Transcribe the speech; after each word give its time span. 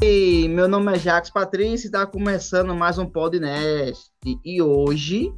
E 0.00 0.48
meu 0.48 0.68
nome 0.68 0.94
é 0.94 0.98
Jacques 0.98 1.28
Patrício 1.28 1.86
e 1.86 1.88
está 1.88 2.06
começando 2.06 2.72
mais 2.72 2.98
um 2.98 3.06
podcast. 3.06 4.08
E 4.44 4.62
hoje, 4.62 5.34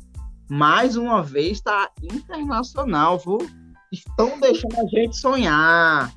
mais 0.51 0.99
uma 0.99 1.23
vez, 1.23 1.53
está 1.53 1.91
internacional, 2.03 3.19
viu? 3.19 3.39
Estão 3.91 4.39
deixando 4.39 4.79
a 4.79 4.85
gente 4.85 5.17
sonhar. 5.17 6.13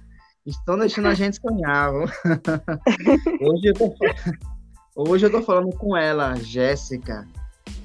Estão 0.46 0.78
deixando 0.78 1.08
a 1.08 1.14
gente 1.14 1.40
sonhar, 1.40 1.90
viu? 1.94 2.02
hoje, 3.48 3.68
eu 3.68 3.74
tô, 3.74 3.96
hoje 4.94 5.26
eu 5.26 5.32
tô 5.32 5.42
falando 5.42 5.74
com 5.78 5.96
ela, 5.96 6.36
Jéssica. 6.36 7.26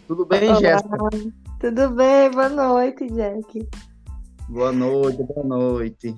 Tudo 0.08 0.26
bem, 0.26 0.48
Olá. 0.48 0.60
Jéssica? 0.60 0.96
Tudo 1.60 1.90
bem? 1.90 2.30
Boa 2.32 2.48
noite, 2.48 3.06
Jack. 3.12 3.68
Boa 4.48 4.72
noite, 4.72 5.22
boa 5.22 5.46
noite. 5.46 6.16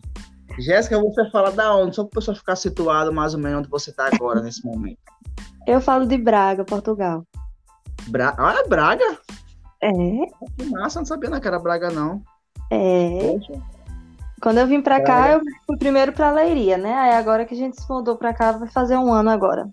Jéssica, 0.61 0.99
você 1.01 1.29
fala 1.31 1.51
da 1.51 1.75
onde? 1.75 1.97
Só 1.97 2.03
para 2.05 2.09
o 2.09 2.15
pessoal 2.15 2.37
ficar 2.37 2.57
situado 2.57 3.13
mais 3.13 3.35
ou 3.35 3.41
menos 3.41 3.61
onde 3.61 3.69
você 3.69 3.91
está 3.91 4.09
agora, 4.13 4.41
nesse 4.41 4.65
momento. 4.65 4.99
Eu 5.67 5.81
falo 5.81 6.07
de 6.07 6.17
Braga, 6.17 6.65
Portugal. 6.65 7.25
Bra... 8.09 8.35
Ah, 8.39 8.55
é 8.65 8.69
Braga? 8.69 9.19
É, 9.83 9.91
Que 10.59 10.65
massa, 10.71 10.99
não 11.01 11.07
sabia 11.07 11.31
não 11.31 11.41
que 11.41 11.49
era 11.49 11.59
Braga, 11.59 11.91
não. 11.91 12.23
é. 12.71 13.19
Poxa. 13.23 13.61
Quando 14.43 14.57
eu 14.59 14.67
vim 14.67 14.81
pra 14.81 15.03
cá, 15.03 15.33
eu 15.33 15.41
fui 15.67 15.77
primeiro 15.77 16.13
pra 16.13 16.33
Leiria, 16.33 16.79
né? 16.79 16.95
Aí 16.95 17.13
agora 17.13 17.45
que 17.45 17.53
a 17.53 17.57
gente 17.57 17.79
se 17.79 17.87
mudou 17.91 18.17
pra 18.17 18.33
cá, 18.33 18.53
vai 18.53 18.69
fazer 18.71 18.97
um 18.97 19.13
ano 19.13 19.29
agora. 19.29 19.69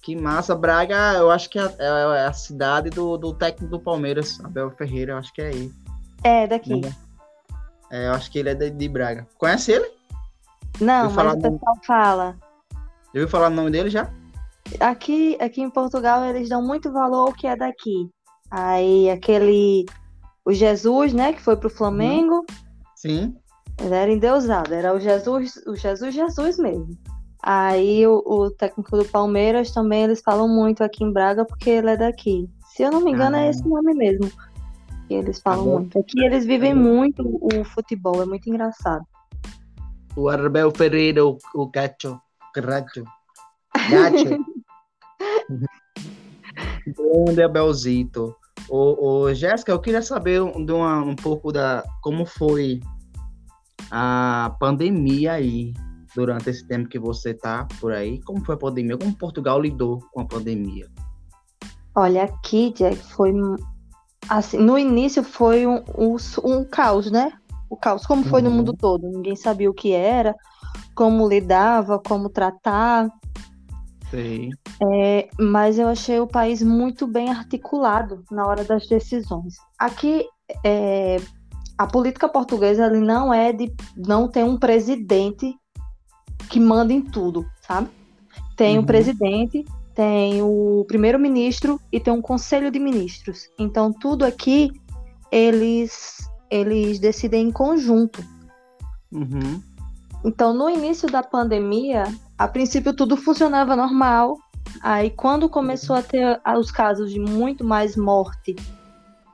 Que 0.00 0.16
massa. 0.16 0.54
Braga, 0.54 1.12
eu 1.18 1.30
acho 1.30 1.50
que 1.50 1.58
é, 1.58 1.64
é- 1.78 2.16
é 2.22 2.26
a 2.26 2.32
cidade 2.32 2.88
do, 2.88 3.18
do 3.18 3.34
técnico 3.34 3.70
do 3.70 3.78
Palmeiras, 3.78 4.40
Abel 4.42 4.70
Ferreira, 4.70 5.12
eu 5.12 5.18
acho 5.18 5.30
que 5.34 5.42
é 5.42 5.48
aí. 5.48 5.70
É, 6.24 6.46
daqui. 6.46 6.72
Uhum. 6.72 6.90
É, 7.90 8.08
eu 8.08 8.12
acho 8.12 8.30
que 8.30 8.38
ele 8.38 8.50
é 8.50 8.54
de, 8.54 8.70
de 8.70 8.88
Braga. 8.88 9.26
Conhece 9.38 9.72
ele? 9.72 9.90
Não, 10.80 11.06
Eu 11.06 11.10
mas 11.10 11.34
o 11.34 11.40
pessoal 11.40 11.78
fala. 11.86 12.36
Já 12.72 12.78
ouviu 13.14 13.28
falar 13.28 13.46
o 13.48 13.54
nome 13.54 13.70
dele 13.70 13.90
já? 13.90 14.10
Aqui, 14.80 15.36
aqui 15.40 15.62
em 15.62 15.70
Portugal, 15.70 16.24
eles 16.24 16.48
dão 16.48 16.62
muito 16.62 16.92
valor 16.92 17.28
ao 17.28 17.32
que 17.32 17.46
é 17.46 17.56
daqui. 17.56 18.08
Aí 18.50 19.10
aquele. 19.10 19.86
O 20.44 20.52
Jesus, 20.52 21.12
né, 21.12 21.32
que 21.32 21.42
foi 21.42 21.56
pro 21.56 21.68
Flamengo, 21.68 22.44
Sim. 22.96 23.36
ele 23.78 23.94
era 23.94 24.10
endeusado, 24.10 24.72
era 24.72 24.94
o 24.94 25.00
Jesus, 25.00 25.56
o 25.66 25.76
Jesus, 25.76 26.14
Jesus 26.14 26.58
mesmo. 26.58 26.96
Aí 27.42 28.06
o, 28.06 28.22
o 28.26 28.50
técnico 28.50 28.96
do 28.96 29.04
Palmeiras 29.04 29.70
também 29.70 30.04
eles 30.04 30.22
falam 30.22 30.48
muito 30.48 30.82
aqui 30.82 31.04
em 31.04 31.12
Braga 31.12 31.44
porque 31.44 31.68
ele 31.68 31.90
é 31.90 31.96
daqui. 31.96 32.48
Se 32.74 32.82
eu 32.82 32.90
não 32.90 33.02
me 33.02 33.10
engano, 33.10 33.36
Ah. 33.36 33.40
é 33.40 33.50
esse 33.50 33.66
nome 33.66 33.92
mesmo. 33.94 34.30
Que 35.08 35.14
eles 35.14 35.40
falam 35.40 35.64
bom. 35.64 35.78
muito. 35.80 35.98
Aqui 35.98 36.22
eles 36.22 36.44
vivem 36.44 36.74
muito 36.74 37.22
o 37.40 37.64
futebol, 37.64 38.22
é 38.22 38.26
muito 38.26 38.48
engraçado. 38.48 39.04
O 40.14 40.28
Abel 40.28 40.70
Ferreira, 40.70 41.24
o, 41.24 41.38
o 41.54 41.66
Gacho. 41.66 42.20
Gacho. 42.54 43.04
Gacho. 43.90 44.40
Grande 46.86 47.42
Abelzito. 47.42 48.36
Ô, 48.68 49.22
ô, 49.22 49.34
Jéssica, 49.34 49.72
eu 49.72 49.80
queria 49.80 50.02
saber 50.02 50.42
um- 50.42 50.64
de 50.64 50.72
uma- 50.72 51.00
um 51.02 51.16
pouco 51.16 51.50
da 51.52 51.82
como 52.02 52.26
foi 52.26 52.80
a 53.90 54.54
pandemia 54.60 55.32
aí 55.32 55.72
durante 56.14 56.50
esse 56.50 56.66
tempo 56.66 56.88
que 56.88 56.98
você 56.98 57.32
tá 57.32 57.66
por 57.80 57.92
aí. 57.92 58.20
Como 58.22 58.44
foi 58.44 58.54
a 58.56 58.58
pandemia? 58.58 58.98
Como 58.98 59.16
Portugal 59.16 59.60
lidou 59.60 60.00
com 60.12 60.20
a 60.20 60.26
pandemia? 60.26 60.88
Olha, 61.94 62.24
aqui, 62.24 62.72
Jack, 62.74 62.96
foi 63.14 63.32
assim, 64.28 64.58
no 64.58 64.78
início 64.78 65.22
foi 65.22 65.66
um, 65.66 65.82
um, 65.96 66.16
um 66.44 66.64
caos, 66.64 67.10
né? 67.10 67.32
O 67.70 67.76
caos, 67.76 68.06
como 68.06 68.24
foi 68.24 68.42
no 68.42 68.50
Uhum. 68.50 68.56
mundo 68.56 68.74
todo. 68.74 69.06
Ninguém 69.08 69.36
sabia 69.36 69.70
o 69.70 69.74
que 69.74 69.92
era, 69.92 70.34
como 70.94 71.28
lidava, 71.28 71.98
como 71.98 72.28
tratar. 72.28 73.08
Sei. 74.10 74.50
É, 74.82 75.28
mas 75.38 75.78
eu 75.78 75.88
achei 75.88 76.18
o 76.18 76.26
país 76.26 76.62
muito 76.62 77.06
bem 77.06 77.30
articulado 77.30 78.24
na 78.30 78.46
hora 78.46 78.64
das 78.64 78.86
decisões. 78.86 79.56
Aqui, 79.78 80.24
é, 80.64 81.16
a 81.76 81.86
política 81.86 82.28
portuguesa 82.28 82.86
ele 82.86 83.00
não 83.00 83.32
é 83.34 83.52
de 83.52 83.70
não 83.96 84.28
tem 84.28 84.44
um 84.44 84.56
presidente 84.56 85.54
que 86.48 86.58
manda 86.58 86.92
em 86.92 87.02
tudo, 87.02 87.46
sabe? 87.60 87.88
Tem 88.56 88.78
Uhum. 88.78 88.82
o 88.82 88.86
presidente, 88.86 89.64
tem 89.98 90.40
o 90.40 90.84
primeiro-ministro 90.86 91.80
e 91.90 91.98
tem 91.98 92.12
um 92.12 92.22
conselho 92.22 92.70
de 92.70 92.78
ministros. 92.78 93.48
Então 93.58 93.92
tudo 93.92 94.24
aqui 94.24 94.70
eles 95.28 96.30
eles 96.48 97.00
decidem 97.00 97.48
em 97.48 97.50
conjunto. 97.50 98.24
Uhum. 99.10 99.60
Então, 100.24 100.54
no 100.54 100.70
início 100.70 101.10
da 101.10 101.20
pandemia, 101.22 102.04
a 102.38 102.46
princípio 102.46 102.94
tudo 102.94 103.16
funcionava 103.16 103.74
normal. 103.74 104.38
Aí, 104.82 105.10
quando 105.10 105.48
começou 105.48 105.96
a 105.96 106.02
ter 106.02 106.40
ah, 106.44 106.56
os 106.58 106.70
casos 106.70 107.12
de 107.12 107.18
muito 107.18 107.64
mais 107.64 107.96
morte 107.96 108.54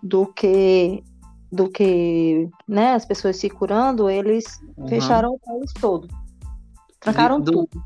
do 0.03 0.27
que 0.27 1.05
do 1.53 1.69
que 1.69 2.49
né, 2.67 2.95
as 2.95 3.05
pessoas 3.05 3.37
se 3.37 3.51
curando, 3.51 4.09
eles 4.09 4.45
Uhum. 4.79 4.89
fecharam 4.89 5.35
o 5.35 5.39
país 5.39 5.73
todo. 5.79 6.09
Trancaram 6.99 7.39
Do- 7.41 7.53
tudo. 7.53 7.85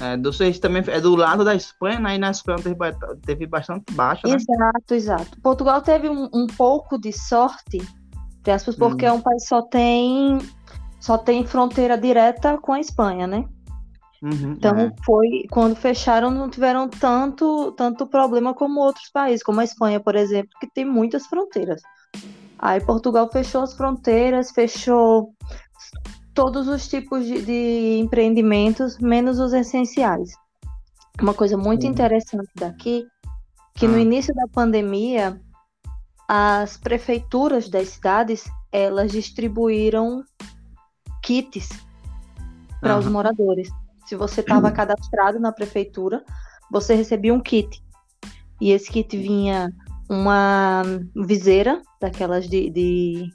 É, 0.00 0.16
do 0.16 0.30
também 0.60 0.82
é 0.88 1.00
do 1.00 1.14
lado 1.14 1.44
da 1.44 1.54
Espanha, 1.54 2.00
né? 2.00 2.16
E 2.16 2.18
na 2.18 2.30
Espanha 2.30 2.58
teve, 2.58 2.76
teve 3.24 3.46
bastante 3.46 3.92
baixa, 3.92 4.26
né? 4.26 4.34
Exato, 4.34 4.94
exato. 4.94 5.40
Portugal 5.40 5.80
teve 5.82 6.08
um, 6.08 6.28
um 6.34 6.46
pouco 6.46 6.98
de 6.98 7.12
sorte, 7.12 7.80
aspas, 8.46 8.74
porque 8.74 9.04
Hum. 9.04 9.08
é 9.08 9.12
um 9.12 9.20
país 9.20 9.42
que 9.44 9.48
só 9.48 9.62
tem 9.62 10.38
só 11.00 11.18
tem 11.18 11.46
fronteira 11.46 11.98
direta 11.98 12.56
com 12.58 12.72
a 12.72 12.80
Espanha, 12.80 13.26
né? 13.26 13.44
Uhum, 14.22 14.52
Então 14.56 14.74
é. 14.78 14.90
foi 15.04 15.44
quando 15.50 15.76
fecharam 15.76 16.30
não 16.30 16.48
tiveram 16.48 16.88
tanto 16.88 17.72
tanto 17.72 18.06
problema 18.06 18.54
como 18.54 18.80
outros 18.80 19.10
países, 19.10 19.44
como 19.44 19.60
a 19.60 19.64
Espanha, 19.64 20.00
por 20.00 20.16
exemplo, 20.16 20.50
que 20.58 20.66
tem 20.66 20.84
muitas 20.84 21.26
fronteiras. 21.26 21.82
Aí 22.58 22.80
Portugal 22.80 23.28
fechou 23.30 23.62
as 23.62 23.74
fronteiras, 23.74 24.50
fechou 24.50 25.34
todos 26.34 26.66
os 26.68 26.88
tipos 26.88 27.24
de, 27.24 27.42
de 27.42 27.98
empreendimentos, 28.00 28.98
menos 28.98 29.38
os 29.38 29.52
essenciais. 29.52 30.30
Uma 31.20 31.32
coisa 31.32 31.56
muito 31.56 31.86
interessante 31.86 32.48
daqui, 32.56 33.06
que 33.74 33.86
no 33.86 33.94
Ah. 33.96 34.00
início 34.00 34.34
da 34.34 34.48
pandemia, 34.48 35.40
as 36.28 36.76
prefeituras 36.76 37.68
das 37.68 37.88
cidades, 37.90 38.44
elas 38.72 39.12
distribuíram 39.12 40.24
kits 41.22 41.68
para 42.80 42.98
os 42.98 43.06
moradores. 43.06 43.68
Se 44.06 44.16
você 44.16 44.40
estava 44.40 44.70
cadastrado 44.72 45.38
na 45.38 45.52
prefeitura, 45.52 46.24
você 46.70 46.94
recebia 46.94 47.32
um 47.32 47.40
kit. 47.40 47.82
E 48.60 48.72
esse 48.72 48.90
kit 48.90 49.16
vinha 49.16 49.70
uma 50.10 50.82
viseira, 51.14 51.80
daquelas 52.00 52.48
de, 52.48 52.70
de- 52.70 53.30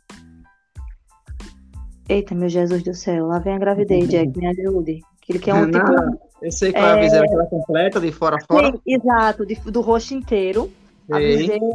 Eita, 2.09 2.33
meu 2.33 2.49
Jesus 2.49 2.81
do 2.83 2.93
céu, 2.93 3.27
lá 3.27 3.37
vem 3.39 3.53
a 3.53 3.59
gravidez, 3.59 4.09
Jack, 4.09 4.35
me 4.37 4.47
ajude. 4.47 5.01
Aquele 5.21 5.37
que 5.39 5.51
é 5.51 5.53
um 5.53 5.67
Não, 5.67 5.71
tipo. 5.71 6.19
Eu 6.41 6.51
sei 6.51 6.71
qual 6.71 6.83
é 6.85 6.91
a 6.93 6.95
viseira 6.99 7.27
que 7.27 7.33
ela 7.35 7.45
completa, 7.45 7.99
de 7.99 8.11
fora 8.11 8.37
a 8.37 8.45
fora. 8.45 8.71
Sim, 8.71 8.81
exato, 8.87 9.45
de- 9.45 9.55
do 9.71 9.81
rosto 9.81 10.13
inteiro. 10.15 10.71
A 11.11 11.17
Sei. 11.17 11.37
viseira, 11.37 11.65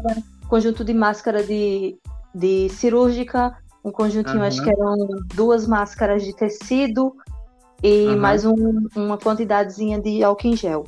conjunto 0.49 0.85
de 0.85 0.93
máscara 0.93 1.43
de, 1.45 1.97
de 2.35 2.69
cirúrgica, 2.71 3.57
um 3.85 3.93
conjuntinho, 3.93 4.39
Aham. 4.39 4.47
acho 4.49 4.63
que 4.65 4.71
eram 4.71 4.97
duas 5.35 5.67
máscaras 5.69 6.25
de 6.25 6.35
tecido 6.35 7.15
e 7.83 8.07
Aham. 8.09 8.17
mais 8.17 8.45
um- 8.45 8.89
uma 8.97 9.17
quantidadezinha 9.19 10.01
de 10.01 10.25
álcool 10.25 10.49
em 10.49 10.57
gel. 10.57 10.85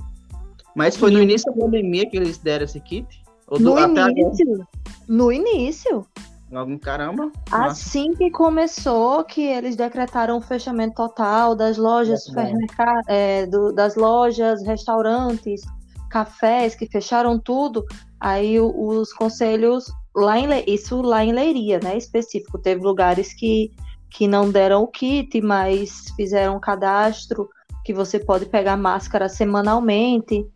Mas 0.74 0.96
foi 0.96 1.10
no 1.12 1.20
E- 1.20 1.22
início 1.22 1.52
da 1.52 1.60
pandemia 1.60 2.08
que 2.08 2.16
eles 2.16 2.38
deram 2.38 2.64
esse 2.64 2.80
kit? 2.80 3.06
Ou 3.48 3.58
do, 3.58 3.64
No 3.76 3.78
início, 3.78 4.66
no 5.06 5.30
início, 5.32 6.04
Algum 6.52 6.78
caramba. 6.78 7.30
Nossa. 7.50 7.66
assim 7.66 8.12
que 8.14 8.30
começou, 8.30 9.24
que 9.24 9.42
eles 9.42 9.74
decretaram 9.74 10.38
o 10.38 10.40
fechamento 10.40 10.94
total 10.94 11.56
das 11.56 11.76
lojas, 11.76 12.24
supermerca- 12.24 13.02
é, 13.08 13.46
do- 13.46 13.72
das 13.72 13.96
lojas, 13.96 14.62
restaurantes, 14.64 15.62
cafés, 16.08 16.74
que 16.76 16.86
fecharam 16.86 17.38
tudo, 17.38 17.84
aí 18.20 18.60
os 18.60 19.12
conselhos 19.12 19.86
lá 20.14 20.38
em 20.38 20.46
isso 20.66 21.02
lá 21.02 21.24
em 21.24 21.32
Leiria, 21.32 21.80
né, 21.82 21.96
específico, 21.96 22.58
teve 22.58 22.80
lugares 22.82 23.34
que 23.34 23.72
que 24.08 24.26
não 24.28 24.50
deram 24.50 24.82
o 24.82 24.86
kit, 24.86 25.40
mas 25.42 26.10
fizeram 26.16 26.56
um 26.56 26.60
cadastro 26.60 27.50
que 27.84 27.92
você 27.92 28.18
pode 28.18 28.46
pegar 28.46 28.76
máscara 28.76 29.28
semanalmente 29.28 30.46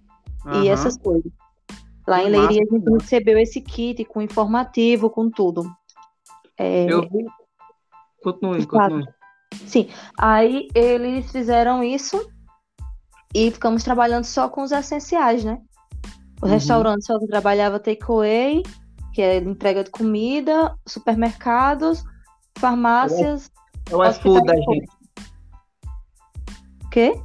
e 0.47 0.49
Aham. 0.49 0.69
essas 0.71 0.97
coisas. 0.97 1.31
Lá 2.07 2.23
em 2.23 2.31
Leiria 2.31 2.63
a 2.63 2.75
gente 2.75 2.91
recebeu 2.91 3.37
esse 3.39 3.61
kit 3.61 4.03
com 4.05 4.23
informativo, 4.23 5.11
com 5.11 5.29
tudo. 5.29 5.71
É, 6.61 6.85
Eu 6.93 7.01
vi. 7.03 7.25
Continue, 8.23 8.67
continue. 8.67 9.09
Sim, 9.67 9.89
aí 10.19 10.69
eles 10.75 11.33
fizeram 11.33 11.83
isso 11.83 12.31
e 13.35 13.51
ficamos 13.51 13.83
trabalhando 13.83 14.25
só 14.25 14.47
com 14.49 14.63
os 14.63 14.71
essenciais, 14.71 15.43
né? 15.43 15.59
O 16.43 16.45
Uhum. 16.45 16.53
restaurante 16.53 17.07
só 17.07 17.19
trabalhava 17.19 17.81
takeaway, 17.81 18.63
que 19.15 19.23
é 19.23 19.39
entrega 19.39 19.83
de 19.85 19.91
comida, 19.91 20.77
supermercados, 20.87 22.05
farmácias. 22.59 23.51
É 23.91 23.97
o 23.97 24.05
iFood 24.05 24.45
da 24.45 24.55
gente. 24.55 24.89
O 26.85 26.91
quê? 26.91 27.21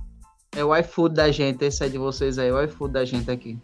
É 0.56 0.64
o 0.64 0.74
iFood 0.78 1.14
da 1.14 1.30
gente, 1.30 1.66
esse 1.66 1.84
aí 1.84 1.90
de 1.90 1.98
vocês 1.98 2.40
aí, 2.40 2.52
o 2.52 2.64
iFood 2.64 2.94
da 2.94 3.04
gente 3.04 3.30
aqui. 3.30 3.60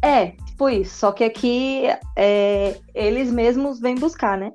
É, 0.00 0.28
tipo 0.30 0.68
isso. 0.70 0.96
Só 0.98 1.12
que 1.12 1.24
aqui 1.24 1.82
é, 2.16 2.78
eles 2.94 3.30
mesmos 3.30 3.78
vêm 3.78 3.94
buscar, 3.94 4.38
né? 4.38 4.52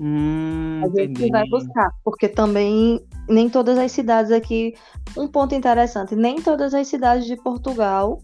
Hum, 0.00 0.80
A 0.84 0.88
gente 0.88 1.12
entendi. 1.12 1.30
vai 1.30 1.48
buscar. 1.48 1.90
Porque 2.04 2.28
também 2.28 3.04
nem 3.28 3.48
todas 3.48 3.78
as 3.78 3.92
cidades 3.92 4.32
aqui. 4.32 4.74
Um 5.16 5.28
ponto 5.28 5.54
interessante: 5.54 6.14
nem 6.16 6.40
todas 6.42 6.74
as 6.74 6.88
cidades 6.88 7.26
de 7.26 7.36
Portugal 7.36 8.20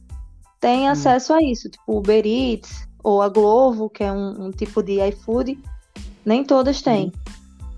têm 0.60 0.88
Hum. 0.88 0.92
acesso 0.92 1.32
a 1.32 1.42
isso. 1.42 1.68
Tipo, 1.70 1.84
o 1.92 1.98
Uber 1.98 2.26
Eats 2.26 2.88
ou 3.02 3.22
a 3.22 3.28
Glovo, 3.28 3.88
que 3.88 4.04
é 4.04 4.12
um, 4.12 4.46
um 4.46 4.50
tipo 4.50 4.82
de 4.82 5.00
iFood. 5.08 5.58
Nem 6.24 6.44
todas 6.44 6.82
têm. 6.82 7.12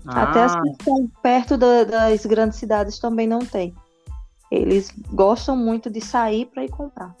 Até 0.05 0.43
as 0.43 0.53
Ah, 0.53 0.61
que 0.61 0.69
estão 0.71 1.07
perto 1.21 1.57
da- 1.57 1.85
das 1.85 2.25
grandes 2.25 2.57
cidades 2.59 2.99
também 2.99 3.25
não 3.25 3.39
tem. 3.39 3.73
Eles 4.51 4.91
gostam 5.13 5.55
muito 5.55 5.89
de 5.89 6.01
sair 6.01 6.45
para 6.47 6.63
ir 6.65 6.69
comprar. 6.69 7.15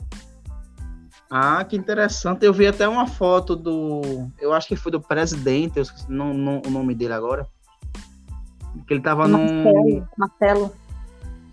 Ah, 1.35 1.63
que 1.63 1.75
interessante. 1.75 2.45
Eu 2.45 2.53
vi 2.53 2.67
até 2.67 2.87
uma 2.87 3.07
foto 3.07 3.55
do. 3.55 4.01
Eu 4.39 4.53
acho 4.53 4.67
que 4.67 4.75
foi 4.75 4.91
do 4.91 5.01
presidente, 5.01 5.77
eu 5.77 5.81
esqueci 5.83 6.11
não, 6.11 6.33
não- 6.33 6.61
o 6.65 6.69
nome 6.69 6.93
dele 6.93 7.13
agora. 7.13 7.47
Que 8.87 8.93
ele 8.93 9.01
tava 9.01 9.27
num. 9.27 9.39
Marcelo, 9.41 10.07
Marcelo. 10.17 10.73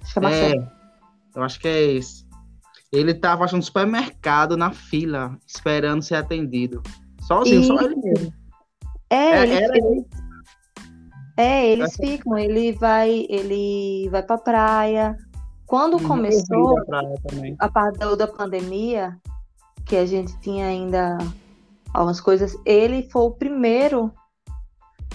Acho 0.03 0.13
que 0.13 0.19
é 0.19 0.23
Marcelo. 0.23 0.63
É, 0.63 0.73
eu 1.39 1.43
acho 1.43 1.61
que 1.61 1.69
é 1.69 1.83
esse. 1.93 2.27
Ele 2.93 3.15
tava 3.15 3.45
acho, 3.45 3.57
no 3.57 3.63
supermercado, 3.63 4.57
na 4.57 4.71
fila, 4.73 5.37
esperando 5.47 6.03
ser 6.03 6.17
atendido. 6.17 6.83
Sozinho, 7.23 7.63
só 7.63 7.81
ele 7.81 7.97
mesmo. 7.97 8.35
É, 9.09 9.17
É, 9.17 9.43
ele- 9.45 9.53
era- 9.55 9.77
ele- 9.79 10.07
é, 11.37 11.67
eles 11.73 11.97
ficam, 11.97 12.37
ele 12.37 12.73
vai, 12.73 13.27
ele 13.29 14.09
vai 14.11 14.23
pra 14.23 14.37
praia. 14.39 15.17
Quando 15.67 15.99
Uhum, 15.99 16.09
começou 16.09 16.75
da 16.75 16.85
praia 16.85 17.15
também. 17.29 17.57
a 17.61 17.69
parte 17.69 17.99
da 18.17 18.27
pandemia, 18.27 19.17
que 19.87 19.97
a 19.97 20.07
gente 20.07 20.39
tinha 20.41 20.67
ainda 20.67 21.19
algumas 21.93 22.21
coisas, 22.21 22.57
ele 22.65 23.09
foi 23.11 23.23
o 23.23 23.31
primeiro 23.33 24.13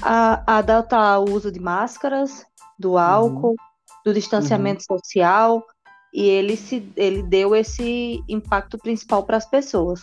a, 0.01 0.43
a 0.45 0.57
adotar 0.57 1.21
o 1.21 1.31
uso 1.31 1.51
de 1.51 1.59
máscaras, 1.59 2.45
do 2.77 2.97
álcool, 2.97 3.55
do 4.03 4.13
distanciamento 4.13 4.83
social, 4.83 5.65
e 6.13 6.23
ele 6.23 6.55
se 6.55 6.87
ele 6.95 7.23
deu 7.23 7.55
esse 7.55 8.23
impacto 8.27 8.77
principal 8.77 9.23
para 9.23 9.37
as 9.37 9.45
pessoas. 9.45 10.01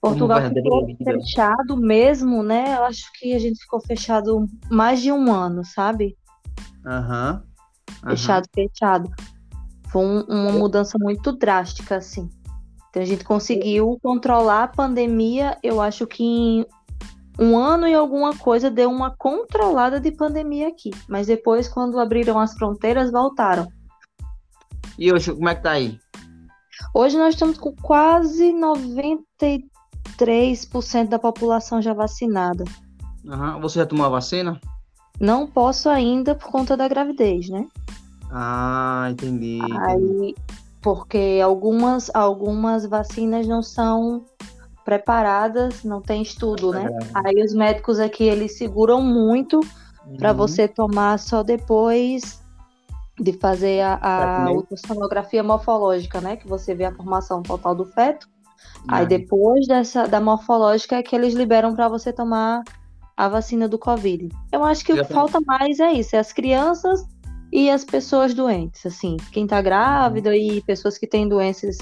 Portugal 0.00 0.40
ficou 0.48 0.86
fechado 1.04 1.76
mesmo, 1.76 2.42
né? 2.42 2.76
Eu 2.78 2.84
acho 2.84 3.12
que 3.18 3.34
a 3.34 3.38
gente 3.38 3.60
ficou 3.60 3.80
fechado 3.80 4.46
mais 4.70 5.02
de 5.02 5.12
um 5.12 5.30
ano, 5.32 5.62
sabe? 5.64 6.16
Aham. 6.86 7.42
aham. 8.02 8.10
Fechado, 8.10 8.48
fechado. 8.54 9.10
Foi 9.90 10.02
um- 10.02 10.22
uma 10.22 10.52
mudança 10.52 10.96
muito 10.98 11.32
drástica, 11.32 11.96
assim. 11.96 12.30
Então 12.90 13.02
a 13.02 13.06
gente 13.06 13.24
conseguiu 13.24 13.98
controlar 14.02 14.64
a 14.64 14.68
pandemia, 14.68 15.56
eu 15.62 15.80
acho 15.80 16.06
que 16.06 16.24
em 16.24 16.66
um 17.38 17.56
ano 17.56 17.86
e 17.86 17.94
alguma 17.94 18.36
coisa 18.36 18.70
deu 18.70 18.90
uma 18.90 19.14
controlada 19.16 19.98
de 19.98 20.10
pandemia 20.10 20.68
aqui. 20.68 20.90
Mas 21.08 21.28
depois, 21.28 21.68
quando 21.68 21.98
abriram 21.98 22.38
as 22.38 22.52
fronteiras, 22.54 23.10
voltaram. 23.10 23.66
E 24.98 25.10
hoje, 25.12 25.32
como 25.32 25.48
é 25.48 25.54
que 25.54 25.62
tá 25.62 25.70
aí? 25.70 25.98
Hoje 26.92 27.16
nós 27.16 27.34
estamos 27.34 27.56
com 27.56 27.74
quase 27.76 28.52
93% 28.52 31.08
da 31.08 31.18
população 31.18 31.80
já 31.80 31.94
vacinada. 31.94 32.64
Aham. 33.26 33.60
Você 33.60 33.78
já 33.78 33.86
tomou 33.86 34.04
a 34.04 34.10
vacina? 34.10 34.60
Não 35.20 35.46
posso 35.46 35.88
ainda 35.88 36.34
por 36.34 36.50
conta 36.50 36.76
da 36.76 36.88
gravidez, 36.88 37.48
né? 37.48 37.68
Ah, 38.30 39.08
entendi. 39.10 39.58
entendi. 39.58 39.78
Aí, 39.78 40.34
porque 40.82 41.40
algumas, 41.42 42.10
algumas 42.14 42.86
vacinas 42.86 43.46
não 43.46 43.62
são 43.62 44.24
preparadas, 44.84 45.84
não 45.84 46.00
tem 46.00 46.22
estudo, 46.22 46.72
né? 46.72 46.86
Aí 47.14 47.42
os 47.44 47.54
médicos 47.54 48.00
aqui, 48.00 48.24
eles 48.24 48.56
seguram 48.56 49.02
muito 49.02 49.60
para 50.16 50.30
Uhum. 50.30 50.36
você 50.36 50.66
tomar 50.66 51.18
só 51.18 51.42
depois 51.42 52.42
de 53.18 53.34
fazer 53.34 53.82
a, 53.82 54.46
a 54.46 54.50
ultrassonografia 54.50 55.42
morfológica, 55.42 56.20
né? 56.20 56.36
Que 56.36 56.48
você 56.48 56.74
vê 56.74 56.84
a 56.86 56.94
formação 56.94 57.42
total 57.42 57.74
do 57.74 57.84
feto. 57.84 58.26
Aí 58.88 59.06
depois 59.06 59.66
dessa 59.66 60.08
da 60.08 60.20
morfológica 60.20 60.96
é 60.96 61.02
que 61.02 61.14
eles 61.14 61.34
liberam 61.34 61.74
para 61.74 61.88
você 61.88 62.12
tomar 62.12 62.62
a 63.16 63.28
vacina 63.28 63.68
do 63.68 63.78
Covid. 63.78 64.30
Eu 64.50 64.64
acho 64.64 64.84
que 64.84 64.92
o 64.92 64.96
que 64.96 65.12
falta 65.12 65.38
mais 65.42 65.78
é 65.78 65.92
isso, 65.92 66.16
é 66.16 66.18
as 66.18 66.32
crianças 66.32 67.06
e 67.52 67.70
as 67.70 67.84
pessoas 67.84 68.34
doentes, 68.34 68.84
assim, 68.86 69.16
quem 69.32 69.46
tá 69.46 69.60
grávida 69.60 70.36
e 70.36 70.60
pessoas 70.62 70.96
que 70.98 71.06
têm 71.06 71.28
doenças 71.28 71.78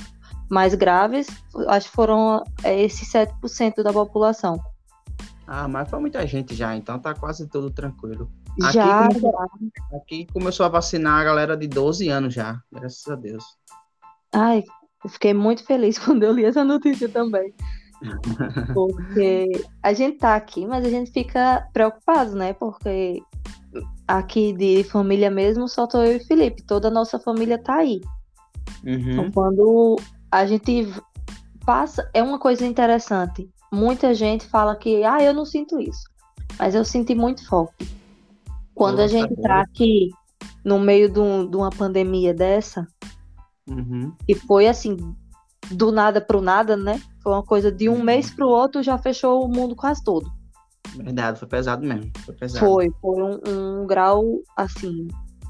mais 0.50 0.74
graves, 0.74 1.26
acho 1.68 1.90
que 1.90 1.94
foram 1.94 2.42
é, 2.64 2.80
esses 2.82 3.10
7% 3.12 3.82
da 3.82 3.92
população. 3.92 4.58
Ah, 5.46 5.66
mas 5.68 5.88
foi 5.88 5.98
muita 5.98 6.26
gente 6.26 6.54
já, 6.54 6.76
então 6.76 6.98
tá 6.98 7.14
quase 7.14 7.48
tudo 7.48 7.70
tranquilo. 7.70 8.30
Aqui 8.62 8.72
Já, 8.72 9.08
começou- 9.08 9.32
já. 9.32 9.96
Aqui 9.96 10.26
começou 10.32 10.66
a 10.66 10.68
vacinar 10.68 11.20
a 11.20 11.24
galera 11.24 11.56
de 11.56 11.66
12 11.66 12.08
anos 12.08 12.34
já, 12.34 12.60
graças 12.72 13.06
a 13.08 13.14
Deus. 13.14 13.44
Ai, 14.32 14.62
eu 15.04 15.10
fiquei 15.10 15.32
muito 15.32 15.64
feliz 15.64 15.98
quando 15.98 16.22
eu 16.22 16.32
li 16.32 16.44
essa 16.44 16.64
notícia 16.64 17.08
também. 17.08 17.54
Porque 18.74 19.50
a 19.82 19.92
gente 19.92 20.18
tá 20.18 20.36
aqui, 20.36 20.66
mas 20.66 20.84
a 20.84 20.90
gente 20.90 21.10
fica 21.10 21.66
preocupado, 21.72 22.34
né? 22.34 22.52
Porque 22.52 23.22
aqui 24.06 24.52
de 24.52 24.84
família 24.84 25.30
mesmo 25.30 25.68
só 25.68 25.86
tô 25.86 26.02
eu 26.02 26.16
e 26.16 26.24
Felipe. 26.24 26.62
Toda 26.64 26.88
a 26.88 26.90
nossa 26.90 27.18
família 27.18 27.58
tá 27.58 27.76
aí. 27.76 28.00
Então, 28.84 29.24
Uhum. 29.24 29.32
quando 29.32 29.96
a 30.30 30.46
gente 30.46 30.88
passa, 31.64 32.08
é 32.14 32.22
uma 32.22 32.38
coisa 32.38 32.64
interessante. 32.66 33.48
Muita 33.72 34.14
gente 34.14 34.46
fala 34.46 34.74
que, 34.76 35.04
ah, 35.04 35.22
eu 35.22 35.34
não 35.34 35.44
sinto 35.44 35.78
isso. 35.80 36.02
Mas 36.58 36.74
eu 36.74 36.84
senti 36.84 37.14
muito 37.14 37.46
forte. 37.46 37.86
Quando 38.74 39.00
a 39.00 39.02
Nossa, 39.02 39.08
gente 39.18 39.34
tá 39.36 39.48
agora. 39.50 39.60
aqui 39.62 40.10
no 40.64 40.78
meio 40.78 41.08
de, 41.10 41.20
um- 41.20 41.48
de 41.48 41.56
uma 41.56 41.70
pandemia 41.70 42.32
dessa, 42.32 42.86
Uhum. 43.68 44.12
e 44.26 44.34
foi 44.34 44.66
assim, 44.66 44.96
do 45.70 45.92
nada 45.92 46.20
pro 46.20 46.40
nada, 46.40 46.76
né? 46.76 47.00
Foi 47.22 47.32
uma 47.32 47.42
coisa 47.42 47.70
de 47.70 47.88
um 47.88 47.96
Uhum. 47.96 48.04
mês 48.04 48.30
pro 48.30 48.48
outro 48.48 48.82
já 48.82 48.96
fechou 48.96 49.44
o 49.44 49.48
mundo 49.48 49.76
quase 49.76 50.02
todo. 50.02 50.30
Verdade, 50.96 51.38
foi 51.38 51.48
pesado 51.48 51.86
mesmo. 51.86 52.10
Foi 52.24 52.34
pesado. 52.34 52.64
Foi, 52.66 52.90
foi 53.00 53.22
um, 53.22 53.40
um 53.82 53.86
grau 53.86 54.24
assim 54.56 55.08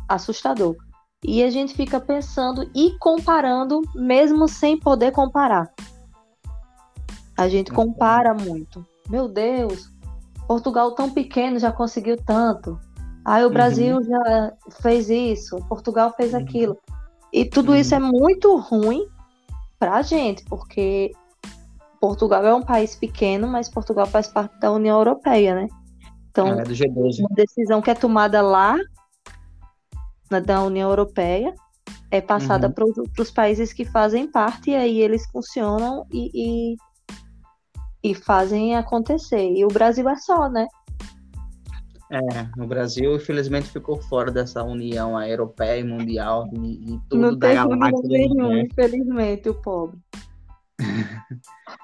assustador. 0.08 0.76
E 1.24 1.42
a 1.42 1.50
gente 1.50 1.74
fica 1.74 1.98
pensando 2.00 2.68
e 2.74 2.96
comparando, 3.00 3.80
mesmo 3.94 4.46
sem 4.48 4.78
poder 4.78 5.10
comparar. 5.12 5.72
A 7.36 7.48
gente 7.48 7.70
Uhum. 7.70 7.76
compara 7.76 8.34
muito. 8.34 8.84
Meu 9.08 9.28
Deus, 9.28 9.90
Portugal 10.46 10.92
tão 10.94 11.10
pequeno 11.10 11.58
já 11.58 11.72
conseguiu 11.72 12.16
tanto. 12.16 12.78
Aí 13.24 13.42
o 13.42 13.48
Uhum. 13.48 13.52
Brasil 13.52 14.02
já 14.02 14.52
fez 14.82 15.08
isso, 15.10 15.56
Portugal 15.68 16.12
fez 16.16 16.32
Uhum. 16.34 16.40
aquilo. 16.40 16.78
E 17.32 17.44
tudo 17.44 17.74
isso 17.76 17.94
é 17.94 17.98
muito 17.98 18.56
ruim 18.56 19.06
pra 19.78 20.00
gente, 20.02 20.44
porque 20.44 21.12
Portugal 22.00 22.44
é 22.44 22.54
um 22.54 22.62
país 22.62 22.94
pequeno, 22.94 23.46
mas 23.48 23.68
Portugal 23.68 24.06
faz 24.06 24.28
parte 24.28 24.58
da 24.60 24.70
União 24.72 24.98
Europeia, 24.98 25.54
né? 25.54 25.68
Então, 26.30 26.48
É, 26.48 26.62
do 26.62 26.72
G12. 26.74 27.20
uma 27.20 27.28
decisão 27.34 27.80
que 27.82 27.90
é 27.90 27.94
tomada 27.94 28.40
lá 28.40 28.76
na 30.30 30.40
da 30.40 30.62
União 30.62 30.88
Europeia 30.90 31.54
é 32.10 32.20
passada 32.20 32.68
Uhum. 32.68 32.72
para 33.14 33.22
os 33.22 33.30
países 33.30 33.72
que 33.72 33.84
fazem 33.84 34.30
parte 34.30 34.70
e 34.70 34.74
aí 34.76 35.00
eles 35.00 35.26
funcionam 35.30 36.06
e, 36.12 36.74
e, 38.04 38.10
e 38.10 38.14
fazem 38.14 38.76
acontecer. 38.76 39.50
E 39.52 39.64
o 39.64 39.68
Brasil 39.68 40.08
é 40.08 40.16
só, 40.16 40.48
né? 40.48 40.66
É, 42.10 42.18
o 42.62 42.66
Brasil, 42.66 43.16
infelizmente, 43.16 43.68
ficou 43.68 44.00
fora 44.00 44.30
dessa 44.30 44.62
união 44.64 45.20
europeia 45.22 45.78
e 45.78 45.84
mundial 45.84 46.48
e, 46.54 46.94
e 46.94 47.00
tudo 47.10 47.20
Não 47.20 47.36
da 47.36 47.48
tem 47.48 47.56
galáxia. 47.56 48.02
do 48.02 48.08
nenhuma, 48.08 48.46
universo. 48.48 48.72
infelizmente, 48.72 49.48
o 49.50 49.54
pobre. 49.54 49.98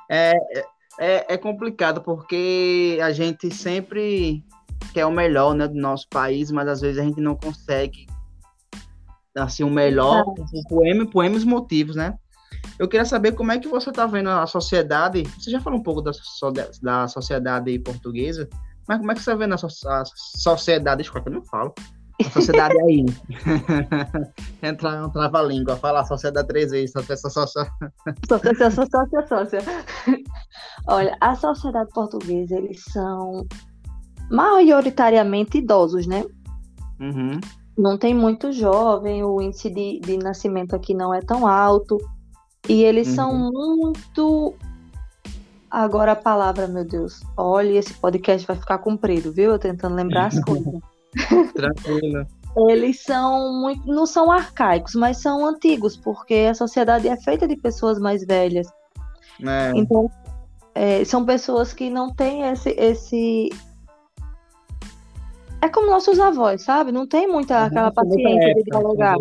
É, 0.09 0.33
é, 0.99 1.35
é 1.35 1.37
complicado 1.37 2.01
porque 2.01 2.99
a 3.03 3.13
gente 3.13 3.53
sempre 3.53 4.45
quer 4.93 5.07
o 5.07 5.11
melhor 5.11 5.55
né, 5.55 5.67
do 5.67 5.75
nosso 5.75 6.09
país, 6.09 6.51
mas 6.51 6.69
às 6.69 6.81
vezes 6.81 6.99
a 6.99 7.05
gente 7.05 7.21
não 7.21 7.35
consegue 7.35 8.07
assim, 9.37 9.65
o 9.65 9.71
melhor 9.71 10.25
por 10.69 10.87
M, 10.87 11.07
por 11.11 11.25
M 11.25 11.45
motivos, 11.45 11.97
né? 11.97 12.17
Eu 12.79 12.89
queria 12.89 13.05
saber 13.05 13.33
como 13.33 13.53
é 13.53 13.59
que 13.59 13.69
você 13.69 13.91
está 13.91 14.07
vendo 14.07 14.31
a 14.31 14.47
sociedade. 14.47 15.23
Você 15.39 15.51
já 15.51 15.61
falou 15.61 15.79
um 15.79 15.83
pouco 15.83 16.01
da, 16.01 16.13
da 16.83 17.09
sociedade 17.09 17.79
portuguesa, 17.81 18.49
mas 18.87 18.99
como 18.99 19.11
é 19.11 19.15
que 19.15 19.21
você 19.21 19.31
está 19.31 19.39
vendo 19.39 19.55
a, 19.55 19.59
so- 19.59 19.89
a 19.89 20.05
sociedade? 20.05 21.03
Desculpa, 21.03 21.29
eu 21.29 21.35
não 21.35 21.45
falo. 21.45 21.75
A 22.27 22.31
sociedade 22.31 22.81
aí. 22.81 23.05
Entrar 24.63 25.05
um 25.05 25.11
trava-língua, 25.11 25.77
falar 25.77 26.01
a 26.01 26.05
sociedade 26.05 26.49
três 26.49 26.71
vezes. 26.71 26.93
Sócia, 26.93 27.17
sócia, 27.17 27.47
sócia. 28.27 28.87
Sócia, 28.91 29.27
sócia. 29.27 29.61
Olha, 30.87 31.17
a 31.21 31.35
sociedade 31.35 31.91
portuguesa, 31.93 32.57
eles 32.57 32.83
são 32.85 33.47
majoritariamente 34.31 35.59
idosos, 35.59 36.07
né? 36.07 36.25
Uhum. 37.01 37.41
não 37.77 37.99
tem 37.99 38.15
muito 38.15 38.53
jovem, 38.53 39.25
o 39.25 39.43
índice 39.43 39.69
de, 39.69 39.99
de 39.99 40.17
nascimento 40.17 40.77
aqui 40.77 40.95
não 40.95 41.13
é 41.13 41.21
tão 41.21 41.47
alto. 41.47 41.99
E 42.69 42.83
eles 42.83 43.09
uhum. 43.09 43.15
são 43.15 43.51
muito. 43.53 44.55
Agora 45.71 46.13
a 46.13 46.17
palavra, 46.17 46.69
meu 46.69 46.85
Deus. 46.85 47.21
Olha, 47.37 47.79
esse 47.79 47.93
podcast 47.95 48.47
vai 48.47 48.57
ficar 48.57 48.79
comprido, 48.79 49.33
viu? 49.33 49.53
Eu 49.53 49.59
tentando 49.59 49.97
lembrar 49.97 50.27
as 50.27 50.39
coisas. 50.45 50.81
Tranquilo. 51.55 52.27
eles 52.69 53.03
são 53.03 53.61
muito. 53.61 53.87
não 53.87 54.07
são 54.07 54.31
arcaicos, 54.31 54.95
mas 54.95 55.19
são 55.19 55.47
antigos, 55.47 55.97
porque 55.97 56.49
a 56.51 56.55
sociedade 56.55 57.09
é 57.09 57.17
feita 57.17 57.47
de 57.47 57.57
pessoas 57.57 57.99
mais 57.99 58.25
velhas. 58.25 58.67
É. 59.43 59.73
Então, 59.75 60.11
é, 60.75 61.05
são 61.05 61.25
pessoas 61.25 61.73
que 61.73 61.89
não 61.89 62.13
têm 62.13 62.43
esse, 62.43 62.71
esse. 62.71 63.49
É 65.63 65.69
como 65.69 65.91
nossos 65.91 66.19
avós, 66.21 66.63
sabe? 66.63 66.93
Não 66.93 67.07
tem 67.07 67.27
muita 67.27 67.65
aquela 67.65 67.91
paciência 67.93 68.51
época, 68.51 68.55
de 68.55 68.65
dialogar. 68.65 69.17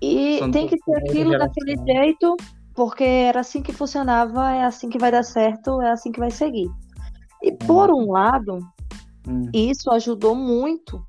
E 0.00 0.38
são 0.38 0.50
tem 0.50 0.68
que 0.68 0.78
ser 0.78 0.96
aquilo 0.96 1.36
daquele 1.36 1.76
jeito, 1.84 2.36
porque 2.74 3.04
era 3.04 3.40
assim 3.40 3.60
que 3.60 3.72
funcionava, 3.72 4.52
é 4.52 4.64
assim 4.64 4.88
que 4.88 4.98
vai 4.98 5.10
dar 5.10 5.24
certo, 5.24 5.82
é 5.82 5.90
assim 5.90 6.12
que 6.12 6.20
vai 6.20 6.30
seguir. 6.30 6.70
E 7.42 7.52
por 7.52 7.90
um 7.90 8.12
lado, 8.12 8.60
Hum. 9.28 9.50
Isso 9.52 9.90
ajudou 9.90 10.34
muito 10.34 11.04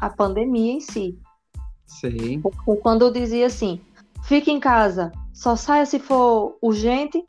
a 0.00 0.08
pandemia 0.08 0.72
em 0.72 0.80
si. 0.80 1.18
Sim. 1.86 2.40
Porque 2.40 2.76
quando 2.80 3.02
eu 3.02 3.10
dizia 3.10 3.46
assim, 3.46 3.80
fique 4.22 4.50
em 4.50 4.60
casa, 4.60 5.10
só 5.32 5.56
saia 5.56 5.84
se 5.84 5.98
for 5.98 6.56
urgente, 6.62 7.24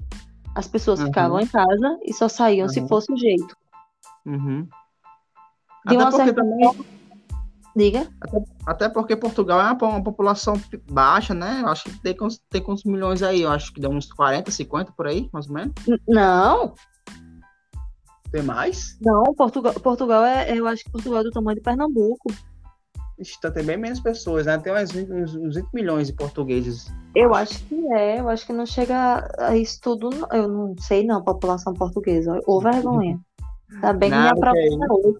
as 0.53 0.67
pessoas 0.67 0.99
uhum. 0.99 1.07
ficavam 1.07 1.39
em 1.39 1.47
casa 1.47 1.99
e 2.03 2.13
só 2.13 2.29
saíam 2.29 2.67
uhum. 2.67 2.73
se 2.73 2.87
fosse 2.87 3.11
o 3.11 3.17
jeito. 3.17 3.55
Uhum. 4.25 4.67
De 5.87 5.95
até 5.95 6.03
uma 6.03 6.11
certa 6.11 6.33
também... 6.33 6.63
forma... 6.63 6.85
Diga. 7.75 8.07
Até, 8.21 8.43
até, 8.65 8.89
porque 8.89 9.17
Portugal 9.17 9.59
é 9.59 9.63
uma, 9.63 9.73
uma, 9.73 10.01
população 10.01 10.53
baixa, 10.89 11.33
né? 11.33 11.59
Eu 11.61 11.67
acho 11.67 11.83
que 11.83 11.99
tem, 11.99 12.15
tem 12.49 12.61
quantos 12.61 12.85
milhões 12.85 13.21
aí? 13.21 13.41
Eu 13.41 13.51
acho 13.51 13.73
que 13.73 13.81
deu 13.81 13.89
uns 13.89 14.09
40, 14.13 14.49
50 14.49 14.93
por 14.93 15.05
aí, 15.05 15.29
mais 15.33 15.47
ou 15.47 15.55
menos. 15.55 15.73
Não, 16.07 16.73
tem 18.35 18.43
mais? 18.43 18.97
Não, 19.01 19.23
Portugal, 19.33 19.73
Portugal 19.75 20.25
é, 20.25 20.57
eu 20.57 20.67
acho 20.67 20.83
que 20.83 20.91
Portugal 20.91 21.21
é 21.21 21.23
do 21.23 21.31
tamanho 21.31 21.55
de 21.55 21.61
Pernambuco. 21.61 22.33
Está 23.17 23.49
tem 23.49 23.63
bem 23.63 23.77
menos 23.77 24.01
pessoas, 24.01 24.45
né? 24.45 24.57
Tem 24.57 24.73
uns 24.73 24.91
20, 24.91 25.09
uns 25.09 25.55
20 25.55 25.67
milhões 25.73 26.07
de 26.07 26.13
portugueses. 26.13 26.93
Eu 27.15 27.33
acho 27.33 27.63
que 27.63 27.93
é, 27.93 28.19
eu 28.19 28.27
acho 28.27 28.45
que 28.45 28.51
não 28.51 28.65
chega 28.65 29.25
a 29.39 29.55
isso 29.55 29.79
tudo, 29.81 30.09
eu 30.33 30.49
não 30.49 30.75
sei 30.77 31.05
não, 31.05 31.23
população 31.23 31.73
portuguesa. 31.73 32.37
Ou 32.45 32.59
vergonha. 32.59 33.17
Tá 33.79 33.93
bem 33.93 34.09
que 34.09 34.17
minha 34.17 34.35
própria 34.35 34.69
hoje. 34.89 35.17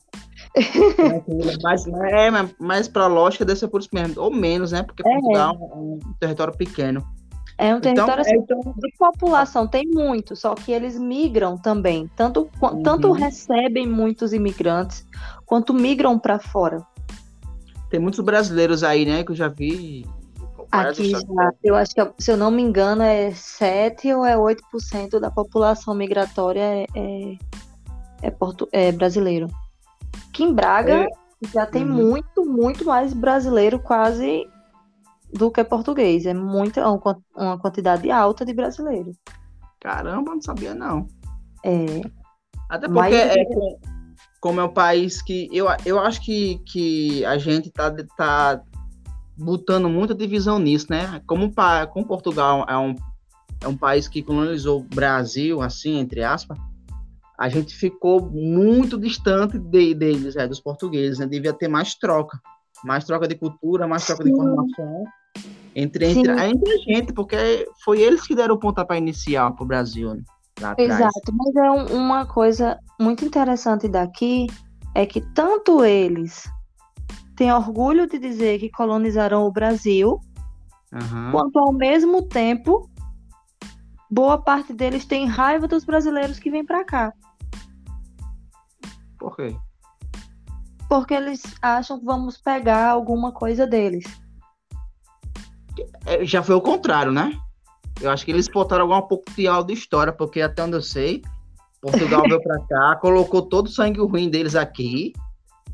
mas, 1.64 1.88
é, 1.88 2.30
mas 2.60 2.88
para 2.90 3.08
lógica 3.08 3.46
deve 3.46 3.60
ser 3.60 3.70
por 3.70 3.80
isso 3.80 3.90
mesmo. 3.94 4.22
Ou 4.22 4.30
menos, 4.30 4.74
né? 4.74 4.84
Porque 4.84 5.08
é. 5.08 5.14
Portugal 5.14 5.56
é 5.56 5.76
um 5.78 6.00
território 6.20 6.56
pequeno. 6.58 7.02
É 7.58 7.74
um 7.74 7.80
território 7.80 8.22
então, 8.28 8.60
assim, 8.60 8.62
então... 8.62 8.74
de 8.78 8.92
população, 8.98 9.66
tem 9.66 9.88
muito, 9.88 10.36
só 10.36 10.54
que 10.56 10.72
eles 10.72 10.98
migram 11.00 11.58
também. 11.58 12.10
Tanto, 12.16 12.50
uhum. 12.62 12.84
tanto 12.84 13.12
recebem 13.14 13.88
muitos 13.88 14.34
imigrantes, 14.34 15.06
quanto 15.46 15.74
migram 15.74 16.20
para 16.20 16.38
fora. 16.38 16.86
Tem 17.90 18.00
muitos 18.00 18.20
brasileiros 18.20 18.84
aí, 18.84 19.06
né, 19.06 19.24
que 19.24 19.32
eu 19.32 19.36
já 19.36 19.48
vi. 19.48 20.06
Aqui 20.70 21.12
já, 21.12 21.20
eu 21.64 21.76
acho 21.76 21.96
que, 21.96 22.12
se 22.18 22.32
eu 22.32 22.36
não 22.36 22.52
me 22.52 22.62
engano, 22.62 23.02
é 23.02 23.32
7 23.32 24.12
ou 24.14 24.26
é 24.26 24.36
8% 24.36 25.20
da 25.20 25.32
população 25.32 25.96
migratória 25.96 26.60
é, 26.60 26.86
é, 26.94 27.38
é, 28.24 28.32
porto, 28.32 28.68
é 28.74 28.92
brasileiro. 28.92 29.48
Aqui 30.28 30.44
em 30.44 30.54
Braga 30.54 31.06
é. 31.06 31.08
já 31.54 31.66
tem 31.66 31.86
uhum. 31.86 31.94
muito, 31.94 32.44
muito 32.46 32.84
mais 32.84 33.14
brasileiro, 33.14 33.80
quase 33.80 34.46
do 35.36 35.52
que 35.52 35.64
português. 35.64 36.26
É 36.26 36.34
muita, 36.34 36.88
uma 36.90 37.60
quantidade 37.60 38.10
alta 38.10 38.46
de 38.46 38.54
brasileiros. 38.54 39.18
Caramba, 39.80 40.34
não 40.34 40.42
sabia 40.42 40.74
não. 40.74 41.08
É. 41.64 42.02
Até 42.70 42.88
porque 42.88 43.16
é, 43.16 43.36
como 44.40 44.60
é 44.60 44.64
um 44.64 44.74
país 44.74 45.22
que 45.22 45.50
eu, 45.52 45.68
eu 45.86 46.00
acho 46.00 46.22
que, 46.22 46.60
que 46.66 47.26
a 47.26 47.38
gente 47.38 47.70
tá, 47.72 47.94
tá 48.18 48.62
botando 49.38 49.90
muita 49.90 50.16
divisão 50.16 50.58
nisso, 50.58 50.88
né? 50.90 51.22
Como, 51.28 51.52
como 51.92 52.08
Portugal 52.08 52.66
é 52.68 52.78
um, 52.78 52.96
é 53.62 53.68
um 53.68 53.78
país 53.78 54.08
que 54.08 54.24
colonizou 54.24 54.80
o 54.80 54.84
Brasil, 54.96 55.62
assim, 55.62 55.98
entre 56.00 56.24
aspas, 56.24 56.58
a 57.38 57.50
gente 57.50 57.76
ficou 57.76 58.22
muito 58.30 58.98
distante 58.98 59.60
de, 59.60 59.94
deles, 59.94 60.36
é, 60.36 60.48
dos 60.48 60.60
portugueses, 60.60 61.20
né? 61.20 61.28
Devia 61.28 61.54
ter 61.54 61.68
mais 61.68 61.96
troca. 61.96 62.40
Mais 62.84 63.06
troca 63.06 63.28
de 63.28 63.36
cultura, 63.36 63.88
mais 63.88 64.06
troca 64.06 64.24
Sim. 64.24 64.30
de 64.30 64.36
informação. 64.36 65.04
Entre, 65.76 66.06
entre, 66.06 66.32
entre 66.32 66.74
a 66.74 66.78
gente, 66.78 67.14
porque 67.14 67.68
foi 67.84 68.02
eles 68.02 68.26
que 68.26 68.36
deram 68.36 68.56
o 68.56 68.60
pontapé 68.60 68.98
inicial 68.98 69.54
para 69.54 69.64
o 69.64 69.68
Brasil. 69.68 70.14
Né, 70.14 70.76
Exato, 70.78 71.34
mas 71.34 71.56
é 71.56 71.70
um, 71.70 71.98
uma 71.98 72.26
coisa 72.26 72.80
muito 73.00 73.26
interessante 73.26 73.90
daqui 73.90 74.48
é 74.94 75.06
que 75.06 75.20
tanto 75.20 75.84
eles 75.84 76.50
têm 77.36 77.52
orgulho 77.52 78.08
de 78.08 78.18
dizer 78.18 78.60
que 78.60 78.72
colonizaram 78.72 79.46
o 79.46 79.52
Brasil, 79.52 80.22
uhum. 80.94 81.32
quanto 81.32 81.60
ao 81.60 81.74
mesmo 81.74 82.22
tempo 82.22 82.90
boa 84.10 84.38
parte 84.38 84.74
deles 84.74 85.06
tem 85.06 85.28
raiva 85.28 85.68
dos 85.68 85.84
brasileiros 85.84 86.40
que 86.40 86.50
vêm 86.50 86.66
para 86.66 86.86
cá. 86.86 87.14
Por 89.20 89.36
quê? 89.36 89.54
Porque 90.88 91.14
eles 91.14 91.42
acham 91.62 92.00
que 92.00 92.06
vamos 92.06 92.38
pegar 92.38 92.90
alguma 92.90 93.32
coisa 93.32 93.66
deles. 93.66 94.06
É, 96.06 96.24
já 96.24 96.44
foi 96.44 96.56
o 96.56 96.62
contrário, 96.62 97.12
né? 97.12 97.38
Eu 98.02 98.12
acho 98.12 98.26
que 98.26 98.32
eles 98.32 98.48
botaram 98.48 98.84
alguma 98.84 99.08
pouco 99.08 99.32
de 99.32 99.48
aula 99.48 99.66
de 99.66 99.74
história, 99.74 100.12
porque 100.12 100.42
até 100.42 100.64
onde 100.64 100.76
eu 100.76 100.82
sei, 100.82 101.22
Portugal 101.82 102.24
veio 102.28 102.42
para 102.42 102.60
cá, 102.62 102.96
colocou 102.98 103.42
todo 103.42 103.68
o 103.68 103.70
sangue 103.70 104.00
ruim 104.00 104.30
deles 104.30 104.56
aqui. 104.56 105.14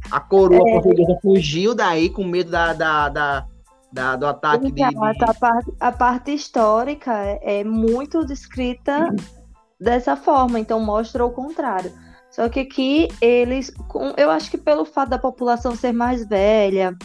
A 0.09 0.19
coroa 0.19 0.67
é... 0.67 0.73
portuguesa 0.73 1.19
fugiu 1.21 1.75
daí 1.75 2.09
com 2.09 2.23
medo 2.23 2.51
da, 2.51 2.73
da, 2.73 3.09
da, 3.09 3.47
da 3.91 4.15
do 4.15 4.27
ataque 4.27 4.71
de... 4.71 4.83
A, 4.83 4.91
parte, 5.39 5.73
a 5.79 5.91
parte 5.91 6.33
histórica 6.33 7.11
é 7.41 7.63
muito 7.63 8.25
descrita 8.25 9.09
dessa 9.79 10.15
forma, 10.15 10.59
então 10.59 10.79
mostra 10.79 11.25
o 11.25 11.31
contrário. 11.31 11.91
Só 12.31 12.47
que 12.47 12.61
aqui 12.61 13.09
eles, 13.21 13.73
eu 14.17 14.31
acho 14.31 14.49
que 14.49 14.57
pelo 14.57 14.85
fato 14.85 15.09
da 15.09 15.19
população 15.19 15.75
ser 15.75 15.91
mais 15.91 16.25
velha 16.25 16.95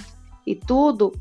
e 0.47 0.55
tudo, 0.55 1.13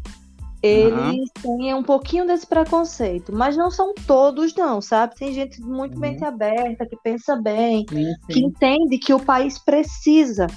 eles 0.61 1.29
uhum. 1.43 1.57
têm 1.57 1.73
um 1.73 1.83
pouquinho 1.83 2.25
desse 2.25 2.45
preconceito, 2.45 3.33
mas 3.33 3.57
não 3.57 3.69
são 3.69 3.93
todos, 4.07 4.55
não, 4.55 4.81
sabe? 4.81 5.15
Tem 5.15 5.33
gente 5.33 5.61
muito 5.61 5.95
uhum. 5.95 5.99
mente 5.99 6.23
aberta, 6.23 6.85
que 6.85 6.95
pensa 7.03 7.35
bem, 7.35 7.85
sim, 7.89 8.05
sim. 8.05 8.15
que 8.29 8.39
entende 8.39 8.97
que 8.97 9.13
o 9.13 9.19
país 9.19 9.57
precisa 9.57 10.47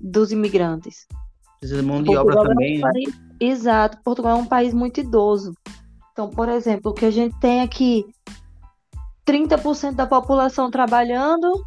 dos 0.00 0.32
imigrantes. 0.32 1.06
Precisa 1.58 1.80
de 1.80 1.86
mão 1.86 2.02
de 2.02 2.16
obra 2.16 2.42
também. 2.42 2.76
É 2.76 2.78
um 2.78 2.86
né? 2.86 2.92
país... 2.92 3.20
Exato, 3.40 3.98
Portugal 4.04 4.38
é 4.38 4.40
um 4.40 4.46
país 4.46 4.72
muito 4.72 5.00
idoso. 5.00 5.54
Então, 6.12 6.28
por 6.28 6.48
exemplo, 6.48 6.90
o 6.90 6.94
que 6.94 7.04
a 7.04 7.10
gente 7.10 7.38
tem 7.38 7.62
aqui, 7.62 8.04
30% 9.26 9.92
da 9.92 10.06
população 10.06 10.70
trabalhando, 10.70 11.64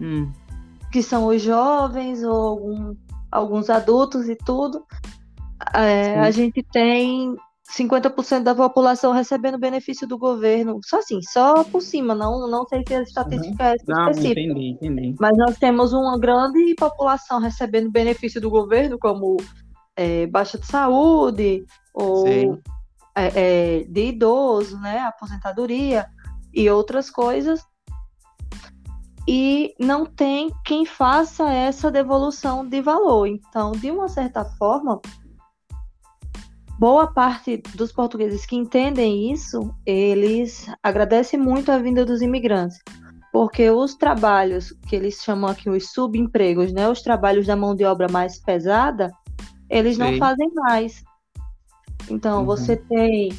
hum. 0.00 0.30
que 0.92 1.02
são 1.02 1.26
os 1.26 1.42
jovens 1.42 2.22
ou 2.22 2.34
algum, 2.34 2.96
alguns 3.30 3.70
adultos 3.70 4.28
e 4.28 4.36
tudo, 4.36 4.84
é, 5.74 6.18
a 6.20 6.30
gente 6.30 6.62
tem 6.72 7.34
50% 7.70 8.42
da 8.42 8.54
população 8.54 9.12
recebendo 9.12 9.58
benefício 9.58 10.06
do 10.06 10.18
governo. 10.18 10.80
Só 10.84 10.98
assim, 10.98 11.20
só 11.22 11.64
por 11.64 11.80
cima, 11.80 12.14
não, 12.14 12.48
não 12.48 12.66
sei 12.66 12.82
se 12.86 12.94
a 12.94 13.02
estatística 13.02 13.64
uhum. 13.64 13.70
é 13.70 13.74
não, 13.86 14.10
específica. 14.10 14.40
Entendi, 14.40 14.78
entendi. 14.80 15.14
Mas 15.18 15.36
nós 15.36 15.58
temos 15.58 15.92
uma 15.92 16.18
grande 16.18 16.74
população 16.74 17.40
recebendo 17.40 17.90
benefício 17.90 18.40
do 18.40 18.50
governo, 18.50 18.98
como 18.98 19.36
é, 19.96 20.26
baixa 20.26 20.58
de 20.58 20.66
saúde, 20.66 21.64
ou 21.94 22.58
é, 23.16 23.80
é, 23.80 23.84
de 23.84 24.08
idoso, 24.08 24.78
né? 24.80 25.00
Aposentadoria 25.00 26.06
e 26.52 26.68
outras 26.68 27.10
coisas. 27.10 27.64
E 29.26 29.74
não 29.80 30.04
tem 30.04 30.50
quem 30.64 30.84
faça 30.84 31.50
essa 31.50 31.90
devolução 31.90 32.66
de 32.66 32.80
valor. 32.82 33.26
Então, 33.26 33.72
de 33.72 33.90
uma 33.90 34.08
certa 34.08 34.44
forma, 34.44 35.00
boa 36.78 37.06
parte 37.06 37.62
dos 37.74 37.92
portugueses 37.92 38.44
que 38.44 38.56
entendem 38.56 39.32
isso, 39.32 39.74
eles 39.86 40.66
agradecem 40.82 41.38
muito 41.38 41.72
a 41.72 41.78
vinda 41.78 42.04
dos 42.04 42.20
imigrantes, 42.20 42.78
porque 43.32 43.70
os 43.70 43.94
trabalhos 43.94 44.72
que 44.86 44.94
eles 44.94 45.22
chamam 45.22 45.50
aqui 45.50 45.70
os 45.70 45.92
subempregos, 45.92 46.72
né, 46.72 46.88
os 46.88 47.00
trabalhos 47.00 47.46
da 47.46 47.56
mão 47.56 47.74
de 47.74 47.84
obra 47.84 48.08
mais 48.08 48.38
pesada, 48.38 49.10
eles 49.70 49.96
Sim. 49.96 50.02
não 50.02 50.18
fazem 50.18 50.52
mais. 50.54 51.02
Então 52.10 52.40
uhum. 52.40 52.44
você 52.44 52.76
tem 52.76 53.32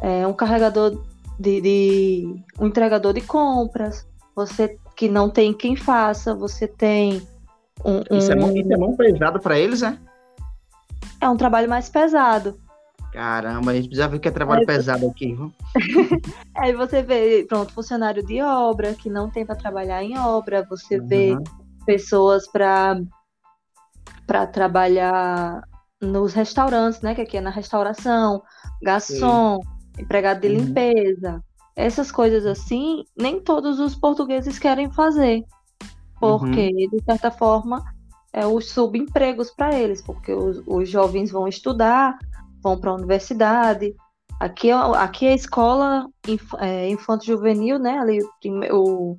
é, 0.00 0.26
um 0.26 0.32
carregador 0.32 1.00
de, 1.38 1.60
de, 1.60 2.44
um 2.58 2.66
entregador 2.66 3.12
de 3.12 3.20
compras, 3.20 4.06
você 4.34 4.76
que 4.96 5.08
não 5.08 5.28
tem 5.30 5.52
quem 5.52 5.76
faça, 5.76 6.34
você 6.34 6.66
tem 6.68 7.26
Um, 7.84 8.16
Isso, 8.16 8.30
é 8.30 8.36
mão, 8.36 8.50
um- 8.50 8.56
isso 8.56 8.72
é 8.72 8.76
mão 8.76 8.96
pesada 8.96 9.40
pra 9.40 9.58
eles, 9.58 9.82
é? 9.82 9.98
é 11.20 11.28
um 11.28 11.36
trabalho 11.36 11.68
mais 11.68 11.88
pesado. 11.88 12.60
Caramba, 13.12 13.72
a 13.72 13.74
gente 13.74 13.88
precisa 13.88 14.06
ver 14.08 14.20
que 14.20 14.28
é 14.28 14.30
trabalho 14.30 14.62
É, 14.62 14.66
pesado 14.66 15.08
aqui, 15.10 15.34
viu? 15.34 15.52
Aí 16.56 16.72
você 16.74 17.02
vê, 17.02 17.44
pronto, 17.48 17.72
funcionário 17.72 18.24
de 18.24 18.40
obra 18.40 18.94
que 18.94 19.10
não 19.10 19.28
tem 19.30 19.44
para 19.44 19.56
trabalhar 19.56 20.02
em 20.02 20.16
obra, 20.16 20.64
você 20.70 21.00
vê 21.00 21.32
Uhum. 21.32 21.42
pessoas 21.84 22.46
para 22.48 23.00
para 24.26 24.46
trabalhar 24.46 25.62
nos 26.00 26.32
restaurantes, 26.32 27.00
né? 27.00 27.14
Que 27.14 27.22
aqui 27.22 27.36
é 27.36 27.40
na 27.40 27.50
restauração, 27.50 28.42
garçom, 28.82 29.58
empregado 29.98 30.40
de 30.40 30.48
Uhum. 30.48 30.54
limpeza. 30.66 31.42
Essas 31.74 32.12
coisas 32.12 32.44
assim, 32.44 33.04
nem 33.16 33.40
todos 33.40 33.80
os 33.80 33.94
portugueses 33.94 34.58
querem 34.58 34.90
fazer. 34.90 35.44
Porque, 36.20 36.68
Uhum. 36.68 36.98
de 36.98 37.04
certa 37.04 37.30
forma, 37.30 37.82
é 38.32 38.46
os 38.46 38.70
subempregos 38.70 39.50
para 39.50 39.78
eles, 39.78 40.00
porque 40.00 40.32
os, 40.32 40.62
os 40.66 40.88
jovens 40.88 41.30
vão 41.30 41.46
estudar, 41.48 42.16
vão 42.62 42.78
para 42.78 42.90
a 42.90 42.94
universidade. 42.94 43.94
Aqui, 44.40 44.70
é- 44.70 44.74
aqui 44.74 45.26
é 45.26 45.32
a 45.32 45.34
escola 45.34 46.08
inf, 46.26 46.54
é, 46.58 46.88
infanto-juvenil, 46.88 47.78
né? 47.78 47.98
Ali 47.98 48.20
o, 48.70 49.16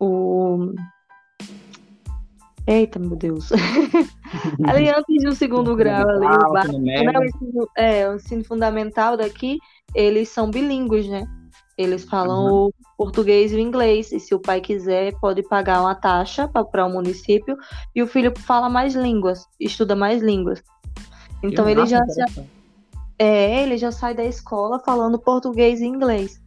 o. 0.00 0.72
Eita, 2.66 2.98
meu 2.98 3.16
Deus. 3.16 3.50
ali 4.66 4.88
antes 4.88 5.22
do 5.22 5.34
segundo 5.34 5.76
grau, 5.76 6.08
ali, 6.08 6.26
o 6.26 6.52
né, 6.80 7.18
o 7.18 7.24
ensino, 7.24 7.68
é, 7.76 8.08
o 8.08 8.16
ensino 8.16 8.44
fundamental 8.44 9.16
daqui, 9.16 9.58
eles 9.94 10.28
são 10.28 10.50
bilíngues, 10.50 11.06
né? 11.08 11.24
Eles 11.76 12.04
falam 12.04 12.46
Uhum. 12.46 12.66
o 12.68 12.72
português 12.96 13.52
e 13.52 13.56
o 13.56 13.58
inglês, 13.58 14.10
e 14.10 14.18
se 14.18 14.34
o 14.34 14.40
pai 14.40 14.60
quiser, 14.62 15.12
pode 15.20 15.42
pagar 15.42 15.80
uma 15.82 15.94
taxa 15.94 16.48
para 16.48 16.86
o 16.86 16.90
município, 16.90 17.56
e 17.94 18.02
o 18.02 18.06
filho 18.06 18.32
fala 18.38 18.68
mais 18.70 18.94
línguas, 18.94 19.46
estuda 19.60 19.94
mais 19.94 20.22
línguas. 20.22 20.62
Então 21.42 21.68
ele 21.68 21.84
já, 21.86 21.98
já, 22.06 22.24
é, 23.18 23.62
ele 23.62 23.76
já 23.76 23.92
sai 23.92 24.14
da 24.14 24.24
escola 24.24 24.80
falando 24.80 25.18
português 25.18 25.80
e 25.80 25.84
inglês. 25.86 26.40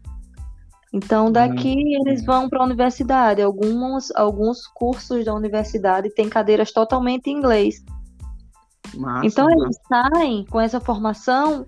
Então 0.91 1.31
daqui 1.31 1.75
Hum. 1.75 2.01
eles 2.07 2.25
vão 2.25 2.49
para 2.49 2.59
a 2.61 2.65
universidade. 2.65 3.39
Alguns, 3.43 4.09
alguns 4.15 4.65
cursos 4.65 5.23
da 5.23 5.33
universidade 5.35 6.09
têm 6.15 6.27
cadeiras 6.27 6.71
totalmente 6.71 7.27
em 7.29 7.37
inglês. 7.37 7.83
Massa, 8.95 9.27
Então 9.27 9.45
massa. 9.45 9.61
eles 9.63 9.77
saem 9.87 10.45
com 10.45 10.59
essa 10.59 10.79
formação 10.79 11.67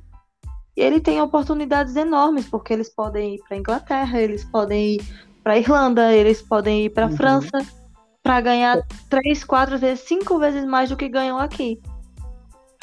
e 0.75 0.81
ele 0.81 0.99
tem 0.99 1.21
oportunidades 1.21 1.95
enormes, 1.95 2.47
porque 2.47 2.73
eles 2.73 2.89
podem 2.89 3.35
ir 3.35 3.41
para 3.47 3.57
Inglaterra, 3.57 4.19
eles 4.21 4.43
podem 4.45 4.95
ir 4.95 5.01
para 5.43 5.57
Irlanda, 5.57 6.13
eles 6.13 6.41
podem 6.41 6.85
ir 6.85 6.89
para 6.91 7.07
Uhum. 7.07 7.17
França 7.17 7.65
para 8.23 8.39
ganhar 8.41 8.81
três, 9.09 9.43
quatro 9.43 9.77
vezes, 9.77 10.05
cinco 10.07 10.37
vezes 10.39 10.63
mais 10.65 10.89
do 10.89 10.95
que 10.97 11.09
ganham 11.09 11.37
aqui. 11.39 11.81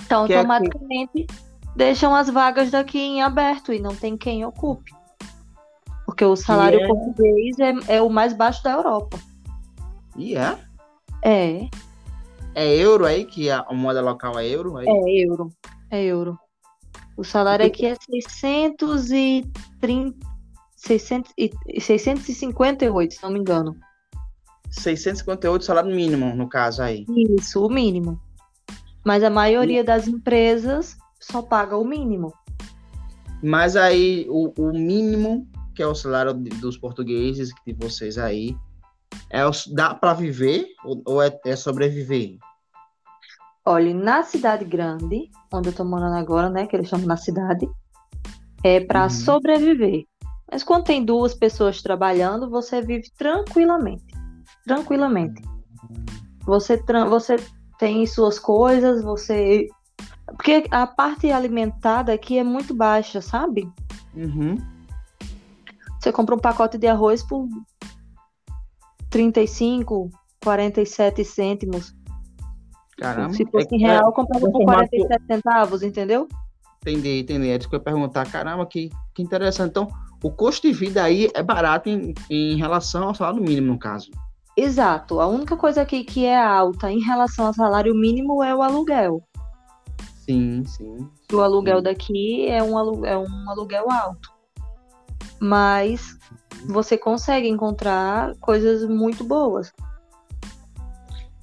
Então 0.04 0.26
Que 0.26 0.34
aqui- 0.34 0.46
automaticamente 0.46 1.26
deixam 1.76 2.14
as 2.14 2.28
vagas 2.28 2.70
daqui 2.70 2.98
em 2.98 3.22
aberto 3.22 3.72
e 3.72 3.78
não 3.78 3.94
tem 3.94 4.16
quem 4.16 4.44
ocupe. 4.44 4.92
Porque 6.04 6.24
o 6.24 6.34
salário 6.36 6.80
é- 6.80 6.86
português 6.88 7.58
é, 7.58 7.96
é 7.96 8.02
o 8.02 8.08
mais 8.10 8.32
baixo 8.32 8.62
da 8.64 8.72
Europa. 8.72 9.18
E 10.16 10.36
é? 10.36 10.58
É, 11.22 11.68
É 12.54 12.74
euro 12.74 13.04
aí, 13.06 13.24
que 13.24 13.48
a 13.50 13.64
moeda 13.72 14.00
local 14.00 14.36
é 14.38 14.46
euro? 14.48 14.76
Aí? 14.78 14.86
É 14.88 15.24
euro. 15.24 15.48
É 15.90 16.02
euro. 16.02 16.36
O 17.18 17.24
salário 17.24 17.66
aqui 17.66 17.84
é 17.84 17.96
630, 18.08 19.50
600 20.76 21.32
e- 21.36 21.50
658, 21.80 23.14
se 23.14 23.22
não 23.24 23.32
me 23.32 23.40
engano. 23.40 23.74
658 24.70 25.64
salário 25.64 25.92
mínimo, 25.92 26.32
no 26.36 26.48
caso 26.48 26.80
aí. 26.80 27.04
Isso, 27.36 27.66
o 27.66 27.68
mínimo. 27.68 28.20
Mas 29.04 29.24
a 29.24 29.30
maioria 29.30 29.82
das 29.82 30.06
empresas 30.06 30.96
só 31.18 31.42
paga 31.42 31.76
o 31.76 31.84
mínimo. 31.84 32.32
Mas 33.42 33.74
aí, 33.74 34.24
o, 34.28 34.52
o 34.56 34.72
mínimo, 34.72 35.44
que 35.74 35.82
é 35.82 35.86
o 35.88 35.96
salário 35.96 36.32
dos 36.32 36.78
portugueses, 36.78 37.50
de 37.66 37.72
vocês 37.72 38.16
aí, 38.16 38.56
é 39.28 39.40
dá 39.72 39.92
para 39.92 40.14
viver 40.14 40.68
ou, 40.84 41.02
ou 41.04 41.20
é, 41.20 41.36
é 41.44 41.56
sobreviver? 41.56 42.38
Olha, 43.70 43.92
na 43.92 44.22
cidade 44.22 44.64
grande, 44.64 45.30
onde 45.52 45.68
eu 45.68 45.74
tô 45.74 45.84
morando 45.84 46.16
agora, 46.16 46.48
né, 46.48 46.66
que 46.66 46.74
eles 46.74 46.88
chamam 46.88 47.06
na 47.06 47.18
cidade, 47.18 47.68
é 48.64 48.80
para 48.80 49.02
Uhum. 49.02 49.10
sobreviver. 49.10 50.04
Mas 50.50 50.64
quando 50.64 50.84
tem 50.84 51.04
duas 51.04 51.34
pessoas 51.34 51.82
trabalhando, 51.82 52.48
você 52.48 52.80
vive 52.80 53.10
tranquilamente. 53.18 54.06
Tranquilamente. 54.64 55.42
Você, 56.46 56.78
tran- 56.78 57.10
você 57.10 57.36
tem 57.78 58.06
suas 58.06 58.38
coisas, 58.38 59.02
você. 59.02 59.68
Porque 60.28 60.64
a 60.70 60.86
parte 60.86 61.30
alimentada 61.30 62.10
aqui 62.14 62.38
é 62.38 62.44
muito 62.44 62.74
baixa, 62.74 63.20
sabe? 63.20 63.70
Uhum. 64.14 64.56
Você 66.00 66.10
compra 66.10 66.34
um 66.34 66.38
pacote 66.38 66.78
de 66.78 66.86
arroz 66.86 67.22
por 67.22 67.46
35, 69.10 70.10
47 70.42 71.22
cêntimos. 71.22 71.94
Caramba. 72.98 73.32
Se 73.32 73.44
fosse 73.46 73.68
É- 73.72 73.76
em 73.76 73.80
real, 73.80 74.06
eu 74.06 74.12
comprava 74.12 74.46
é 74.46 74.50
por 74.50 74.52
formato- 74.58 74.88
47 74.90 75.24
centavos, 75.26 75.82
entendeu? 75.82 76.28
Entendi, 76.82 77.20
entendi. 77.20 77.48
É 77.48 77.56
isso 77.56 77.68
que 77.68 77.74
eu 77.74 77.78
ia 77.78 77.84
perguntar. 77.84 78.30
Caramba, 78.30 78.66
que, 78.66 78.90
que 79.14 79.22
interessante. 79.22 79.70
Então, 79.70 79.88
o 80.22 80.30
custo 80.30 80.66
de 80.66 80.72
vida 80.72 81.02
aí 81.02 81.28
é 81.34 81.42
barato 81.42 81.88
em, 81.88 82.14
em 82.30 82.56
relação 82.56 83.08
ao 83.08 83.14
salário 83.14 83.42
mínimo, 83.42 83.68
no 83.72 83.78
caso. 83.78 84.10
Exato. 84.56 85.20
A 85.20 85.26
única 85.26 85.56
coisa 85.56 85.82
aqui 85.82 86.02
que 86.02 86.24
é 86.24 86.36
alta 86.36 86.90
em 86.90 87.00
relação 87.00 87.46
ao 87.46 87.54
salário 87.54 87.94
mínimo 87.94 88.42
é 88.42 88.54
o 88.54 88.62
aluguel. 88.62 89.22
Sim, 90.24 90.64
sim. 90.66 91.08
O 91.32 91.40
aluguel 91.40 91.78
Sim. 91.78 91.82
daqui 91.84 92.46
é 92.48 92.62
um, 92.62 93.04
é 93.06 93.16
um 93.16 93.50
aluguel 93.50 93.90
alto. 93.90 94.28
Mas 95.40 96.18
você 96.66 96.98
consegue 96.98 97.48
encontrar 97.48 98.34
coisas 98.40 98.84
muito 98.88 99.22
boas. 99.24 99.72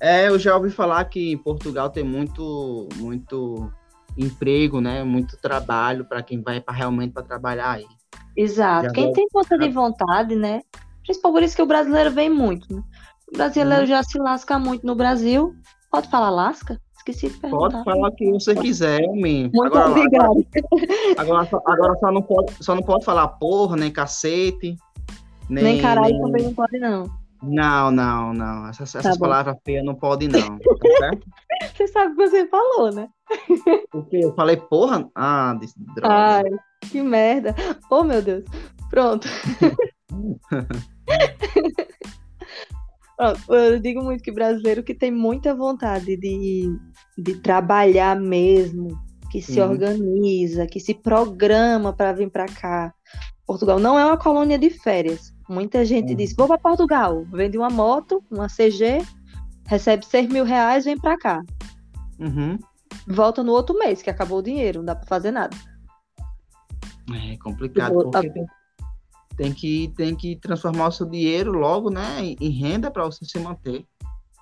É, 0.05 0.27
eu 0.27 0.37
já 0.37 0.55
ouvi 0.55 0.69
falar 0.69 1.03
que 1.05 1.31
em 1.31 1.37
Portugal 1.37 1.89
tem 1.89 2.03
muito, 2.03 2.87
muito 2.97 3.71
emprego, 4.15 4.79
né? 4.79 5.03
Muito 5.03 5.35
trabalho 5.37 6.05
para 6.05 6.21
quem 6.21 6.39
vai 6.43 6.61
pra, 6.61 6.71
realmente 6.73 7.11
para 7.11 7.23
trabalhar 7.23 7.71
aí. 7.71 7.85
Exato. 8.37 8.85
Já 8.85 8.91
Quem 8.91 9.05
vou- 9.05 9.13
tem 9.13 9.27
força 9.31 9.57
de 9.57 9.67
vontade, 9.69 10.35
né? 10.35 10.61
Principalmente 11.03 11.39
por 11.41 11.43
isso 11.43 11.55
que 11.55 11.61
o 11.63 11.65
brasileiro 11.65 12.11
vem 12.11 12.29
muito, 12.29 12.71
né? 12.71 12.83
O 13.33 13.35
brasileiro 13.35 13.81
Uhum. 13.81 13.87
já 13.87 14.03
se 14.03 14.19
lasca 14.19 14.59
muito 14.59 14.85
no 14.85 14.93
Brasil. 14.93 15.55
Pode 15.91 16.07
falar 16.09 16.29
lasca? 16.29 16.79
Esqueci 16.97 17.29
de 17.29 17.37
perguntar. 17.39 17.69
Pode 17.71 17.83
falar 17.85 18.09
o 18.09 18.15
que 18.15 18.31
você 18.31 18.53
quiser, 18.53 19.01
homem. 19.09 19.49
Muito 19.53 19.75
agora, 19.75 19.89
obrigada. 19.89 20.27
agora, 21.17 21.17
agora, 21.17 21.45
só, 21.49 21.61
agora 21.65 21.95
só 21.99 22.11
não 22.11 22.21
pode, 22.21 22.53
só 22.63 22.75
não 22.75 22.83
pode 22.83 23.03
falar 23.05 23.27
porra, 23.27 23.75
nem 23.75 23.89
cacete, 23.91 24.75
nem, 25.49 25.63
Nem 25.63 25.81
caralho 25.81 26.13
nem- 26.13 26.21
também 26.21 26.43
não 26.43 26.53
pode, 26.53 26.77
não. 26.77 27.24
Não, 27.43 27.91
não, 27.91 28.33
não. 28.33 28.67
Essas, 28.67 28.95
essas 28.95 29.17
bom. 29.17 29.25
palavras 29.25 29.57
feias 29.63 29.85
não 29.85 29.95
pode 29.95 30.27
não. 30.27 30.57
Tá? 30.59 31.11
Você 31.75 31.87
sabe 31.87 32.13
o 32.13 32.15
que 32.15 32.27
você 32.27 32.47
falou, 32.47 32.91
né? 32.91 33.09
Porque 33.91 34.17
eu 34.17 34.33
falei 34.35 34.57
porra? 34.57 35.09
Ah, 35.15 35.57
droga. 35.95 36.13
Ai, 36.13 36.43
que 36.81 37.01
merda. 37.01 37.55
Oh, 37.89 38.03
meu 38.03 38.21
Deus. 38.21 38.43
Pronto. 38.89 39.27
Pronto, 43.17 43.41
Eu 43.49 43.79
digo 43.79 44.03
muito 44.03 44.23
que 44.23 44.31
brasileiro 44.31 44.83
que 44.83 44.93
tem 44.93 45.11
muita 45.11 45.53
vontade 45.55 46.17
de, 46.17 46.77
de 47.17 47.35
trabalhar 47.41 48.19
mesmo, 48.19 48.89
que 49.31 49.41
se 49.41 49.61
Uhum. 49.61 49.71
organiza, 49.71 50.67
que 50.67 50.79
se 50.79 50.93
programa 50.93 51.93
para 51.93 52.13
vir 52.13 52.29
para 52.29 52.45
cá. 52.45 52.93
Portugal 53.45 53.79
não 53.79 53.97
é 53.97 54.05
uma 54.05 54.17
colônia 54.17 54.57
de 54.57 54.69
férias. 54.69 55.33
Muita 55.47 55.85
gente 55.85 56.11
Uhum. 56.11 56.15
diz: 56.15 56.35
vou 56.35 56.47
para 56.47 56.57
Portugal, 56.57 57.23
vende 57.31 57.57
uma 57.57 57.69
moto, 57.69 58.23
uma 58.31 58.47
CG, 58.47 59.03
recebe 59.67 60.05
6 60.05 60.27
mil 60.29 60.43
reais, 60.43 60.85
vem 60.85 60.97
para 60.97 61.17
cá. 61.17 61.41
Uhum. 62.19 62.57
Volta 63.07 63.43
no 63.43 63.51
outro 63.51 63.77
mês, 63.77 64.01
que 64.01 64.09
acabou 64.09 64.39
o 64.39 64.43
dinheiro, 64.43 64.79
não 64.79 64.85
dá 64.85 64.95
para 64.95 65.05
fazer 65.07 65.31
nada. 65.31 65.55
É 67.13 67.37
complicado, 67.37 67.93
Eu 67.93 68.01
vou- 68.01 68.11
porque 68.11 68.29
tem, 68.31 68.45
tem 69.37 69.53
que, 69.53 69.93
tem 69.95 70.15
que 70.15 70.35
transformar 70.37 70.87
o 70.87 70.91
seu 70.91 71.05
dinheiro 71.05 71.51
logo, 71.51 71.89
né, 71.91 72.19
em, 72.23 72.35
em 72.41 72.49
renda 72.49 72.89
para 72.89 73.03
você 73.05 73.23
se 73.25 73.37
manter. 73.37 73.85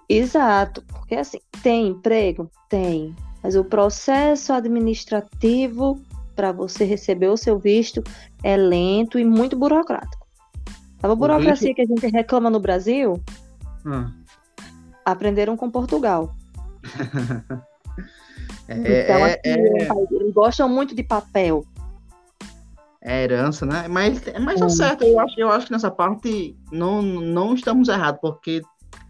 Exato, 0.07 0.81
porque 0.87 1.15
assim, 1.15 1.39
tem 1.61 1.87
emprego? 1.87 2.49
Tem, 2.69 3.13
mas 3.41 3.55
o 3.55 3.63
processo 3.65 4.53
administrativo 4.53 6.01
para 6.35 6.51
você 6.51 6.83
receber 6.83 7.27
o 7.27 7.37
seu 7.37 7.57
visto 7.59 8.03
é 8.43 8.55
lento 8.57 9.17
e 9.19 9.25
muito 9.25 9.55
burocrático. 9.57 10.25
A 11.01 11.13
burocracia 11.13 11.73
que 11.75 11.81
a 11.81 11.85
gente 11.85 12.07
reclama 12.07 12.49
no 12.49 12.59
Brasil, 12.59 13.21
Ah, 13.85 14.09
aprenderam 15.05 15.55
com 15.57 15.69
Portugal. 15.69 16.33
É, 18.67 18.75
então, 18.77 19.25
é, 19.25 19.33
assim, 19.33 19.39
é- 19.45 19.87
eles 20.11 20.33
gostam 20.33 20.69
muito 20.69 20.95
de 20.95 21.03
papel. 21.03 21.65
é 23.01 23.23
herança, 23.23 23.65
né? 23.65 23.87
Mas, 23.89 24.21
mas 24.39 24.59
tá 24.61 24.69
certo, 24.69 25.03
eu 25.03 25.19
acho, 25.19 25.37
eu 25.39 25.49
acho 25.49 25.65
que 25.67 25.73
nessa 25.73 25.91
parte 25.91 26.55
não, 26.71 27.01
não 27.01 27.53
estamos 27.53 27.89
errados, 27.89 28.21
porque 28.21 28.61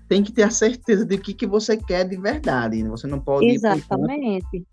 tem 0.09 0.23
que 0.23 0.31
ter 0.31 0.43
a 0.43 0.49
certeza 0.49 1.05
de 1.05 1.17
que 1.19 1.33
que 1.36 1.45
você 1.45 1.77
quer 1.77 2.03
de 2.09 2.17
verdade. 2.17 2.81
né? 2.81 2.89
Você 2.89 3.05
não 3.05 3.19
pode 3.19 3.45
ir 3.45 3.51
Exatamente. 3.53 4.65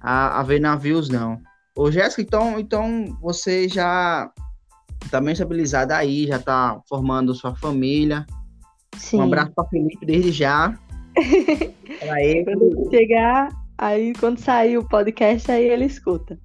a, 0.00 0.40
a 0.40 0.42
ver 0.42 0.60
navios, 0.60 1.08
não. 1.08 1.40
Ô, 1.78 1.92
Jéssica, 1.92 2.20
então, 2.22 2.58
então 2.58 3.16
você 3.20 3.68
já 3.68 4.32
tá 5.12 5.20
bem 5.20 5.32
estabilizada 5.32 5.96
aí, 5.96 6.26
já 6.26 6.36
tá 6.36 6.80
formando 6.88 7.32
sua 7.36 7.54
família. 7.54 8.26
Sim. 8.96 9.18
Um 9.18 9.22
abraço 9.22 9.52
para 9.54 9.68
Felipe 9.68 10.04
desde 10.04 10.32
já. 10.32 10.76
Pra 12.00 12.20
ele, 12.20 12.44
Quando 12.44 12.90
chegar, 12.90 13.48
aí 13.78 14.12
quando 14.18 14.40
sair 14.40 14.76
o 14.76 14.88
podcast, 14.88 15.48
aí 15.52 15.68
ele 15.68 15.84
escuta. 15.84 16.36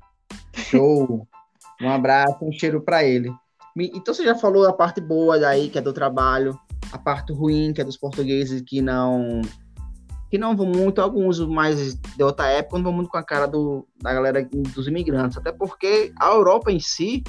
show. 0.53 1.27
Um 1.81 1.89
abraço, 1.89 2.37
um 2.45 2.51
cheiro 2.51 2.79
para 2.79 3.03
ele. 3.03 3.33
Então 3.75 4.13
você 4.13 4.23
já 4.23 4.35
falou 4.35 4.65
a 4.67 4.71
parte 4.71 5.01
boa 5.01 5.39
daí, 5.39 5.67
que 5.67 5.77
é 5.79 5.81
do 5.81 5.91
trabalho, 5.91 6.57
a 6.91 6.97
parte 6.97 7.33
ruim, 7.33 7.73
que 7.73 7.81
é 7.81 7.83
dos 7.83 7.97
portugueses 7.97 8.61
que 8.61 8.81
não 8.81 9.41
que 10.33 10.37
não 10.39 10.55
vão 10.55 10.65
muito, 10.65 10.99
alguns 10.99 11.39
mais 11.41 11.93
de 11.93 12.23
outra 12.23 12.47
época, 12.47 12.77
não 12.77 12.85
vão 12.85 12.93
muito 12.93 13.07
com 13.07 13.17
a 13.17 13.23
cara 13.23 13.45
do, 13.45 13.87
da 14.01 14.11
galera 14.11 14.43
dos 14.73 14.87
imigrantes, 14.87 15.37
até 15.37 15.51
porque 15.51 16.11
a 16.19 16.29
Europa 16.29 16.71
em 16.71 16.79
si 16.79 17.23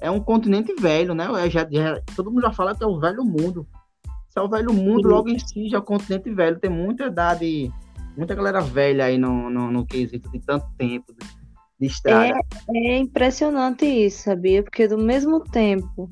é 0.00 0.08
um 0.08 0.20
continente 0.20 0.72
velho, 0.78 1.16
né? 1.16 1.26
É, 1.44 1.50
já- 1.50 1.66
já- 1.68 2.00
todo 2.14 2.30
mundo 2.30 2.42
já 2.42 2.52
fala 2.52 2.72
que 2.72 2.84
é 2.84 2.86
o 2.86 3.00
velho 3.00 3.24
mundo. 3.24 3.66
Se 4.30 4.38
é 4.38 4.40
o 4.40 4.48
velho 4.48 4.72
mundo, 4.72 5.08
logo 5.08 5.28
em 5.28 5.36
si 5.36 5.68
já 5.68 5.78
é 5.78 5.80
um 5.80 5.84
continente 5.84 6.30
velho, 6.30 6.60
tem 6.60 6.70
muita 6.70 7.06
idade, 7.06 7.72
muita 8.16 8.36
galera 8.36 8.60
velha 8.60 9.06
aí 9.06 9.18
no, 9.18 9.50
no, 9.50 9.72
no 9.72 9.84
quesito 9.84 10.30
de 10.30 10.38
tanto 10.38 10.66
tempo 10.78 11.12
de, 11.12 11.26
de 11.80 11.86
estrada. 11.88 12.38
É 12.72 12.98
impressionante 12.98 13.84
isso, 13.84 14.22
sabia? 14.22 14.62
Porque 14.62 14.86
do 14.86 14.96
mesmo 14.96 15.40
tempo 15.40 16.08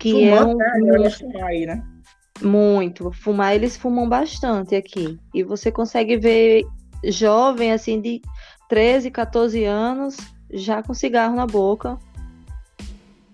que 0.00 0.24
é 0.24 0.36
Fumando, 0.36 0.56
um, 0.56 0.98
né? 0.98 1.44
Aí, 1.44 1.64
né? 1.64 1.95
Muito, 2.42 3.10
fumar, 3.12 3.54
eles 3.54 3.76
fumam 3.76 4.08
bastante 4.08 4.74
aqui. 4.74 5.18
E 5.34 5.42
você 5.42 5.70
consegue 5.70 6.16
ver 6.16 6.64
jovem, 7.04 7.72
assim, 7.72 8.00
de 8.00 8.20
13, 8.68 9.10
14 9.10 9.64
anos, 9.64 10.16
já 10.50 10.82
com 10.82 10.94
cigarro 10.94 11.36
na 11.36 11.46
boca. 11.46 11.98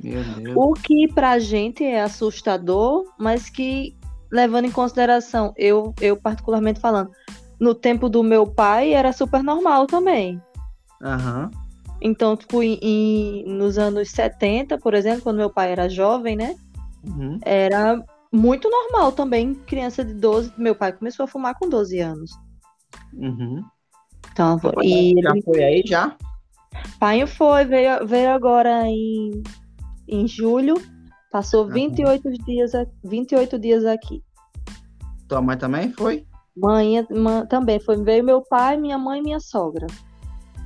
Meu 0.03 0.23
Deus. 0.23 0.57
O 0.57 0.75
que 0.75 1.09
pra 1.13 1.39
gente 1.39 1.85
é 1.85 2.03
assustador, 2.03 3.05
mas 3.19 3.49
que, 3.49 3.95
levando 4.31 4.67
em 4.67 4.73
consideração, 4.73 5.53
eu, 5.57 5.95
eu 6.01 6.17
particularmente 6.17 6.81
falando, 6.81 7.11
no 7.59 7.75
tempo 7.75 8.09
do 8.09 8.23
meu 8.23 8.47
pai 8.47 8.93
era 8.93 9.13
super 9.13 9.43
normal 9.43 9.87
também. 9.87 10.41
Aham. 11.01 11.51
Então, 12.01 12.37
tipo, 12.37 12.61
em, 12.63 12.79
em- 12.83 13.45
nos 13.47 13.79
anos 13.79 14.11
70, 14.11 14.77
por 14.77 14.93
exemplo, 14.93 15.23
quando 15.23 15.37
meu 15.37 15.51
pai 15.51 15.71
era 15.71 15.89
jovem, 15.89 16.35
né? 16.35 16.57
Uhum. 17.07 17.39
Era 17.43 18.03
muito 18.33 18.71
normal 18.71 19.13
também, 19.13 19.55
criança 19.55 20.05
de 20.05 20.15
12. 20.15 20.53
Meu 20.57 20.75
pai 20.75 20.93
começou 20.93 21.25
a 21.25 21.29
fumar 21.29 21.55
com 21.59 21.69
12 21.69 22.01
anos. 22.01 22.31
Uhum. 23.13 23.63
Então, 24.33 24.59
e 24.83 25.15
já 25.23 25.31
ele, 25.31 25.43
foi 25.43 25.63
aí 25.63 25.83
já? 25.87 26.17
pai 26.99 27.27
foi, 27.27 27.65
veio, 27.65 28.07
veio 28.07 28.31
agora 28.31 28.87
em, 28.87 29.43
em 30.09 30.27
julho, 30.27 30.75
passou 31.31 31.65
Aham. 31.65 31.75
28 31.75 32.31
dias, 32.45 32.75
a- 32.75 32.87
28 33.05 33.59
dias 33.59 33.85
aqui. 33.85 34.23
Tua 35.29 35.43
mãe 35.43 35.59
também 35.59 35.93
foi? 35.93 36.27
Mãe, 36.57 37.07
mãe 37.11 37.47
também 37.47 37.81
foi, 37.81 38.03
veio 38.03 38.25
meu 38.25 38.43
pai, 38.43 38.77
minha 38.77 38.99
mãe 38.99 39.21
e 39.21 39.23
minha 39.23 39.41
sogra. 39.41 39.87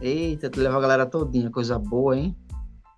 Eita, 0.00 0.50
tu 0.50 0.60
leva 0.60 0.76
a 0.76 0.80
galera 0.80 1.06
todinha, 1.06 1.50
coisa 1.50 1.78
boa, 1.78 2.16
hein? 2.16 2.36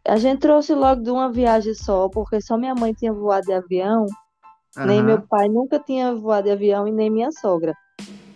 A 0.07 0.17
gente 0.17 0.41
trouxe 0.41 0.75
logo 0.75 1.03
de 1.03 1.11
uma 1.11 1.31
viagem 1.31 1.75
só, 1.75 2.09
porque 2.09 2.41
só 2.41 2.57
minha 2.57 2.75
mãe 2.75 2.93
tinha 2.95 3.13
voado 3.13 3.47
de 3.47 3.53
avião, 3.53 4.07
nem 4.77 5.03
meu 5.03 5.21
pai 5.27 5.49
nunca 5.49 5.79
tinha 5.79 6.15
voado 6.15 6.45
de 6.45 6.51
avião 6.51 6.87
e 6.87 6.93
nem 6.93 7.11
minha 7.11 7.31
sogra. 7.33 7.75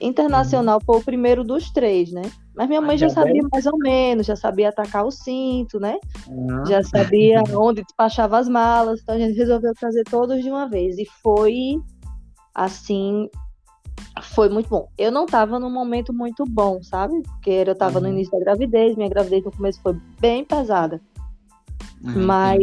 Internacional 0.01 0.81
foi 0.85 0.99
o 0.99 1.05
primeiro 1.05 1.45
dos 1.45 1.71
três, 1.71 2.11
né? 2.13 2.23
Mas 2.55 2.69
minha 2.69 2.81
mãe 2.81 2.95
Ah, 2.95 2.99
já 2.99 3.09
sabia 3.09 3.43
mais 3.53 3.67
ou 3.67 3.79
menos, 3.79 4.27
já 4.27 4.37
sabia 4.37 4.69
atacar 4.69 5.05
o 5.07 5.11
cinto, 5.11 5.79
né? 5.79 5.97
Aham. 6.29 6.65
Já 6.67 6.83
sabia 6.83 7.43
onde 7.57 7.83
despachava 7.83 8.39
as 8.39 8.49
malas, 8.49 9.01
então 9.01 9.15
a 9.15 9.19
gente 9.19 9.37
resolveu 9.37 9.73
trazer 9.75 10.05
todos 10.05 10.43
de 10.43 10.51
uma 10.51 10.69
vez. 10.69 10.99
E 10.99 11.07
foi 11.23 11.77
assim, 12.55 13.29
foi 14.23 14.49
muito 14.49 14.69
bom. 14.69 14.89
Eu 14.99 15.11
não 15.11 15.25
tava 15.27 15.59
num 15.59 15.71
momento 15.71 16.13
muito 16.13 16.45
bom, 16.45 16.83
sabe? 16.83 17.23
Porque 17.23 17.51
eu 17.51 17.75
tava 17.75 18.01
no 18.01 18.07
Uhum. 18.07 18.13
início 18.15 18.33
da 18.33 18.45
gravidez, 18.45 18.97
minha 18.97 19.09
gravidez 19.09 19.45
no 19.45 19.53
começo 19.53 19.81
foi 19.83 19.95
bem 20.21 20.45
pesada. 20.45 21.01
É, 22.05 22.19
Mas 22.19 22.59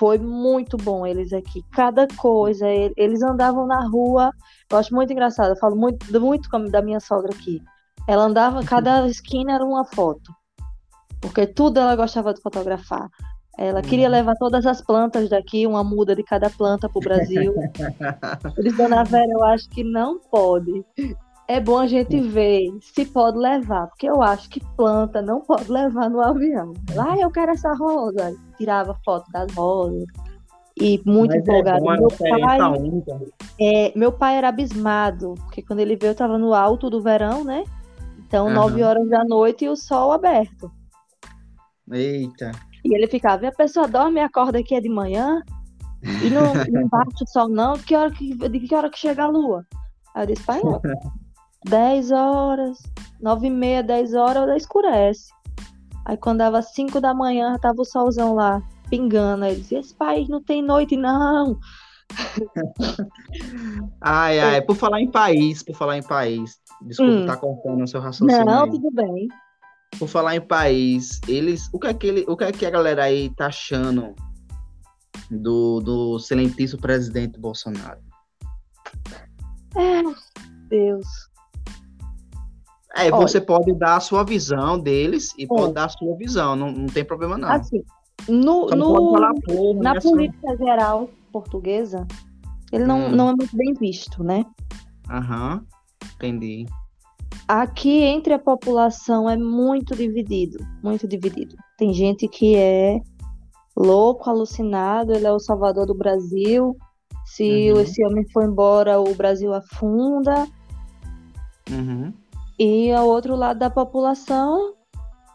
foi 0.00 0.16
muito 0.16 0.78
bom 0.78 1.06
eles 1.06 1.30
aqui. 1.30 1.62
Cada 1.72 2.08
coisa, 2.16 2.66
eles 2.96 3.20
andavam 3.20 3.66
na 3.66 3.86
rua. 3.86 4.30
Eu 4.70 4.78
acho 4.78 4.94
muito 4.94 5.12
engraçado. 5.12 5.50
Eu 5.50 5.56
falo 5.56 5.76
muito, 5.76 6.18
muito 6.18 6.48
da 6.70 6.80
minha 6.80 7.00
sogra 7.00 7.30
aqui. 7.30 7.60
Ela 8.08 8.24
andava, 8.24 8.64
cada 8.64 9.06
esquina 9.06 9.52
era 9.52 9.62
uma 9.62 9.84
foto. 9.84 10.34
Porque 11.20 11.46
tudo 11.46 11.78
ela 11.78 11.94
gostava 11.94 12.32
de 12.32 12.40
fotografar. 12.40 13.10
Ela 13.58 13.82
queria 13.82 14.06
Uhum. 14.06 14.12
levar 14.12 14.36
todas 14.36 14.64
as 14.64 14.80
plantas 14.80 15.28
daqui, 15.28 15.66
uma 15.66 15.84
muda 15.84 16.16
de 16.16 16.22
cada 16.22 16.48
planta 16.48 16.88
para 16.88 16.98
o 16.98 17.02
Brasil. 17.02 17.54
Disse, 18.58 18.76
Dona 18.78 19.04
Vera, 19.04 19.30
eu 19.30 19.44
acho 19.44 19.68
que 19.68 19.84
não 19.84 20.18
pode. 20.18 20.82
É 21.50 21.58
bom 21.58 21.78
a 21.78 21.86
gente 21.88 22.20
ver 22.20 22.72
se 22.80 23.04
pode 23.04 23.36
levar, 23.36 23.88
porque 23.88 24.08
eu 24.08 24.22
acho 24.22 24.48
que 24.48 24.64
planta 24.76 25.20
não 25.20 25.40
pode 25.40 25.68
levar 25.68 26.08
no 26.08 26.20
avião. 26.20 26.72
Lá 26.94 27.18
eu 27.18 27.28
quero 27.28 27.50
essa 27.50 27.74
rosa. 27.74 28.36
Tirava 28.56 28.96
foto 29.04 29.28
das 29.32 29.52
rosas. 29.52 30.04
E 30.80 31.02
muito 31.04 31.34
Mas 31.34 31.48
é 31.48 31.58
empolgado. 31.58 31.90
é 31.90 31.98
meu, 31.98 32.08
pai, 32.08 32.60
única. 32.78 33.20
é, 33.60 33.92
meu 33.98 34.12
pai 34.12 34.36
era 34.36 34.48
abismado, 34.48 35.34
porque 35.42 35.60
quando 35.60 35.80
ele 35.80 35.96
veio, 35.96 36.12
eu 36.12 36.14
tava 36.14 36.38
no 36.38 36.54
alto 36.54 36.88
do 36.88 37.02
verão, 37.02 37.42
né? 37.42 37.64
Então, 38.20 38.48
nove 38.48 38.84
horas 38.84 39.08
da 39.08 39.24
noite 39.24 39.64
e 39.64 39.68
o 39.68 39.74
sol 39.74 40.12
aberto. 40.12 40.70
Eita. 41.90 42.52
E 42.84 42.94
ele 42.94 43.08
ficava, 43.08 43.44
e 43.44 43.48
a 43.48 43.52
pessoa 43.52 43.88
dorme 43.88 44.20
e 44.20 44.22
acorda 44.22 44.60
aqui 44.60 44.76
é 44.76 44.80
de 44.80 44.88
manhã, 44.88 45.42
e 46.24 46.30
não, 46.30 46.54
não 46.70 46.88
bate 46.88 47.24
o 47.24 47.26
sol, 47.26 47.48
não. 47.48 47.72
Que 47.76 47.96
hora 47.96 48.12
que, 48.12 48.36
de 48.36 48.60
que 48.60 48.72
hora 48.72 48.88
que 48.88 49.00
chega 49.00 49.24
a 49.24 49.28
lua? 49.28 49.66
Aí 50.14 50.22
eu 50.22 50.26
disse, 50.28 50.44
pai, 50.44 50.60
não. 50.62 50.80
10 51.66 52.10
horas, 52.12 52.78
9 53.20 53.46
e 53.46 53.50
meia, 53.50 53.82
10 53.82 54.14
horas, 54.14 54.42
ela 54.42 54.56
escurece. 54.56 55.30
Aí 56.06 56.16
quando 56.16 56.38
dava 56.38 56.62
5 56.62 57.00
da 57.00 57.14
manhã, 57.14 57.56
tava 57.60 57.82
o 57.82 57.84
solzão 57.84 58.34
lá, 58.34 58.62
pingando. 58.88 59.44
Aí 59.44 59.56
dizia, 59.56 59.80
esse 59.80 59.94
país 59.94 60.28
não 60.28 60.42
tem 60.42 60.62
noite, 60.62 60.96
não. 60.96 61.58
Ai, 64.00 64.38
É. 64.38 64.42
ai, 64.42 64.62
por 64.62 64.74
falar 64.76 65.00
em 65.00 65.10
país, 65.10 65.62
por 65.62 65.76
falar 65.76 65.96
em 65.98 66.02
país. 66.02 66.58
Desculpa, 66.82 67.12
Hum. 67.12 67.26
tá 67.26 67.36
cortando 67.36 67.82
o 67.82 67.86
seu 67.86 68.00
raciocínio 68.00 68.44
Não, 68.46 68.64
aí. 68.64 68.70
tudo 68.70 68.90
bem. 68.90 69.28
Por 69.98 70.08
falar 70.08 70.36
em 70.36 70.40
país, 70.40 71.20
eles, 71.28 71.68
o 71.72 71.78
que 71.78 71.86
é 71.88 71.94
que 71.94 72.06
ele, 72.06 72.24
o 72.28 72.36
que 72.36 72.44
é 72.44 72.52
que 72.52 72.64
a 72.64 72.70
galera 72.70 73.04
aí 73.04 73.28
tá 73.36 73.46
achando 73.46 74.14
do, 75.30 75.80
do 75.80 76.16
excelentíssimo 76.16 76.80
presidente 76.80 77.38
Bolsonaro? 77.38 78.00
Deus. 80.68 81.06
É, 82.96 83.04
Olha. 83.04 83.16
você 83.16 83.40
pode 83.40 83.72
dar 83.74 83.96
a 83.96 84.00
sua 84.00 84.24
visão 84.24 84.78
deles 84.78 85.32
e 85.38 85.46
pode 85.46 85.74
dar 85.74 85.84
a 85.84 85.88
sua 85.88 86.16
visão, 86.16 86.56
não, 86.56 86.72
não 86.72 86.86
tem 86.86 87.04
problema 87.04 87.38
não. 87.38 87.50
Assim, 87.50 87.82
no, 88.28 88.66
no, 88.66 89.12
falar 89.12 89.32
na 89.80 89.94
né, 89.94 90.00
política 90.00 90.56
geral 90.56 91.08
portuguesa, 91.32 92.06
ele 92.72 92.84
não, 92.84 93.06
Hum. 93.06 93.10
não 93.12 93.28
é 93.28 93.34
muito 93.36 93.56
bem 93.56 93.72
visto, 93.74 94.24
né? 94.24 94.44
Aham, 95.08 95.64
entendi. 96.16 96.66
Aqui 97.46 98.02
entre 98.02 98.32
a 98.32 98.38
população 98.38 99.28
é 99.28 99.36
muito 99.36 99.94
dividido, 99.96 100.58
muito 100.82 101.06
dividido. 101.06 101.56
Tem 101.78 101.92
gente 101.92 102.28
que 102.28 102.56
é 102.56 103.00
louco, 103.76 104.28
alucinado, 104.28 105.12
ele 105.12 105.26
é 105.26 105.32
o 105.32 105.38
salvador 105.40 105.86
do 105.86 105.94
Brasil. 105.94 106.76
Se 107.24 107.72
Uhum. 107.72 107.80
esse 107.80 108.04
homem 108.04 108.24
for 108.32 108.44
embora, 108.44 109.00
o 109.00 109.14
Brasil 109.14 109.52
afunda. 109.54 110.46
Uhum, 111.70 112.12
E 112.62 112.92
ao 112.92 113.06
outro 113.06 113.34
lado 113.34 113.58
da 113.58 113.70
população, 113.70 114.74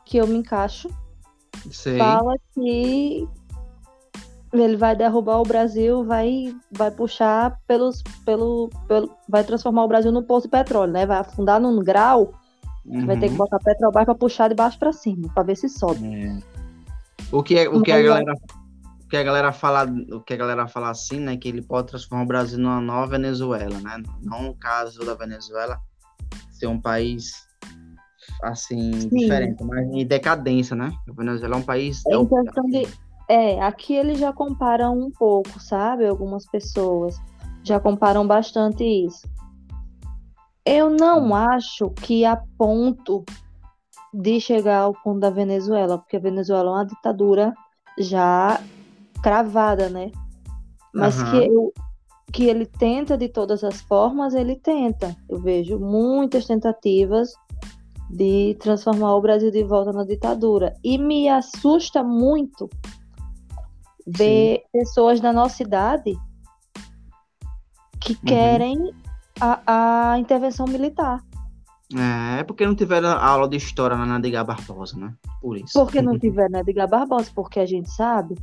que 0.05 0.17
eu 0.17 0.27
me 0.27 0.37
encaixo, 0.37 0.87
sei. 1.71 1.97
fala 1.97 2.35
que 2.53 3.27
ele 4.53 4.77
vai 4.77 4.95
derrubar 4.95 5.41
o 5.41 5.43
Brasil, 5.43 6.05
vai, 6.05 6.55
vai 6.71 6.91
puxar 6.91 7.59
pelos, 7.65 8.03
pelo, 8.23 8.69
pelo, 8.87 9.17
vai 9.27 9.43
transformar 9.43 9.85
o 9.85 9.87
Brasil 9.87 10.11
num 10.11 10.21
poço 10.21 10.45
de 10.45 10.51
petróleo, 10.51 10.93
né? 10.93 11.07
Vai 11.07 11.17
afundar 11.17 11.59
num 11.59 11.83
grau, 11.83 12.31
vai 12.85 13.17
ter 13.17 13.29
que 13.29 13.31
Uhum. 13.31 13.37
botar 13.37 13.57
Petrobras 13.57 14.05
para 14.05 14.13
puxar 14.13 14.47
de 14.47 14.53
baixo 14.53 14.77
para 14.77 14.93
cima, 14.93 15.27
para 15.33 15.41
ver 15.41 15.55
se 15.55 15.67
sobe. 15.67 16.05
É. 16.05 16.37
O 17.31 17.41
que 17.41 17.57
é, 17.57 17.67
o 17.67 17.81
que 17.81 17.91
a 17.91 17.95
Mas, 17.95 18.05
galera 18.05 18.33
o 19.03 19.07
que 19.07 19.17
a 19.17 19.23
galera 19.23 19.51
fala, 19.51 19.85
o 20.11 20.21
que 20.21 20.33
a 20.33 20.37
galera 20.37 20.67
fala 20.67 20.91
assim, 20.91 21.19
né, 21.19 21.37
que 21.37 21.47
ele 21.47 21.63
pode 21.63 21.87
transformar 21.87 22.23
o 22.23 22.27
Brasil 22.27 22.59
numa 22.59 22.79
nova 22.79 23.07
Venezuela, 23.07 23.79
né? 23.79 24.03
Não 24.21 24.43
no 24.43 24.55
caso 24.55 25.03
da 25.03 25.15
Venezuela 25.15 25.79
ser 26.57 26.67
um 26.67 26.79
país 26.79 27.31
assim 28.41 28.91
diferente, 29.09 29.63
mas 29.63 29.87
em 29.87 30.05
decadência, 30.05 30.75
né? 30.75 30.91
A 31.07 31.13
Venezuela 31.13 31.55
é 31.55 31.57
um 31.57 31.63
país 31.63 32.03
é 32.07 32.15
Em 32.15 32.25
questão 32.25 32.65
de, 32.65 32.87
é, 33.29 33.61
aqui 33.61 33.93
eles 33.93 34.19
já 34.19 34.31
comparam 34.31 34.97
um 34.99 35.11
pouco, 35.11 35.59
sabe? 35.59 36.07
Algumas 36.07 36.45
pessoas 36.45 37.19
já 37.63 37.79
comparam 37.79 38.25
bastante 38.25 38.83
isso. 38.83 39.27
Eu 40.65 40.89
não 40.89 41.33
acho 41.35 41.89
que 41.91 42.25
a 42.25 42.41
ponto 42.57 43.23
de 44.13 44.39
chegar 44.39 44.79
ao 44.79 44.93
ponto 44.93 45.19
da 45.19 45.29
Venezuela, 45.29 45.97
porque 45.97 46.17
a 46.17 46.19
Venezuela 46.19 46.69
é 46.69 46.73
uma 46.73 46.85
ditadura 46.85 47.53
já 47.99 48.59
cravada, 49.21 49.89
né? 49.89 50.11
Mas 50.93 51.19
uhum. 51.19 51.31
que, 51.31 51.37
eu, 51.37 51.73
que 52.31 52.45
ele 52.45 52.65
tenta 52.65 53.17
de 53.17 53.29
todas 53.29 53.63
as 53.63 53.81
formas, 53.81 54.33
ele 54.33 54.55
tenta. 54.55 55.15
Eu 55.29 55.39
vejo 55.39 55.79
muitas 55.79 56.45
tentativas 56.45 57.33
de 58.09 58.55
transformar 58.59 59.15
o 59.15 59.21
Brasil 59.21 59.51
de 59.51 59.63
volta 59.63 59.91
na 59.91 60.03
ditadura. 60.03 60.73
E 60.83 60.97
me 60.97 61.29
assusta 61.29 62.03
muito 62.03 62.69
ver 64.05 64.59
Sim. 64.59 64.63
pessoas 64.71 65.19
da 65.19 65.33
nossa 65.33 65.63
idade 65.63 66.15
que 67.99 68.13
uhum. 68.13 68.19
querem 68.25 68.93
a, 69.39 70.11
a 70.13 70.19
intervenção 70.19 70.67
militar. 70.67 71.23
É, 71.93 72.43
porque 72.43 72.65
não 72.65 72.75
tiveram 72.75 73.09
aula 73.09 73.47
de 73.47 73.57
história 73.57 73.95
na 73.95 74.17
Edgar 74.17 74.45
Barbosa, 74.45 74.97
né? 74.97 75.13
Por 75.41 75.57
isso. 75.57 75.73
Porque 75.73 76.01
não 76.01 76.17
tiveram 76.19 76.51
na 76.51 76.59
Edgar 76.59 76.89
Barbosa, 76.89 77.31
porque 77.33 77.59
a 77.59 77.65
gente 77.65 77.89
sabe, 77.91 78.35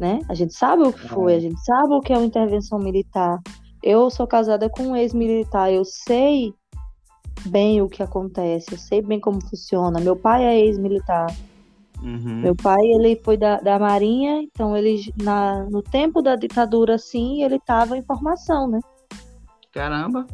né? 0.00 0.20
A 0.28 0.34
gente 0.34 0.54
sabe 0.54 0.82
o 0.82 0.92
que 0.92 1.06
foi, 1.06 1.34
é. 1.34 1.36
a 1.36 1.40
gente 1.40 1.60
sabe 1.62 1.92
o 1.92 2.00
que 2.00 2.12
é 2.12 2.16
uma 2.16 2.26
intervenção 2.26 2.78
militar. 2.78 3.38
Eu 3.82 4.10
sou 4.10 4.26
casada 4.26 4.68
com 4.68 4.82
um 4.82 4.96
ex-militar, 4.96 5.70
eu 5.70 5.84
sei 5.84 6.54
bem 7.46 7.80
o 7.80 7.88
que 7.88 8.02
acontece, 8.02 8.72
eu 8.72 8.78
sei 8.78 9.02
bem 9.02 9.20
como 9.20 9.40
funciona. 9.46 10.00
Meu 10.00 10.16
pai 10.16 10.44
é 10.44 10.58
ex-militar. 10.58 11.26
Uhum. 12.02 12.40
Meu 12.40 12.56
pai, 12.56 12.80
ele 12.80 13.20
foi 13.22 13.36
da, 13.36 13.60
da 13.60 13.78
Marinha, 13.78 14.42
então 14.42 14.74
ele, 14.74 15.12
na, 15.22 15.64
no 15.64 15.82
tempo 15.82 16.22
da 16.22 16.34
ditadura, 16.34 16.96
sim, 16.96 17.42
ele 17.42 17.56
estava 17.56 17.96
em 17.96 18.02
formação, 18.02 18.66
né? 18.66 18.80
Caramba! 19.70 20.26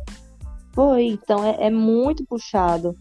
Foi, 0.73 1.07
então 1.07 1.43
é, 1.45 1.67
é 1.67 1.71
muito 1.71 2.25
puxado. 2.25 2.97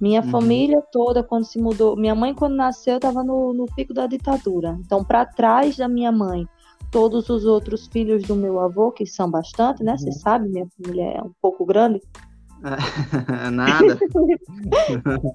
Minha 0.00 0.20
uhum. 0.20 0.30
família 0.30 0.82
toda, 0.92 1.22
quando 1.22 1.44
se 1.44 1.58
mudou, 1.60 1.96
minha 1.96 2.14
mãe, 2.14 2.34
quando 2.34 2.54
nasceu, 2.54 2.96
estava 2.96 3.24
no, 3.24 3.52
no 3.52 3.66
pico 3.66 3.92
da 3.92 4.06
ditadura. 4.06 4.78
Então, 4.80 5.04
para 5.04 5.26
trás 5.26 5.76
da 5.76 5.88
minha 5.88 6.12
mãe, 6.12 6.46
todos 6.90 7.28
os 7.28 7.44
outros 7.44 7.86
filhos 7.88 8.22
do 8.24 8.34
meu 8.34 8.60
avô, 8.60 8.92
que 8.92 9.06
são 9.06 9.30
bastante, 9.30 9.82
né? 9.82 9.96
Você 9.96 10.06
uhum. 10.06 10.12
sabe, 10.12 10.48
minha 10.48 10.66
família 10.76 11.04
é 11.04 11.22
um 11.22 11.32
pouco 11.42 11.66
grande. 11.66 12.00
Nada. 13.52 13.98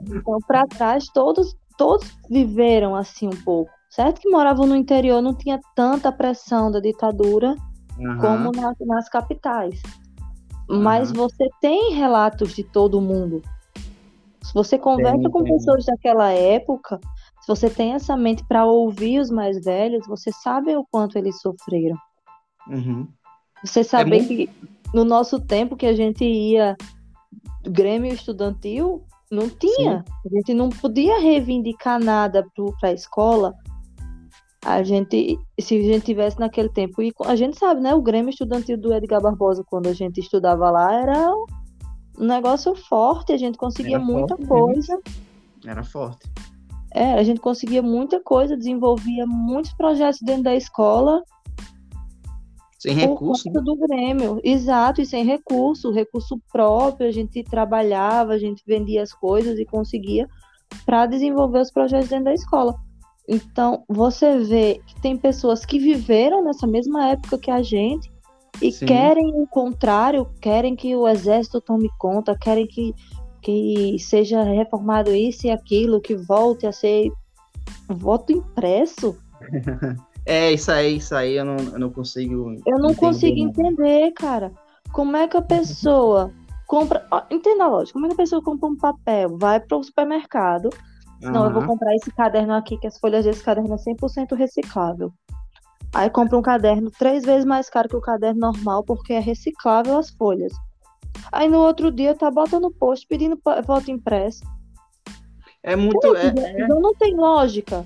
então, 0.07 0.39
para 0.47 0.65
trás, 0.67 1.05
todos, 1.13 1.55
todos 1.77 2.09
viveram 2.29 2.95
assim 2.95 3.27
um 3.27 3.43
pouco. 3.43 3.71
Certo 3.89 4.21
que 4.21 4.29
moravam 4.29 4.65
no 4.65 4.75
interior, 4.75 5.21
não 5.21 5.35
tinha 5.35 5.59
tanta 5.75 6.11
pressão 6.11 6.71
da 6.71 6.79
ditadura 6.79 7.55
uhum. 7.97 8.17
como 8.17 8.51
nas, 8.51 8.75
nas 8.79 9.09
capitais. 9.09 9.81
Mas 10.67 11.11
uhum. 11.11 11.17
você 11.17 11.47
tem 11.61 11.93
relatos 11.93 12.55
de 12.55 12.63
todo 12.63 13.01
mundo. 13.01 13.41
Se 14.43 14.53
você 14.53 14.77
conversa 14.77 15.21
tem, 15.21 15.31
com 15.31 15.43
tem. 15.43 15.53
pessoas 15.53 15.85
daquela 15.85 16.31
época, 16.31 16.99
se 17.41 17.47
você 17.47 17.69
tem 17.69 17.93
essa 17.93 18.15
mente 18.15 18.43
para 18.45 18.65
ouvir 18.65 19.19
os 19.19 19.29
mais 19.29 19.63
velhos, 19.63 20.05
você 20.07 20.31
sabe 20.31 20.75
o 20.75 20.85
quanto 20.89 21.17
eles 21.17 21.39
sofreram. 21.41 21.97
Uhum. 22.67 23.07
Você 23.63 23.83
sabe 23.83 24.17
é 24.17 24.19
muito... 24.19 24.27
que 24.27 24.49
no 24.93 25.03
nosso 25.03 25.39
tempo 25.39 25.75
que 25.75 25.85
a 25.85 25.93
gente 25.93 26.23
ia 26.23 26.75
Grêmio 27.65 28.13
estudantil, 28.13 29.03
não 29.31 29.49
tinha. 29.49 30.03
Sim. 30.05 30.13
A 30.25 30.35
gente 30.35 30.53
não 30.53 30.69
podia 30.69 31.19
reivindicar 31.19 31.99
nada 31.99 32.45
para 32.79 32.89
a 32.89 32.93
escola 32.93 33.55
a 34.65 34.81
gente, 34.81 35.37
se 35.59 35.77
a 35.77 35.81
gente 35.81 36.05
tivesse 36.05 36.39
naquele 36.39 36.69
tempo, 36.69 37.01
e 37.01 37.11
a 37.25 37.35
gente 37.35 37.57
sabe, 37.57 37.81
né? 37.81 37.93
O 37.93 38.01
Grêmio 38.01 38.29
Estudantil 38.29 38.77
do 38.77 38.93
Edgar 38.93 39.21
Barbosa, 39.21 39.63
quando 39.67 39.87
a 39.87 39.93
gente 39.93 40.19
estudava 40.19 40.71
lá, 40.71 40.93
era 40.93 41.31
um 42.17 42.25
negócio 42.25 42.75
forte, 42.75 43.33
a 43.33 43.37
gente 43.37 43.57
conseguia 43.57 43.97
era 43.97 44.05
muita 44.05 44.37
coisa. 44.37 44.99
Era 45.65 45.83
forte. 45.83 46.29
É, 46.93 47.13
a 47.13 47.23
gente 47.23 47.39
conseguia 47.39 47.81
muita 47.81 48.19
coisa, 48.21 48.55
desenvolvia 48.55 49.25
muitos 49.25 49.73
projetos 49.73 50.21
dentro 50.21 50.43
da 50.43 50.55
escola. 50.55 51.23
Sem 52.77 52.95
recurso. 52.95 53.49
Né? 53.49 53.61
do 53.61 53.75
Grêmio, 53.77 54.39
exato, 54.43 55.01
e 55.01 55.05
sem 55.05 55.23
recurso, 55.23 55.91
recurso 55.91 56.39
próprio, 56.51 57.07
a 57.07 57.11
gente 57.11 57.43
trabalhava, 57.43 58.33
a 58.33 58.37
gente 58.37 58.61
vendia 58.67 59.01
as 59.01 59.13
coisas 59.13 59.57
e 59.57 59.65
conseguia 59.65 60.27
para 60.85 61.05
desenvolver 61.05 61.61
os 61.61 61.71
projetos 61.71 62.09
dentro 62.09 62.25
da 62.25 62.33
escola. 62.33 62.75
Então, 63.27 63.83
você 63.87 64.37
vê 64.39 64.81
que 64.85 65.01
tem 65.01 65.17
pessoas 65.17 65.65
que 65.65 65.79
viveram 65.79 66.43
nessa 66.43 66.67
mesma 66.67 67.07
época 67.07 67.37
que 67.37 67.49
a 67.49 67.61
gente 67.61 68.12
e 68.61 68.71
Sim. 68.71 68.85
querem 68.85 69.33
o 69.35 69.47
contrário, 69.47 70.27
querem 70.39 70.75
que 70.75 70.95
o 70.95 71.07
exército 71.07 71.59
tome 71.59 71.89
conta, 71.97 72.37
querem 72.37 72.67
que, 72.67 72.93
que 73.41 73.97
seja 73.99 74.43
reformado 74.43 75.13
isso 75.13 75.47
e 75.47 75.51
aquilo, 75.51 76.01
que 76.01 76.15
volte 76.15 76.65
a 76.65 76.71
ser 76.71 77.11
voto 77.87 78.31
impresso. 78.31 79.17
é, 80.25 80.51
isso 80.51 80.71
aí, 80.71 80.97
isso 80.97 81.15
aí 81.15 81.35
eu 81.35 81.45
não, 81.45 81.57
eu 81.57 81.79
não 81.79 81.89
consigo. 81.89 82.51
Eu 82.65 82.77
não 82.77 82.91
entender, 82.91 82.99
consigo 82.99 83.39
entender, 83.39 84.11
cara. 84.11 84.51
Como 84.91 85.17
é 85.17 85.27
que 85.27 85.37
a 85.37 85.41
pessoa 85.43 86.31
compra. 86.67 87.05
Entenda 87.29 87.65
a 87.65 87.67
lógica, 87.67 87.93
como 87.93 88.05
é 88.05 88.09
que 88.09 88.15
a 88.15 88.17
pessoa 88.17 88.41
compra 88.41 88.69
um 88.69 88.77
papel, 88.77 89.37
vai 89.37 89.59
para 89.59 89.77
o 89.77 89.83
supermercado 89.83 90.69
não, 91.31 91.41
uhum. 91.41 91.47
eu 91.47 91.53
vou 91.53 91.65
comprar 91.65 91.95
esse 91.95 92.11
caderno 92.11 92.53
aqui, 92.53 92.77
que 92.77 92.87
as 92.87 92.99
folhas 92.99 93.23
desse 93.23 93.43
caderno 93.43 93.73
é 93.73 93.77
100% 93.77 94.35
reciclável. 94.35 95.13
Aí 95.93 96.09
compra 96.09 96.37
um 96.37 96.41
caderno 96.41 96.89
três 96.89 97.23
vezes 97.23 97.45
mais 97.45 97.69
caro 97.69 97.87
que 97.87 97.95
o 97.95 98.01
caderno 98.01 98.39
normal, 98.39 98.83
porque 98.83 99.13
é 99.13 99.19
reciclável 99.19 99.97
as 99.97 100.09
folhas. 100.09 100.51
Aí 101.31 101.47
no 101.47 101.59
outro 101.59 101.91
dia 101.91 102.15
tá 102.15 102.31
botando 102.31 102.71
post 102.71 103.05
pedindo 103.07 103.39
voto 103.65 103.91
impresso. 103.91 104.43
É 105.61 105.75
muito. 105.75 106.15
É, 106.15 106.27
é... 106.27 106.63
Então 106.63 106.81
não 106.81 106.95
tem 106.95 107.15
lógica. 107.15 107.85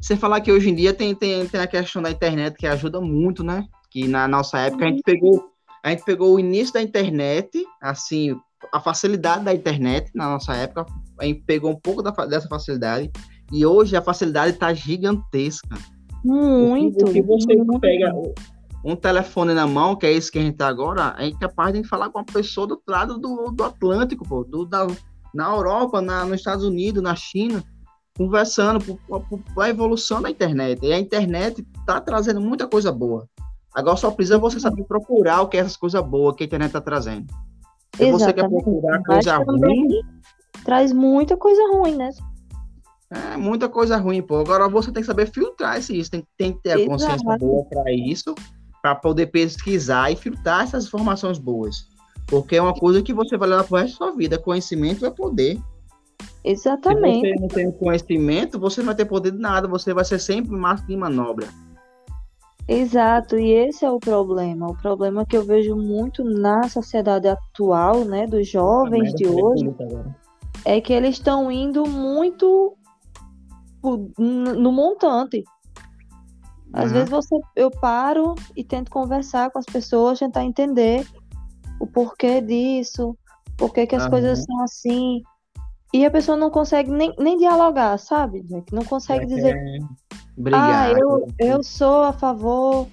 Você 0.00 0.16
falar 0.16 0.40
que 0.40 0.52
hoje 0.52 0.68
em 0.68 0.74
dia 0.74 0.92
tem, 0.92 1.14
tem, 1.14 1.46
tem 1.46 1.60
a 1.60 1.66
questão 1.66 2.02
da 2.02 2.10
internet 2.10 2.56
que 2.56 2.66
ajuda 2.66 3.00
muito, 3.00 3.42
né? 3.42 3.64
Que 3.90 4.06
na 4.06 4.28
nossa 4.28 4.58
época 4.58 4.84
a 4.84 4.88
gente 4.88 5.02
pegou 5.02 5.50
a 5.82 5.90
gente 5.90 6.04
pegou 6.04 6.34
o 6.34 6.40
início 6.40 6.74
da 6.74 6.82
internet, 6.82 7.64
assim, 7.80 8.36
a 8.72 8.80
facilidade 8.80 9.44
da 9.44 9.54
internet 9.54 10.10
na 10.12 10.28
nossa 10.28 10.52
época 10.52 10.84
a 11.18 11.24
gente 11.24 11.42
pegou 11.42 11.70
um 11.70 11.78
pouco 11.78 12.02
da, 12.02 12.10
dessa 12.26 12.48
facilidade 12.48 13.10
e 13.52 13.64
hoje 13.64 13.96
a 13.96 14.02
facilidade 14.02 14.54
está 14.54 14.74
gigantesca. 14.74 15.76
Muito. 16.24 17.04
Porque 17.04 17.22
você 17.22 17.56
muito. 17.56 17.80
pega 17.80 18.12
um 18.84 18.94
telefone 18.94 19.52
na 19.52 19.66
mão, 19.66 19.96
que 19.96 20.06
é 20.06 20.12
isso 20.12 20.30
que 20.30 20.38
a 20.38 20.42
gente 20.42 20.56
tá 20.56 20.68
agora, 20.68 21.16
é 21.18 21.30
capaz 21.32 21.74
de 21.74 21.82
falar 21.82 22.08
com 22.08 22.20
uma 22.20 22.24
pessoa 22.24 22.68
do 22.68 22.74
outro 22.74 22.92
lado 22.92 23.18
do, 23.18 23.50
do 23.50 23.64
Atlântico, 23.64 24.26
pô, 24.28 24.44
do, 24.44 24.64
da, 24.64 24.86
na 25.34 25.50
Europa, 25.50 26.00
na, 26.00 26.24
nos 26.24 26.36
Estados 26.36 26.64
Unidos, 26.64 27.02
na 27.02 27.16
China, 27.16 27.64
conversando 28.16 28.84
por, 28.84 29.20
por, 29.20 29.40
por 29.40 29.62
a 29.62 29.68
evolução 29.68 30.22
da 30.22 30.30
internet. 30.30 30.84
E 30.84 30.92
a 30.92 30.98
internet 30.98 31.66
está 31.80 32.00
trazendo 32.00 32.40
muita 32.40 32.68
coisa 32.68 32.92
boa. 32.92 33.28
Agora 33.74 33.96
só 33.96 34.10
precisa 34.10 34.38
você 34.38 34.58
saber 34.60 34.84
procurar 34.84 35.42
o 35.42 35.48
que 35.48 35.56
é 35.56 35.60
essas 35.60 35.76
coisas 35.76 36.00
boas 36.02 36.36
que 36.36 36.44
a 36.44 36.46
internet 36.46 36.68
está 36.68 36.80
trazendo. 36.80 37.26
Se 37.96 38.10
você 38.12 38.32
quer 38.32 38.48
procurar 38.48 39.02
coisa 39.02 39.36
ruim, 39.38 40.00
traz 40.64 40.92
muita 40.92 41.36
coisa 41.36 41.60
ruim, 41.72 41.96
né? 41.96 42.10
É, 43.10 43.36
muita 43.36 43.68
coisa 43.68 43.96
ruim, 43.96 44.20
pô. 44.20 44.36
Agora 44.36 44.68
você 44.68 44.90
tem 44.90 45.02
que 45.02 45.06
saber 45.06 45.30
filtrar 45.30 45.78
isso. 45.78 46.10
Tem, 46.10 46.24
tem 46.36 46.52
que 46.52 46.62
ter 46.62 46.72
a 46.72 46.86
consciência 46.86 47.24
Exato. 47.24 47.38
boa 47.38 47.64
para 47.64 47.92
isso, 47.92 48.34
para 48.82 48.94
poder 48.94 49.26
pesquisar 49.26 50.10
e 50.10 50.16
filtrar 50.16 50.64
essas 50.64 50.86
informações 50.86 51.38
boas. 51.38 51.86
Porque 52.26 52.56
é 52.56 52.62
uma 52.62 52.74
coisa 52.74 53.02
que 53.02 53.12
você 53.12 53.36
vai 53.36 53.48
levar 53.48 53.64
pro 53.64 53.76
resto 53.76 53.98
da 53.98 54.06
sua 54.06 54.16
vida. 54.16 54.38
Conhecimento 54.38 55.06
é 55.06 55.10
poder. 55.10 55.58
Exatamente. 56.42 57.28
Se 57.28 57.34
você 57.34 57.40
não 57.40 57.48
tem 57.48 57.72
conhecimento, 57.72 58.58
você 58.58 58.80
não 58.80 58.86
vai 58.86 58.94
ter 58.96 59.04
poder 59.04 59.30
de 59.30 59.38
nada. 59.38 59.68
Você 59.68 59.94
vai 59.94 60.04
ser 60.04 60.18
sempre 60.18 60.50
massa 60.50 60.84
de 60.86 60.96
manobra. 60.96 61.46
Exato, 62.68 63.38
e 63.38 63.52
esse 63.52 63.84
é 63.84 63.90
o 63.90 64.00
problema. 64.00 64.68
O 64.68 64.76
problema 64.76 65.24
que 65.24 65.36
eu 65.36 65.44
vejo 65.44 65.76
muito 65.76 66.24
na 66.24 66.68
sociedade 66.68 67.28
atual, 67.28 68.04
né, 68.04 68.26
dos 68.26 68.48
jovens 68.48 69.14
de 69.14 69.24
hoje, 69.28 69.72
é 70.64 70.80
que 70.80 70.92
eles 70.92 71.10
estão 71.10 71.50
indo 71.50 71.86
muito 71.86 72.76
no 74.18 74.72
montante. 74.72 75.44
Às 76.72 76.86
uhum. 76.86 76.92
vezes 76.92 77.10
você, 77.10 77.36
eu 77.54 77.70
paro 77.70 78.34
e 78.54 78.64
tento 78.64 78.90
conversar 78.90 79.50
com 79.50 79.58
as 79.58 79.66
pessoas, 79.66 80.18
tentar 80.18 80.44
entender 80.44 81.06
o 81.80 81.86
porquê 81.86 82.40
disso, 82.40 83.16
por 83.56 83.72
que 83.72 83.88
as 83.94 84.04
uhum. 84.04 84.10
coisas 84.10 84.44
são 84.44 84.62
assim. 84.62 85.22
E 85.92 86.04
a 86.04 86.10
pessoa 86.10 86.36
não 86.36 86.50
consegue 86.50 86.90
nem, 86.90 87.14
nem 87.18 87.38
dialogar, 87.38 87.98
sabe? 87.98 88.44
Não 88.72 88.84
consegue 88.84 89.24
é 89.24 89.26
dizer. 89.26 89.56
É... 89.56 89.78
Ah, 90.52 90.90
eu, 90.90 91.26
eu 91.38 91.62
sou 91.62 92.02
a 92.02 92.12
favor 92.12 92.86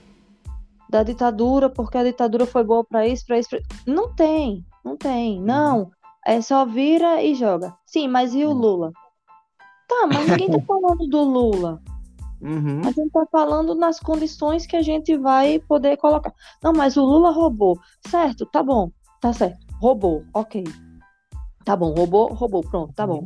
da 0.89 1.03
ditadura 1.03 1.69
porque 1.69 1.97
a 1.97 2.03
ditadura 2.03 2.45
foi 2.45 2.63
boa 2.63 2.83
para 2.85 3.05
isso, 3.07 3.25
para 3.25 3.39
isso. 3.39 3.49
Pra... 3.49 3.59
Não 3.85 4.13
tem, 4.13 4.63
não 4.85 4.95
tem. 4.95 5.41
Não. 5.41 5.91
É 6.25 6.39
só 6.39 6.65
vira 6.65 7.21
e 7.21 7.35
joga. 7.35 7.75
Sim, 7.85 8.07
mas 8.07 8.33
e 8.33 8.45
o 8.45 8.51
hum. 8.51 8.53
Lula? 8.53 8.93
Tá, 9.87 10.07
mas 10.07 10.27
ninguém 10.29 10.49
tá 10.49 10.59
falando 10.65 11.07
do 11.07 11.23
Lula. 11.23 11.81
Uhum. 12.41 12.81
A 12.81 12.91
gente 12.91 13.09
tá 13.11 13.25
falando 13.31 13.73
nas 13.73 13.99
condições 13.99 14.65
que 14.65 14.75
a 14.75 14.81
gente 14.81 15.15
vai 15.17 15.59
poder 15.59 15.95
colocar. 15.97 16.33
Não, 16.61 16.73
mas 16.73 16.97
o 16.97 17.03
Lula 17.03 17.31
roubou. 17.31 17.79
Certo, 18.07 18.45
tá 18.45 18.61
bom, 18.61 18.91
tá 19.21 19.31
certo. 19.31 19.65
roubou, 19.79 20.25
ok. 20.33 20.63
Tá 21.63 21.75
bom, 21.75 21.93
roubou, 21.93 22.33
roubou, 22.33 22.61
pronto, 22.61 22.93
tá 22.93 23.07
bom. 23.07 23.23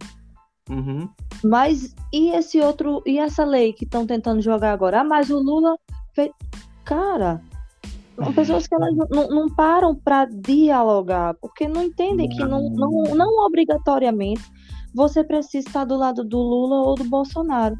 Uhum. 0.70 1.10
Mas 1.44 1.96
e 2.14 2.30
esse 2.30 2.60
outro, 2.60 3.02
e 3.06 3.18
essa 3.18 3.44
lei 3.44 3.74
que 3.74 3.86
estão 3.86 4.06
tentando 4.06 4.42
jogar 4.42 4.74
agora? 4.74 5.02
Ah, 5.02 5.04
mas 5.04 5.30
o 5.30 5.40
Lula 5.40 5.76
fez. 6.14 6.32
Cara, 6.86 7.42
são 8.16 8.34
pessoas 8.34 8.68
que 8.68 8.76
elas 8.76 8.96
não, 9.10 9.28
não 9.30 9.50
param 9.50 9.96
para 9.96 10.26
dialogar, 10.26 11.36
porque 11.36 11.68
não 11.68 11.84
entendem 11.84 12.30
que 12.30 12.44
não, 12.44 12.70
não, 12.70 13.16
não 13.16 13.46
obrigatoriamente 13.46 14.44
você 14.98 15.24
precisa 15.24 15.68
estar 15.68 15.86
do 15.86 15.96
lado 15.96 16.24
do 16.24 16.40
Lula 16.40 16.82
ou 16.82 16.96
do 16.96 17.04
Bolsonaro. 17.04 17.78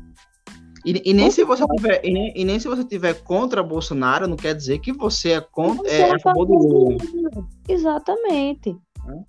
E, 0.86 1.02
e 1.04 1.14
nem 1.16 1.32
se 1.32 1.44
você 1.44 1.66
tiver, 1.76 2.00
e 2.06 2.14
nem, 2.14 2.32
e 2.36 2.46
nem, 2.46 2.60
se 2.60 2.68
você 2.68 2.84
tiver 2.84 3.16
contra 3.24 3.64
Bolsonaro, 3.64 4.28
não 4.28 4.38
quer 4.38 4.54
dizer 4.54 4.78
que 4.80 4.94
você 4.94 5.32
é 5.32 5.42
contra 5.42 5.84
você 5.84 6.02
é, 6.04 6.16
a 6.16 6.20
favor 6.20 6.46
do 6.46 6.54
Lula. 6.54 6.98
Exatamente. 7.68 8.78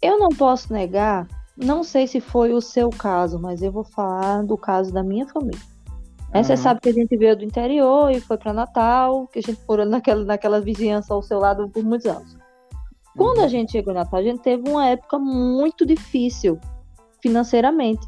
É. 0.03 0.11
Eu 0.11 0.19
não 0.19 0.29
posso 0.29 0.71
negar, 0.71 1.27
não 1.57 1.83
sei 1.83 2.07
se 2.07 2.21
foi 2.21 2.53
o 2.53 2.61
seu 2.61 2.91
caso, 2.91 3.41
mas 3.41 3.63
eu 3.63 3.73
vou 3.73 3.85
falar 3.85 4.43
do 4.45 4.59
caso 4.59 4.93
da 4.93 5.03
minha 5.03 5.27
família. 5.27 5.59
Uhum. 6.35 6.45
Você 6.45 6.59
sabe 6.59 6.81
que 6.83 6.91
a 6.91 6.93
gente 6.93 7.17
veio 7.17 7.35
do 7.39 7.45
interior 7.45 8.11
e 8.11 8.21
foi 8.21 8.37
para 8.37 8.53
Natal, 8.53 9.27
que 9.29 9.39
a 9.39 9.43
gente 9.43 9.59
morou 9.67 9.87
naquela, 9.87 10.25
naquela 10.27 10.61
vizinhança 10.61 11.15
ao 11.15 11.23
seu 11.23 11.39
lado 11.39 11.71
por 11.71 11.83
muitos 11.83 12.07
anos. 12.07 12.37
Quando 13.17 13.39
a 13.39 13.45
uhum. 13.45 13.49
gente 13.49 13.73
chegou 13.73 13.95
em 13.95 13.97
Natal, 13.97 14.21
a 14.21 14.23
gente 14.23 14.43
teve 14.43 14.69
uma 14.69 14.87
época 14.87 15.19
muito 15.19 15.87
difícil 15.87 16.61
financeiramente. 17.23 18.07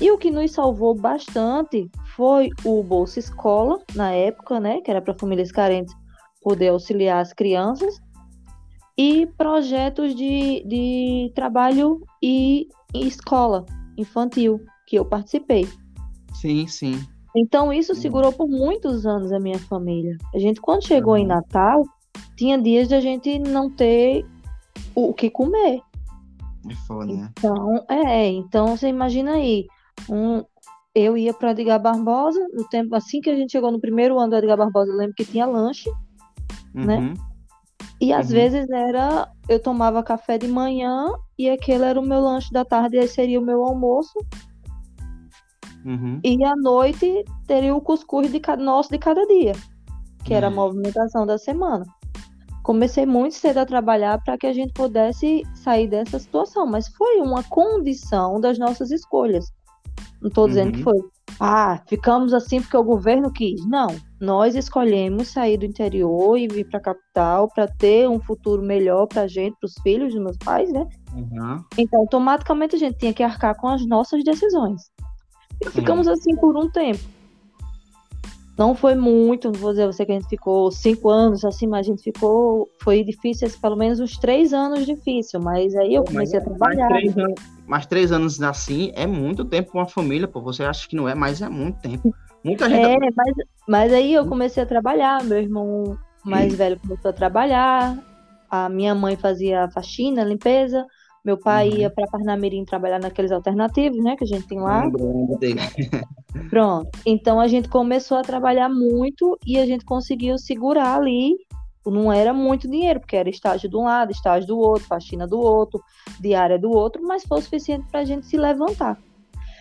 E 0.00 0.10
o 0.10 0.18
que 0.18 0.30
nos 0.30 0.52
salvou 0.52 0.94
bastante 0.94 1.90
foi 2.14 2.50
o 2.64 2.82
Bolsa 2.82 3.18
Escola, 3.18 3.80
na 3.94 4.12
época, 4.12 4.60
né, 4.60 4.80
que 4.80 4.90
era 4.90 5.02
para 5.02 5.14
famílias 5.14 5.50
carentes 5.50 5.94
poder 6.40 6.68
auxiliar 6.68 7.20
as 7.20 7.32
crianças, 7.32 8.00
e 8.96 9.26
projetos 9.36 10.14
de, 10.14 10.64
de 10.66 11.32
trabalho 11.34 12.02
e, 12.22 12.68
e 12.94 13.06
escola 13.06 13.64
infantil, 13.96 14.60
que 14.86 14.96
eu 14.96 15.04
participei. 15.04 15.68
Sim, 16.34 16.66
sim. 16.66 17.00
Então 17.36 17.72
isso 17.72 17.94
segurou 17.94 18.32
por 18.32 18.48
muitos 18.48 19.06
anos 19.06 19.32
a 19.32 19.38
minha 19.38 19.58
família. 19.58 20.16
A 20.34 20.38
gente, 20.38 20.60
quando 20.60 20.86
chegou 20.86 21.14
uhum. 21.14 21.20
em 21.20 21.26
Natal, 21.26 21.84
tinha 22.36 22.60
dias 22.60 22.88
de 22.88 22.94
a 22.94 23.00
gente 23.00 23.38
não 23.38 23.70
ter 23.70 24.24
o 24.94 25.14
que 25.14 25.30
comer. 25.30 25.80
É 26.70 26.76
foda, 26.86 27.12
né? 27.12 27.30
Então, 27.38 27.84
é, 27.88 28.26
então 28.28 28.76
você 28.76 28.88
imagina 28.88 29.32
aí, 29.32 29.66
um, 30.08 30.42
eu 30.94 31.16
ia 31.16 31.32
para 31.32 31.52
Edgar 31.52 31.80
Barbosa, 31.80 32.40
no 32.52 32.68
tempo 32.68 32.94
assim 32.94 33.20
que 33.20 33.30
a 33.30 33.36
gente 33.36 33.52
chegou 33.52 33.70
no 33.70 33.80
primeiro 33.80 34.18
ano 34.18 34.30
do 34.30 34.36
Edgar 34.36 34.56
Barbosa, 34.56 34.90
eu 34.90 34.96
lembro 34.96 35.14
que 35.14 35.24
tinha 35.24 35.46
lanche, 35.46 35.90
né? 36.74 36.96
uhum. 36.98 37.12
né? 37.12 37.14
E 38.00 38.12
às 38.12 38.28
uhum. 38.28 38.34
vezes 38.34 38.70
era, 38.70 39.28
eu 39.48 39.60
tomava 39.60 40.02
café 40.02 40.38
de 40.38 40.46
manhã 40.46 41.06
e 41.36 41.50
aquele 41.50 41.84
era 41.84 41.98
o 41.98 42.06
meu 42.06 42.20
lanche 42.20 42.52
da 42.52 42.64
tarde, 42.64 42.96
e 42.96 43.00
aí 43.00 43.08
seria 43.08 43.40
o 43.40 43.44
meu 43.44 43.64
almoço. 43.64 44.18
Uhum. 45.84 46.20
E 46.22 46.44
à 46.44 46.54
noite 46.56 47.24
teria 47.46 47.74
o 47.74 47.80
cuscuz 47.80 48.30
de, 48.30 48.40
nosso 48.58 48.90
de 48.90 48.98
cada 48.98 49.24
dia, 49.26 49.52
que 50.24 50.32
era 50.32 50.46
a 50.46 50.50
uhum. 50.50 50.56
movimentação 50.56 51.26
da 51.26 51.38
semana 51.38 51.84
comecei 52.68 53.06
muito 53.06 53.34
cedo 53.34 53.56
a 53.56 53.64
trabalhar 53.64 54.22
para 54.22 54.36
que 54.36 54.46
a 54.46 54.52
gente 54.52 54.74
pudesse 54.74 55.42
sair 55.54 55.88
dessa 55.88 56.18
situação, 56.18 56.66
mas 56.66 56.86
foi 56.88 57.16
uma 57.16 57.42
condição 57.42 58.38
das 58.38 58.58
nossas 58.58 58.90
escolhas. 58.90 59.50
Não 60.20 60.28
estou 60.28 60.46
dizendo 60.46 60.66
uhum. 60.66 60.72
que 60.72 60.82
foi, 60.82 60.98
ah, 61.40 61.80
ficamos 61.88 62.34
assim 62.34 62.60
porque 62.60 62.76
o 62.76 62.84
governo 62.84 63.32
quis. 63.32 63.66
Não, 63.66 63.86
nós 64.20 64.54
escolhemos 64.54 65.28
sair 65.28 65.56
do 65.56 65.64
interior 65.64 66.36
e 66.36 66.46
vir 66.46 66.68
para 66.68 66.78
a 66.78 66.82
capital 66.82 67.48
para 67.48 67.66
ter 67.66 68.06
um 68.06 68.20
futuro 68.20 68.60
melhor 68.60 69.06
para 69.06 69.22
a 69.22 69.26
gente, 69.26 69.56
para 69.58 69.66
os 69.66 69.74
filhos 69.82 70.12
dos 70.12 70.22
meus 70.22 70.36
pais, 70.36 70.70
né? 70.70 70.86
Uhum. 71.14 71.64
Então, 71.78 72.00
automaticamente 72.00 72.76
a 72.76 72.78
gente 72.78 72.98
tinha 72.98 73.14
que 73.14 73.22
arcar 73.22 73.56
com 73.56 73.68
as 73.68 73.86
nossas 73.86 74.22
decisões. 74.22 74.82
E 75.64 75.70
ficamos 75.70 76.06
uhum. 76.06 76.12
assim 76.12 76.36
por 76.36 76.54
um 76.54 76.70
tempo. 76.70 77.00
Não 78.58 78.74
foi 78.74 78.96
muito, 78.96 79.52
não 79.52 79.60
vou 79.60 79.70
dizer 79.70 79.86
você 79.86 80.04
que 80.04 80.10
a 80.10 80.14
gente 80.16 80.28
ficou 80.28 80.72
cinco 80.72 81.08
anos 81.08 81.44
assim, 81.44 81.68
mas 81.68 81.86
a 81.86 81.90
gente 81.90 82.02
ficou. 82.02 82.68
Foi 82.82 83.04
difícil, 83.04 83.48
pelo 83.62 83.76
menos 83.76 84.00
uns 84.00 84.18
três 84.18 84.52
anos 84.52 84.84
difícil, 84.84 85.40
mas 85.40 85.76
aí 85.76 85.94
eu 85.94 86.02
comecei 86.02 86.40
mas, 86.40 86.48
a 86.48 86.50
trabalhar. 86.50 86.88
Mas 86.88 86.98
três, 86.98 87.16
anos, 87.16 87.86
três 87.86 88.12
anos 88.12 88.42
assim 88.42 88.90
é 88.96 89.06
muito 89.06 89.44
tempo 89.44 89.70
com 89.70 89.78
uma 89.78 89.86
família, 89.86 90.26
pô. 90.26 90.40
Você 90.40 90.64
acha 90.64 90.88
que 90.88 90.96
não 90.96 91.08
é, 91.08 91.14
mas 91.14 91.40
é 91.40 91.48
muito 91.48 91.80
tempo. 91.80 92.12
Muita 92.44 92.68
gente. 92.68 92.84
É, 92.84 93.10
mas, 93.14 93.34
mas 93.68 93.92
aí 93.92 94.12
eu 94.12 94.26
comecei 94.26 94.62
a 94.62 94.66
trabalhar, 94.66 95.22
meu 95.22 95.38
irmão 95.38 95.96
mais 96.24 96.54
velho 96.54 96.78
começou 96.80 97.10
a 97.10 97.14
trabalhar, 97.14 97.96
a 98.50 98.68
minha 98.68 98.94
mãe 98.94 99.16
fazia 99.16 99.68
faxina, 99.70 100.24
limpeza, 100.24 100.84
meu 101.28 101.36
pai 101.36 101.68
uhum. 101.68 101.76
ia 101.76 101.90
para 101.90 102.06
Parnamirim 102.06 102.64
trabalhar 102.64 102.98
naqueles 102.98 103.30
alternativos, 103.30 104.02
né, 104.02 104.16
que 104.16 104.24
a 104.24 104.26
gente 104.26 104.46
tem 104.46 104.58
lá. 104.58 104.84
Pronto. 106.48 106.88
Então 107.04 107.38
a 107.38 107.46
gente 107.46 107.68
começou 107.68 108.16
a 108.16 108.22
trabalhar 108.22 108.70
muito 108.70 109.38
e 109.46 109.58
a 109.58 109.66
gente 109.66 109.84
conseguiu 109.84 110.38
segurar 110.38 110.96
ali. 110.96 111.36
Não 111.84 112.10
era 112.10 112.32
muito 112.32 112.68
dinheiro, 112.68 113.00
porque 113.00 113.16
era 113.16 113.28
estágio 113.28 113.68
de 113.68 113.76
um 113.76 113.84
lado, 113.84 114.10
estágio 114.10 114.48
do 114.48 114.58
outro, 114.58 114.86
faxina 114.86 115.26
do 115.26 115.38
outro, 115.38 115.82
diária 116.18 116.58
do 116.58 116.70
outro, 116.70 117.02
mas 117.02 117.24
foi 117.24 117.38
o 117.38 117.42
suficiente 117.42 117.86
para 117.90 118.00
a 118.00 118.04
gente 118.04 118.26
se 118.26 118.38
levantar. 118.38 118.98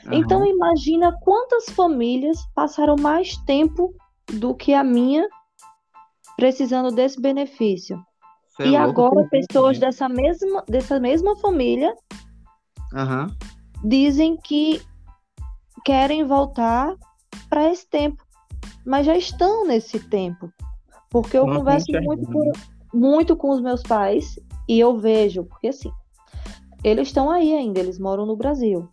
Uhum. 0.06 0.14
Então 0.14 0.46
imagina 0.46 1.12
quantas 1.22 1.66
famílias 1.70 2.38
passaram 2.56 2.96
mais 2.98 3.36
tempo 3.46 3.94
do 4.32 4.56
que 4.56 4.74
a 4.74 4.86
minha 4.86 5.28
precisando 6.38 6.92
desse 6.92 7.20
benefício. 7.20 8.02
Você 8.58 8.70
e 8.70 8.76
é 8.76 8.80
agora 8.80 9.28
pessoas 9.30 9.78
dessa 9.78 10.10
mesma, 10.10 10.64
dessa 10.68 11.00
mesma 11.00 11.36
família 11.36 11.96
uhum. 12.92 13.28
dizem 13.84 14.36
que 14.36 14.82
querem 15.86 16.26
voltar 16.26 16.96
para 17.48 17.72
esse 17.72 17.88
tempo, 17.88 18.24
mas 18.84 19.06
já 19.06 19.16
estão 19.16 19.68
nesse 19.68 20.00
tempo. 20.00 20.52
Porque 21.08 21.38
eu 21.38 21.46
Não 21.46 21.58
converso 21.58 21.92
muito, 22.02 22.32
por, 22.32 22.52
muito 22.92 23.36
com 23.36 23.52
os 23.52 23.62
meus 23.62 23.84
pais 23.84 24.40
e 24.68 24.80
eu 24.80 24.98
vejo, 24.98 25.44
porque 25.44 25.68
assim, 25.68 25.92
eles 26.84 27.10
estão 27.10 27.30
aí 27.30 27.54
ainda, 27.54 27.80
eles 27.80 28.00
moram 28.00 28.26
no 28.26 28.36
Brasil. 28.36 28.90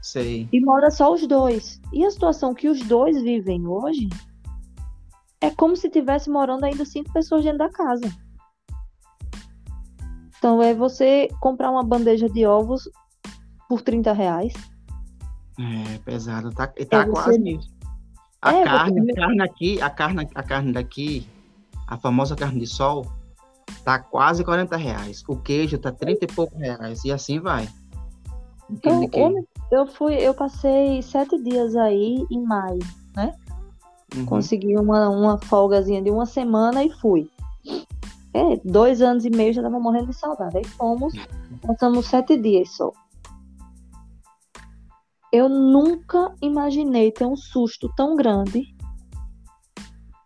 Sei. 0.00 0.48
E 0.50 0.60
mora 0.60 0.90
só 0.90 1.12
os 1.12 1.26
dois. 1.26 1.78
E 1.92 2.06
a 2.06 2.10
situação 2.10 2.54
que 2.54 2.68
os 2.68 2.80
dois 2.80 3.22
vivem 3.22 3.66
hoje 3.66 4.08
é 5.42 5.50
como 5.50 5.76
se 5.76 5.90
tivesse 5.90 6.30
morando 6.30 6.64
ainda 6.64 6.86
cinco 6.86 7.12
pessoas 7.12 7.44
dentro 7.44 7.58
da 7.58 7.68
casa. 7.68 8.10
Então 10.40 10.62
é 10.62 10.72
você 10.72 11.28
comprar 11.38 11.70
uma 11.70 11.84
bandeja 11.84 12.26
de 12.26 12.46
ovos 12.46 12.88
por 13.68 13.82
30 13.82 14.10
reais. 14.14 14.54
É, 15.58 15.98
pesado. 15.98 16.50
Tá, 16.50 16.66
tá 16.66 17.02
é 17.02 17.04
quase 17.04 17.38
você... 17.38 17.58
A 18.40 18.54
é, 18.54 18.64
carne, 18.64 18.96
porque... 18.96 19.12
a 19.12 19.26
carne 19.26 19.42
aqui, 19.42 19.82
a 19.82 19.90
carne, 19.90 20.28
a 20.34 20.42
carne 20.42 20.72
daqui, 20.72 21.28
a 21.86 21.98
famosa 21.98 22.34
carne 22.34 22.58
de 22.58 22.66
sol, 22.66 23.06
tá 23.84 23.98
quase 23.98 24.42
40 24.42 24.78
reais. 24.78 25.22
O 25.28 25.36
queijo 25.36 25.76
tá 25.76 25.92
30 25.92 26.24
e 26.24 26.28
poucos 26.28 26.58
reais. 26.58 27.04
E 27.04 27.12
assim 27.12 27.38
vai. 27.38 27.68
Então, 28.70 29.06
eu 29.70 29.86
fui, 29.88 30.14
eu 30.14 30.32
passei 30.32 31.02
sete 31.02 31.38
dias 31.42 31.76
aí 31.76 32.24
em 32.30 32.42
maio, 32.42 32.78
né? 33.14 33.34
Uhum. 34.16 34.24
Consegui 34.24 34.74
uma, 34.78 35.10
uma 35.10 35.36
folgazinha 35.36 36.00
de 36.00 36.10
uma 36.10 36.24
semana 36.24 36.82
e 36.82 36.90
fui. 36.90 37.28
É, 38.32 38.56
dois 38.64 39.02
anos 39.02 39.24
e 39.24 39.30
meio 39.30 39.52
já 39.52 39.62
tava 39.62 39.80
morrendo 39.80 40.10
de 40.10 40.16
saudade. 40.16 40.58
Aí 40.58 40.64
fomos, 40.64 41.12
passamos 41.62 42.06
sete 42.06 42.36
dias 42.36 42.70
só. 42.70 42.92
Eu 45.32 45.48
nunca 45.48 46.34
imaginei 46.42 47.12
ter 47.12 47.24
um 47.24 47.36
susto 47.36 47.88
tão 47.96 48.16
grande 48.16 48.74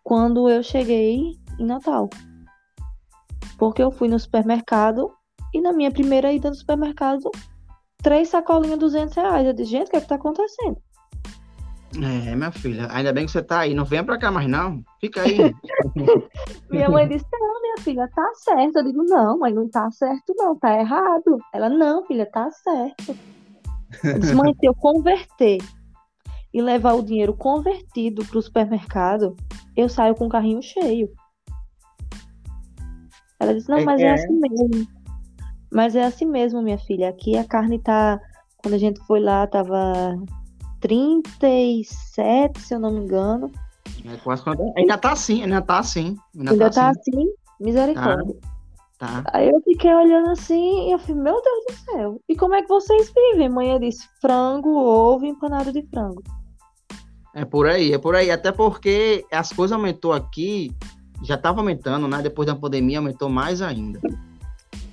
quando 0.03 0.49
eu 0.49 0.63
cheguei 0.63 1.39
em 1.59 1.67
Natal. 1.67 2.09
Porque 3.59 3.83
eu 3.83 3.91
fui 3.91 4.09
no 4.09 4.19
supermercado 4.19 5.13
e 5.53 5.61
na 5.61 5.73
minha 5.73 5.91
primeira 5.91 6.33
ida 6.33 6.51
no 6.51 6.57
supermercado, 6.57 7.31
três 8.03 8.29
sacolinhas 8.29 8.75
de 8.75 8.81
200 8.81 9.15
reais. 9.15 9.47
Eu 9.47 9.53
disse, 9.53 9.71
gente, 9.71 9.89
o 9.89 9.91
que 9.91 9.97
é 9.97 10.01
que 10.01 10.09
tá 10.09 10.17
acontecendo? 10.17 10.77
É, 11.97 12.35
minha 12.35 12.51
filha, 12.51 12.89
ainda 12.91 13.13
bem 13.13 13.27
que 13.27 13.33
você 13.33 13.43
tá 13.43 13.61
aí. 13.61 13.75
Não 13.75 13.85
venha 13.85 14.03
pra 14.03 14.19
cá 14.19 14.31
mais, 14.31 14.49
não. 14.49 14.83
Fica 15.01 15.23
aí. 15.23 15.37
minha 16.71 16.89
mãe 16.89 17.09
disse: 17.09 17.27
Não, 17.33 17.63
minha 17.63 17.77
filha, 17.79 18.09
tá 18.15 18.31
certo. 18.35 18.79
Eu 18.79 18.85
digo: 18.85 19.05
Não, 19.05 19.39
mãe, 19.39 19.53
não 19.53 19.69
tá 19.69 19.91
certo, 19.91 20.35
não, 20.37 20.59
tá 20.59 20.79
errado. 20.79 21.39
Ela: 21.53 21.69
Não, 21.69 22.05
filha, 22.07 22.27
tá 22.27 22.51
certo. 22.51 23.17
Eu 24.03 24.19
disse: 24.19 24.35
Mãe, 24.35 24.53
se 24.55 24.67
eu 24.67 24.75
converter 24.75 25.59
e 26.53 26.63
levar 26.63 26.95
o 26.95 27.03
dinheiro 27.03 27.35
convertido 27.35 28.25
pro 28.25 28.43
supermercado, 28.43 29.37
eu 29.77 29.89
saio 29.89 30.15
com 30.15 30.27
o 30.27 30.31
carrinho 30.31 30.63
cheio. 30.63 31.11
Ela 33.39 33.55
disse: 33.55 33.69
Não, 33.69 33.79
é 33.79 33.85
mas 33.85 34.01
é, 34.01 34.05
é 34.05 34.13
assim 34.15 34.41
mesmo. 34.41 34.89
Mas 35.73 35.97
é 35.97 36.05
assim 36.05 36.27
mesmo, 36.27 36.63
minha 36.63 36.79
filha. 36.79 37.09
Aqui 37.09 37.37
a 37.37 37.45
carne 37.45 37.79
tá. 37.79 38.21
Quando 38.59 38.75
a 38.75 38.79
gente 38.79 38.99
foi 39.07 39.21
lá, 39.21 39.47
tava 39.47 40.17
37, 40.85 42.61
se 42.61 42.75
eu 42.75 42.79
não 42.79 42.91
me 42.91 43.01
engano. 43.01 43.51
É 44.05 44.17
quase. 44.19 44.43
Ainda 44.77 44.99
tá 44.99 45.13
assim, 45.13 45.43
ainda 45.43 45.63
tá 45.63 45.79
assim. 45.79 46.19
Ainda, 46.37 46.51
ainda 46.51 46.71
tá, 46.71 46.83
tá 46.83 46.89
assim. 46.91 47.11
assim. 47.11 47.33
Misericórdia. 47.59 48.37
Tá. 48.99 49.25
Aí 49.33 49.49
eu 49.49 49.63
fiquei 49.63 49.95
olhando 49.95 50.29
assim 50.29 50.89
e 50.89 50.93
eu 50.93 50.99
falei, 50.99 51.23
meu 51.23 51.41
Deus 51.41 51.65
do 51.69 51.85
céu. 51.91 52.21
E 52.29 52.37
como 52.37 52.55
é 52.55 52.61
que 52.61 52.69
vocês 52.69 53.11
vivem? 53.15 53.49
Manhã 53.49 53.81
disse 53.81 54.07
frango, 54.21 54.77
ovo 54.77 55.25
e 55.25 55.31
empanado 55.31 55.73
de 55.73 55.83
frango. 55.87 56.23
É 57.35 57.47
por 57.47 57.67
aí, 57.67 57.95
é 57.95 57.99
por 57.99 58.15
aí. 58.15 58.31
Até 58.31 58.53
porque 58.53 59.25
as 59.33 59.55
coisas 59.55 59.75
aumentou 59.75 60.13
aqui, 60.13 60.71
já 61.23 61.37
estava 61.37 61.63
aumentando, 61.63 62.07
né? 62.07 62.21
Depois 62.21 62.47
da 62.47 62.55
pandemia 62.55 62.99
aumentou 62.99 63.31
mais 63.31 63.63
ainda. 63.63 63.99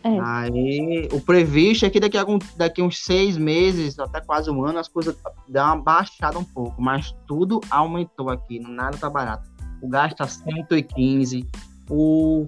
É. 0.04 0.20
Aí 0.20 1.08
o 1.12 1.22
previsto 1.22 1.86
é 1.86 1.90
que 1.90 2.00
daqui 2.00 2.18
a, 2.18 2.22
algum, 2.22 2.40
daqui 2.58 2.82
a 2.82 2.84
uns 2.84 3.04
seis 3.04 3.38
meses, 3.38 4.00
até 4.00 4.20
quase 4.20 4.50
um 4.50 4.66
ano, 4.66 4.80
as 4.80 4.88
coisas 4.88 5.16
dão 5.48 5.66
uma 5.66 5.82
baixada 5.82 6.40
um 6.40 6.44
pouco, 6.44 6.82
mas 6.82 7.16
tudo 7.28 7.62
aumentou 7.70 8.30
aqui, 8.30 8.60
nada 8.60 8.98
tá 8.98 9.10
barato. 9.10 9.50
O 9.82 9.88
gás 9.88 10.14
tá 10.14 10.28
115, 10.28 11.48
o, 11.90 12.48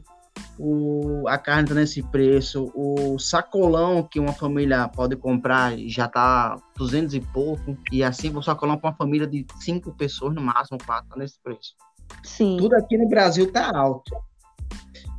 o, 0.58 1.28
a 1.28 1.38
carne 1.38 1.68
tá 1.68 1.76
nesse 1.76 2.02
preço, 2.02 2.72
o 2.76 3.20
sacolão 3.20 4.02
que 4.02 4.20
uma 4.20 4.34
família 4.34 4.88
pode 4.88 5.16
comprar 5.16 5.78
já 5.88 6.08
tá 6.08 6.56
200 6.76 7.14
e 7.14 7.20
pouco, 7.20 7.78
e 7.92 8.04
assim 8.04 8.36
o 8.36 8.42
sacolão 8.42 8.78
para 8.78 8.90
uma 8.90 8.96
família 8.96 9.28
de 9.28 9.46
cinco 9.60 9.92
pessoas 9.92 10.34
no 10.34 10.42
máximo, 10.42 10.80
quatro, 10.84 11.10
tá 11.10 11.18
nesse 11.18 11.40
preço. 11.42 11.76
Sim. 12.24 12.58
Tudo 12.58 12.76
aqui 12.76 12.98
no 12.98 13.08
Brasil 13.08 13.52
tá 13.52 13.72
alto. 13.76 14.12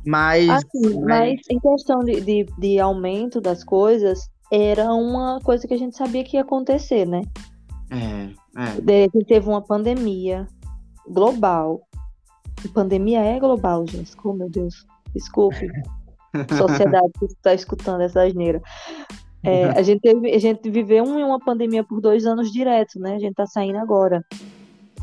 Mas, 0.05 0.47
Assim, 0.49 0.93
mas 0.99 1.03
mas 1.05 1.39
em 1.49 1.59
questão 1.59 1.99
de, 1.99 2.21
de, 2.21 2.45
de 2.59 2.79
aumento 2.79 3.41
das 3.41 3.63
coisas, 3.63 4.19
era 4.51 4.93
uma 4.93 5.39
coisa 5.41 5.67
que 5.67 5.73
a 5.73 5.77
gente 5.77 5.95
sabia 5.97 6.23
que 6.23 6.37
ia 6.37 6.41
acontecer, 6.43 7.05
né? 7.05 7.21
é, 7.91 8.29
é, 8.61 8.81
De- 8.81 9.03
A 9.05 9.09
gente 9.17 9.25
teve 9.25 9.47
uma 9.49 9.61
pandemia 9.61 10.47
global. 11.09 11.81
E 12.63 12.67
pandemia 12.67 13.19
é 13.21 13.39
global, 13.39 13.85
gente. 13.87 14.11
Oh, 14.23 14.33
meu 14.33 14.49
Deus. 14.49 14.85
Desculpe. 15.13 15.67
Sociedade 16.57 17.11
que 17.19 17.25
está 17.25 17.53
escutando 17.53 18.01
essa 18.01 18.23
asneira. 18.23 18.61
É, 19.43 19.65
a, 19.65 19.81
gente 19.83 20.01
teve, 20.01 20.33
a 20.33 20.39
gente 20.39 20.69
viveu 20.71 21.03
um- 21.03 21.23
uma 21.27 21.39
pandemia 21.39 21.83
por 21.83 22.01
dois 22.01 22.25
anos 22.25 22.51
direto, 22.51 22.99
né? 22.99 23.15
A 23.15 23.19
gente 23.19 23.35
tá 23.35 23.45
saindo 23.45 23.77
agora. 23.77 24.25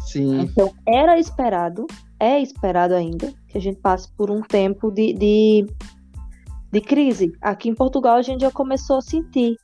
sim, 0.05 0.40
Então, 0.40 0.72
era 0.86 1.16
esperado, 1.18 1.86
é 2.22 2.40
esperado 2.40 2.94
ainda, 2.94 3.32
que 3.48 3.58
a 3.58 3.60
gente 3.60 3.80
passe 3.80 4.08
por 4.16 4.30
um 4.30 4.40
tempo 4.42 4.92
de, 4.92 5.12
de, 5.12 5.66
de 6.70 6.80
crise. 6.80 7.32
Aqui 7.42 7.68
em 7.68 7.74
Portugal, 7.74 8.14
a 8.14 8.22
gente 8.22 8.42
já 8.42 8.50
começou 8.52 8.98
a 8.98 9.02
sentir. 9.02 9.56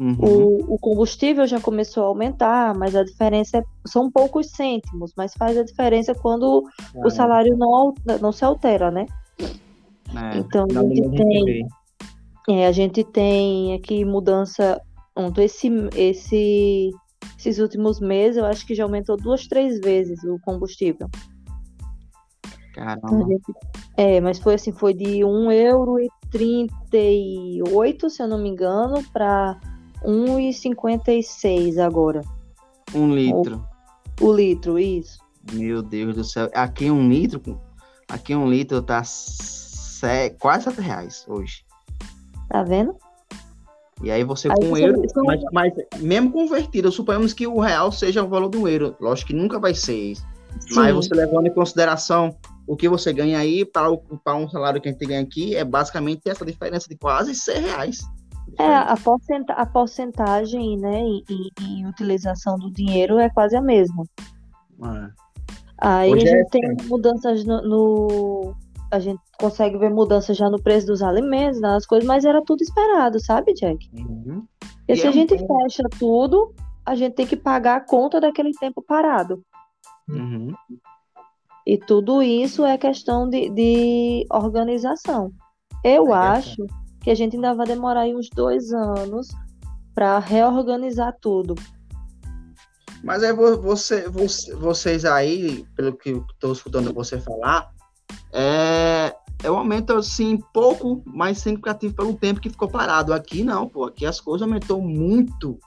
uhum, 0.00 0.16
O, 0.18 0.74
o 0.74 0.78
combustível 0.80 1.46
já 1.46 1.60
começou 1.60 2.02
a 2.02 2.08
aumentar, 2.08 2.74
mas 2.74 2.96
a 2.96 3.04
diferença 3.04 3.58
é- 3.58 3.64
são 3.86 4.10
poucos 4.10 4.50
cêntimos, 4.50 5.12
mas 5.16 5.34
faz 5.34 5.56
a 5.56 5.62
diferença 5.62 6.16
quando 6.16 6.64
o 6.96 7.10
salário 7.10 7.56
não, 7.56 7.94
não 8.20 8.32
se 8.32 8.44
altera, 8.44 8.90
né? 8.90 9.06
é, 9.40 10.38
então, 10.38 10.66
não 10.66 10.82
a 10.90 10.94
gente 10.94 11.10
tem-. 11.16 11.68
É, 12.48 12.66
a 12.66 12.72
gente 12.72 13.04
tem 13.04 13.72
aqui 13.74 14.04
mudança. 14.04 14.80
Pronto, 15.14 15.40
esse, 15.40 15.68
esse, 15.94 16.90
esses 17.38 17.58
últimos 17.58 18.00
meses, 18.00 18.36
eu 18.36 18.44
acho 18.44 18.66
que 18.66 18.74
já 18.74 18.82
aumentou 18.82 19.16
duas, 19.16 19.46
três 19.46 19.78
vezes 19.80 20.22
o 20.24 20.38
combustível. 20.44 21.08
Caramba, 22.76 23.26
é, 23.96 24.20
mas 24.20 24.38
foi 24.38 24.54
assim, 24.54 24.70
foi 24.70 24.92
de 24.92 25.24
1,38€, 25.24 28.10
se 28.10 28.22
eu 28.22 28.28
não 28.28 28.38
me 28.38 28.50
engano, 28.50 29.02
para 29.12 29.58
1,56 30.04 31.78
agora. 31.78 32.20
um 32.94 33.12
litro. 33.14 33.64
O 34.20 34.32
litro, 34.32 34.78
isso. 34.78 35.18
Meu 35.52 35.82
Deus 35.82 36.14
do 36.14 36.24
céu. 36.24 36.48
Aqui 36.54 36.90
um 36.90 37.08
litro, 37.08 37.60
aqui 38.08 38.34
um 38.34 38.48
litro 38.48 38.80
tá 38.82 39.02
se- 39.04 40.30
quase 40.38 40.64
7 40.64 40.80
reais 40.80 41.24
hoje. 41.28 41.64
Tá 42.48 42.62
vendo? 42.62 42.94
E 44.02 44.10
aí 44.10 44.22
você 44.24 44.48
Aí 44.48 44.54
com 44.54 44.68
você- 44.68 44.84
euro, 44.84 45.02
mas, 45.24 45.40
mas 45.52 45.72
mesmo 46.00 46.30
convertido, 46.30 46.92
suponhamos 46.92 47.32
que 47.32 47.46
o 47.46 47.58
real 47.58 47.90
seja 47.90 48.22
o 48.22 48.28
valor 48.28 48.48
do 48.48 48.68
euro. 48.68 48.94
Lógico 49.00 49.28
que 49.28 49.34
nunca 49.36 49.58
vai 49.58 49.74
ser 49.74 49.96
isso. 50.12 50.24
Mas 50.74 50.94
você 50.94 51.14
levando 51.14 51.46
em 51.46 51.54
consideração 51.54 52.34
o 52.66 52.76
que 52.76 52.88
você 52.88 53.12
ganha 53.12 53.38
aí 53.38 53.64
para 53.64 53.90
um 54.36 54.48
salário 54.48 54.80
que 54.80 54.88
a 54.88 54.92
gente 54.92 55.06
ganha 55.06 55.20
aqui, 55.22 55.54
é 55.54 55.64
basicamente 55.64 56.28
essa 56.28 56.44
diferença 56.44 56.88
de 56.88 56.96
quase 56.96 57.34
100 57.34 57.60
reais. 57.62 58.00
É, 58.58 58.74
a, 58.74 58.96
porcenta- 58.96 59.52
a 59.54 59.66
porcentagem, 59.66 60.78
né, 60.78 61.00
em, 61.00 61.86
utilização 61.86 62.56
do 62.58 62.70
dinheiro 62.70 63.18
é 63.18 63.28
quase 63.28 63.56
a 63.56 63.60
mesma. 63.60 64.04
É. 64.82 65.10
Aí 65.78 66.12
a 66.12 66.16
gente 66.18 66.28
Jéssica. 66.30 66.50
tem 66.50 66.76
mudanças 66.88 67.44
no, 67.44 67.60
no- 67.62 68.54
A 68.90 68.98
gente 68.98 69.20
consegue 69.38 69.76
ver 69.78 69.90
mudanças 69.90 70.36
já 70.36 70.48
no 70.48 70.62
preço 70.62 70.86
dos 70.86 71.02
alimentos, 71.02 71.60
nas 71.60 71.84
coisas, 71.84 72.06
mas 72.06 72.24
era 72.24 72.40
tudo 72.42 72.62
esperado, 72.62 73.18
sabe, 73.20 73.52
Jack? 73.52 73.90
Uhum. 73.92 74.46
Porque 74.60 74.92
E 74.92 74.96
se 74.96 75.02
é 75.02 75.06
a 75.06 75.10
um 75.10 75.12
gente 75.12 75.36
ponto- 75.36 75.62
fecha 75.64 75.82
tudo, 75.98 76.54
a 76.84 76.94
gente 76.94 77.14
tem 77.14 77.26
que 77.26 77.36
pagar 77.36 77.76
a 77.76 77.80
conta 77.80 78.20
daquele 78.20 78.52
tempo 78.52 78.80
parado. 78.80 79.42
Uhum. 80.08 80.54
E 81.66 81.76
tudo 81.78 82.22
isso 82.22 82.64
é 82.64 82.78
questão 82.78 83.28
de, 83.28 83.50
de 83.50 84.24
organização. 84.30 85.32
Eu 85.82 86.08
É 86.08 86.12
acho 86.12 86.64
que 87.02 87.10
a 87.10 87.14
gente 87.14 87.34
ainda 87.34 87.54
vai 87.54 87.66
demorar 87.66 88.02
aí 88.02 88.14
uns 88.14 88.28
dois 88.30 88.72
anos 88.72 89.28
para 89.94 90.18
reorganizar 90.18 91.16
tudo. 91.20 91.54
Mas 93.02 93.22
vo- 93.34 93.60
você, 93.60 94.08
você- 94.08 94.54
vocês 94.54 95.04
aí, 95.04 95.64
pelo 95.74 95.92
que 95.96 96.10
estou 96.10 96.52
escutando 96.52 96.92
você 96.92 97.20
falar, 97.20 97.70
é, 98.32 99.14
é 99.42 99.50
um 99.50 99.58
aumento 99.58 99.92
assim, 99.92 100.38
pouco 100.52 101.02
mais 101.06 101.38
significativo 101.38 101.94
pelo 101.94 102.14
tempo 102.14 102.40
que 102.40 102.50
ficou 102.50 102.68
parado. 102.68 103.12
Aqui 103.12 103.42
não, 103.42 103.68
pô. 103.68 103.84
Aqui 103.84 104.06
as 104.06 104.20
coisas 104.20 104.42
aumentou 104.42 104.80
muito 104.80 105.58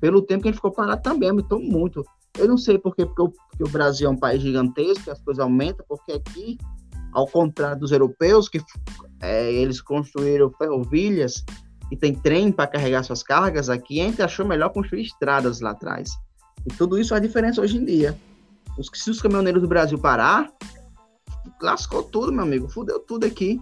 pelo 0.00 0.22
tempo 0.22 0.42
que 0.42 0.48
a 0.48 0.50
gente 0.50 0.56
ficou 0.58 0.72
parado 0.72 1.02
também, 1.02 1.30
aumentou 1.30 1.60
muito. 1.60 2.04
Eu 2.38 2.48
não 2.48 2.56
sei 2.56 2.78
por 2.78 2.94
quê, 2.94 3.04
porque 3.04 3.22
o, 3.22 3.28
porque 3.28 3.64
o 3.64 3.68
Brasil 3.68 4.08
é 4.08 4.10
um 4.10 4.16
país 4.16 4.40
gigantesco, 4.40 5.10
as 5.10 5.20
coisas 5.20 5.42
aumentam, 5.42 5.84
porque 5.88 6.12
aqui, 6.12 6.56
ao 7.12 7.26
contrário 7.26 7.80
dos 7.80 7.92
europeus, 7.92 8.48
que 8.48 8.60
é, 9.20 9.52
eles 9.52 9.80
construíram 9.80 10.50
ferrovias 10.52 11.44
e 11.90 11.96
tem 11.96 12.14
trem 12.14 12.52
para 12.52 12.66
carregar 12.66 13.02
suas 13.02 13.22
cargas, 13.22 13.68
aqui 13.68 14.00
a 14.00 14.04
gente 14.04 14.22
achou 14.22 14.46
melhor 14.46 14.70
construir 14.70 15.02
estradas 15.02 15.60
lá 15.60 15.70
atrás. 15.70 16.10
E 16.66 16.70
tudo 16.74 16.98
isso 16.98 17.10
faz 17.10 17.22
diferença 17.22 17.60
hoje 17.60 17.78
em 17.78 17.84
dia. 17.84 18.16
Os, 18.78 18.90
se 18.94 19.10
os 19.10 19.20
caminhoneiros 19.20 19.62
do 19.62 19.68
Brasil 19.68 19.98
parar, 19.98 20.52
lascou 21.60 22.02
tudo, 22.02 22.32
meu 22.32 22.42
amigo. 22.42 22.68
Fudeu 22.68 23.00
tudo 23.00 23.24
aqui. 23.24 23.60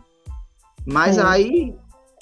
Mas 0.85 1.19
É. 1.19 1.23
aí, 1.23 1.75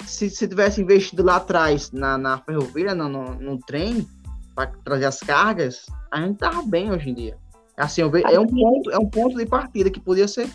se, 0.05 0.29
se 0.29 0.47
tivesse 0.47 0.81
investido 0.81 1.23
lá 1.23 1.37
atrás 1.37 1.91
na, 1.91 2.17
na 2.17 2.37
ferrovia, 2.37 2.93
no, 2.93 3.09
no, 3.09 3.35
no 3.35 3.59
trem, 3.59 4.07
para 4.55 4.71
trazer 4.83 5.05
as 5.05 5.19
cargas, 5.19 5.85
a 6.11 6.21
gente 6.21 6.37
tava 6.37 6.61
bem 6.61 6.91
hoje 6.91 7.09
em 7.09 7.13
dia. 7.13 7.37
Assim, 7.77 8.01
eu 8.01 8.09
vejo, 8.09 8.25
é, 8.27 8.39
um 8.39 8.43
Aqui- 8.43 8.55
ponto, 8.61 8.91
é 8.91 8.97
um 8.97 9.09
ponto 9.09 9.37
de 9.37 9.45
partida 9.45 9.89
que 9.91 9.99
podia 9.99 10.27
ser 10.27 10.49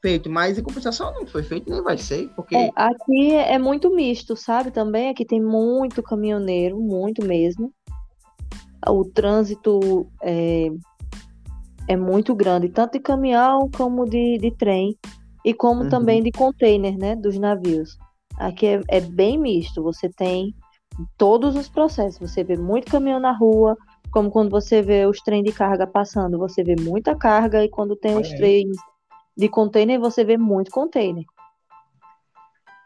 feito, 0.00 0.30
mas 0.30 0.56
em 0.56 0.62
compensação 0.62 1.12
não 1.12 1.26
foi 1.26 1.42
feito 1.42 1.68
nem 1.68 1.82
vai 1.82 1.98
ser, 1.98 2.28
porque 2.36 2.54
É, 2.54 2.70
aqui 2.76 3.34
é 3.34 3.58
muito 3.58 3.90
misto, 3.94 4.36
sabe? 4.36 4.70
Também 4.70 5.10
aqui 5.10 5.24
tem 5.24 5.42
muito 5.42 6.02
caminhoneiro, 6.02 6.78
muito 6.80 7.26
mesmo. 7.26 7.72
O 8.88 9.04
trânsito 9.04 10.06
é, 10.22 10.68
é 11.88 11.96
muito 11.96 12.34
grande, 12.34 12.68
tanto 12.68 12.92
de 12.92 13.00
caminhão 13.00 13.68
como 13.76 14.04
de, 14.08 14.38
de 14.38 14.50
trem, 14.56 14.96
e 15.44 15.52
como 15.52 15.82
Uhum. 15.82 15.88
também 15.88 16.22
de 16.22 16.30
container, 16.30 16.96
né? 16.96 17.16
Dos 17.16 17.38
navios. 17.38 17.98
Aqui 18.38 18.66
é, 18.66 18.80
é 18.88 19.00
bem 19.00 19.38
misto, 19.38 19.82
você 19.82 20.08
tem 20.08 20.54
todos 21.16 21.56
os 21.56 21.68
processos. 21.68 22.18
Você 22.18 22.42
vê 22.44 22.56
muito 22.56 22.90
caminhão 22.90 23.20
na 23.20 23.32
rua, 23.32 23.76
como 24.10 24.30
quando 24.30 24.50
você 24.50 24.82
vê 24.82 25.06
os 25.06 25.20
trens 25.20 25.44
de 25.44 25.52
carga 25.52 25.86
passando, 25.86 26.38
você 26.38 26.62
vê 26.62 26.74
muita 26.80 27.14
carga, 27.14 27.64
e 27.64 27.68
quando 27.68 27.96
tem 27.96 28.12
os 28.18 28.26
Olha 28.28 28.32
aí. 28.32 28.38
trens 28.38 28.76
de 29.36 29.48
container, 29.48 29.98
você 29.98 30.24
vê 30.24 30.36
muito 30.36 30.70
container. 30.70 31.24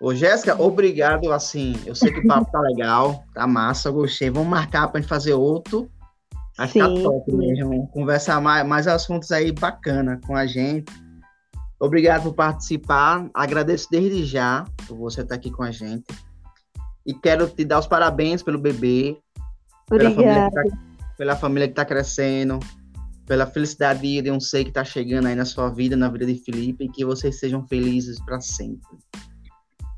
Ô, 0.01 0.15
Jéssica, 0.15 0.61
obrigado, 0.61 1.33
assim, 1.33 1.75
eu 1.87 1.95
sei 1.95 2.13
que 2.13 2.21
o 2.21 2.27
papo 2.27 2.51
tá 2.51 2.61
legal, 2.61 3.25
tá 3.33 3.47
massa, 3.47 3.89
eu 3.89 3.95
gostei, 3.95 4.29
vamos 4.29 4.49
marcar 4.49 4.89
pra 4.89 5.01
gente 5.01 5.09
fazer 5.09 5.33
outro, 5.33 5.89
vai 6.59 6.69
ficar 6.69 6.89
Sim, 6.89 7.03
top 7.03 7.33
mesmo, 7.33 7.89
conversar 7.89 8.41
mais, 8.41 8.67
mais 8.67 8.87
assuntos 8.87 9.33
aí 9.33 9.51
bacana 9.51 10.21
com 10.27 10.37
a 10.37 10.47
gente. 10.47 10.93
Obrigado 11.81 12.25
por 12.25 12.35
participar, 12.35 13.31
agradeço 13.33 13.89
desde 13.91 14.25
já 14.25 14.67
por 14.87 14.99
você 14.99 15.23
estar 15.23 15.37
aqui 15.37 15.51
com 15.51 15.63
a 15.63 15.71
gente, 15.71 16.05
e 17.07 17.15
quero 17.15 17.49
te 17.49 17.65
dar 17.65 17.79
os 17.79 17.87
parabéns 17.87 18.43
pelo 18.43 18.59
bebê, 18.59 19.17
pela 19.89 20.11
família, 20.11 20.47
Obrigada. 20.47 20.63
que 20.63 20.71
tá, 20.71 20.79
pela 21.17 21.37
família 21.37 21.69
que 21.69 21.75
tá 21.75 21.85
crescendo, 21.85 22.59
pela 23.27 23.47
felicidade 23.47 24.23
de 24.23 24.31
um 24.31 24.41
ser 24.41 24.65
que 24.65 24.73
tá 24.73 24.85
chegando 24.85 25.27
aí 25.27 25.35
na 25.35 25.45
sua 25.45 25.71
vida, 25.71 25.97
na 25.97 26.09
vida 26.09 26.27
de 26.27 26.37
Felipe, 26.37 26.85
e 26.85 26.89
que 26.89 27.05
vocês 27.05 27.39
sejam 27.39 27.67
felizes 27.67 28.23
para 28.25 28.41
sempre. 28.41 28.99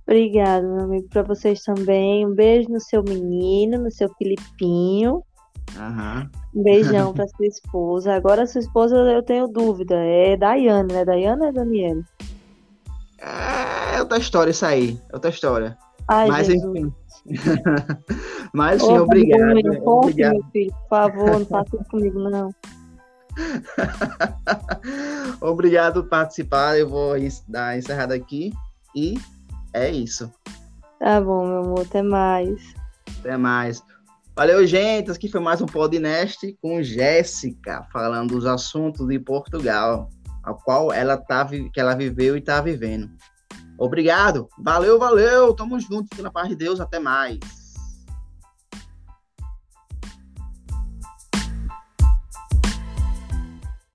Obrigada, 0.07 0.67
meu 0.67 0.85
amigo, 0.85 1.09
para 1.09 1.23
vocês 1.23 1.63
também. 1.63 2.25
Um 2.25 2.35
beijo 2.35 2.69
no 2.71 2.81
seu 2.81 3.03
menino, 3.03 3.79
no 3.79 3.91
seu 3.91 4.09
Filipinho. 4.17 5.23
Aham. 5.77 6.31
Um 6.55 6.63
beijão 6.63 7.13
para 7.15 7.27
sua 7.27 7.47
esposa. 7.47 8.15
Agora, 8.15 8.47
sua 8.47 8.61
esposa, 8.61 8.95
eu 8.97 9.23
tenho 9.23 9.49
dúvida. 9.49 9.97
É 9.97 10.37
Daiane, 10.37 10.93
né? 10.93 11.05
Daiane 11.05 11.43
ou 11.43 11.49
é 11.49 11.53
Daniela? 11.53 12.03
É 13.19 14.01
outra 14.01 14.19
história 14.19 14.51
isso 14.53 14.65
aí, 14.65 15.01
é 15.11 15.15
outra 15.15 15.31
história. 15.31 15.77
Ai, 16.09 16.29
Mas 16.29 16.47
Jesus. 16.47 16.65
enfim. 16.65 16.93
Mas 18.53 18.83
sim, 18.83 18.99
obrigado. 18.99 19.83
Conte, 19.83 20.11
obrigado. 20.11 20.35
meu 20.35 20.45
filho, 20.53 20.73
por 20.73 20.89
favor, 20.89 21.39
não 21.39 21.47
faça 21.47 21.77
isso 21.77 21.91
comigo, 21.91 22.19
não. 22.19 22.55
obrigado 25.41 26.03
por 26.03 26.11
participar. 26.11 26.79
Eu 26.79 26.89
vou 26.89 27.15
dar 27.49 27.77
encerrada 27.77 28.15
aqui. 28.15 28.53
E 28.95 29.19
é 29.75 29.91
isso. 29.91 30.33
Tá 30.99 31.21
bom, 31.21 31.47
meu 31.47 31.59
amor, 31.59 31.81
até 31.81 32.03
mais. 32.03 32.75
Até 33.21 33.37
mais. 33.37 33.83
Valeu, 34.35 34.67
gente. 34.67 35.11
Aqui 35.11 35.29
foi 35.29 35.41
mais 35.41 35.61
um 35.61 35.67
podcast 35.67 36.57
com 36.63 36.83
Jéssica, 36.83 37.87
falando 37.93 38.35
dos 38.35 38.47
assuntos 38.47 39.07
de 39.07 39.19
Portugal, 39.19 40.09
a 40.43 40.55
qual 40.55 40.93
ela 40.93 41.17
tá, 41.17 41.45
que 41.45 41.81
ela 41.81 41.95
viveu 41.95 42.37
e 42.37 42.39
está 42.39 42.61
vivendo. 42.61 43.11
Obrigado. 43.79 44.49
Valeu, 44.59 44.99
valeu. 44.99 45.55
Tamo 45.55 45.79
junto. 45.79 46.09
Fica 46.11 46.23
na 46.23 46.31
paz 46.31 46.49
de 46.49 46.57
Deus. 46.57 46.81
Até 46.81 46.99
mais. 46.99 47.39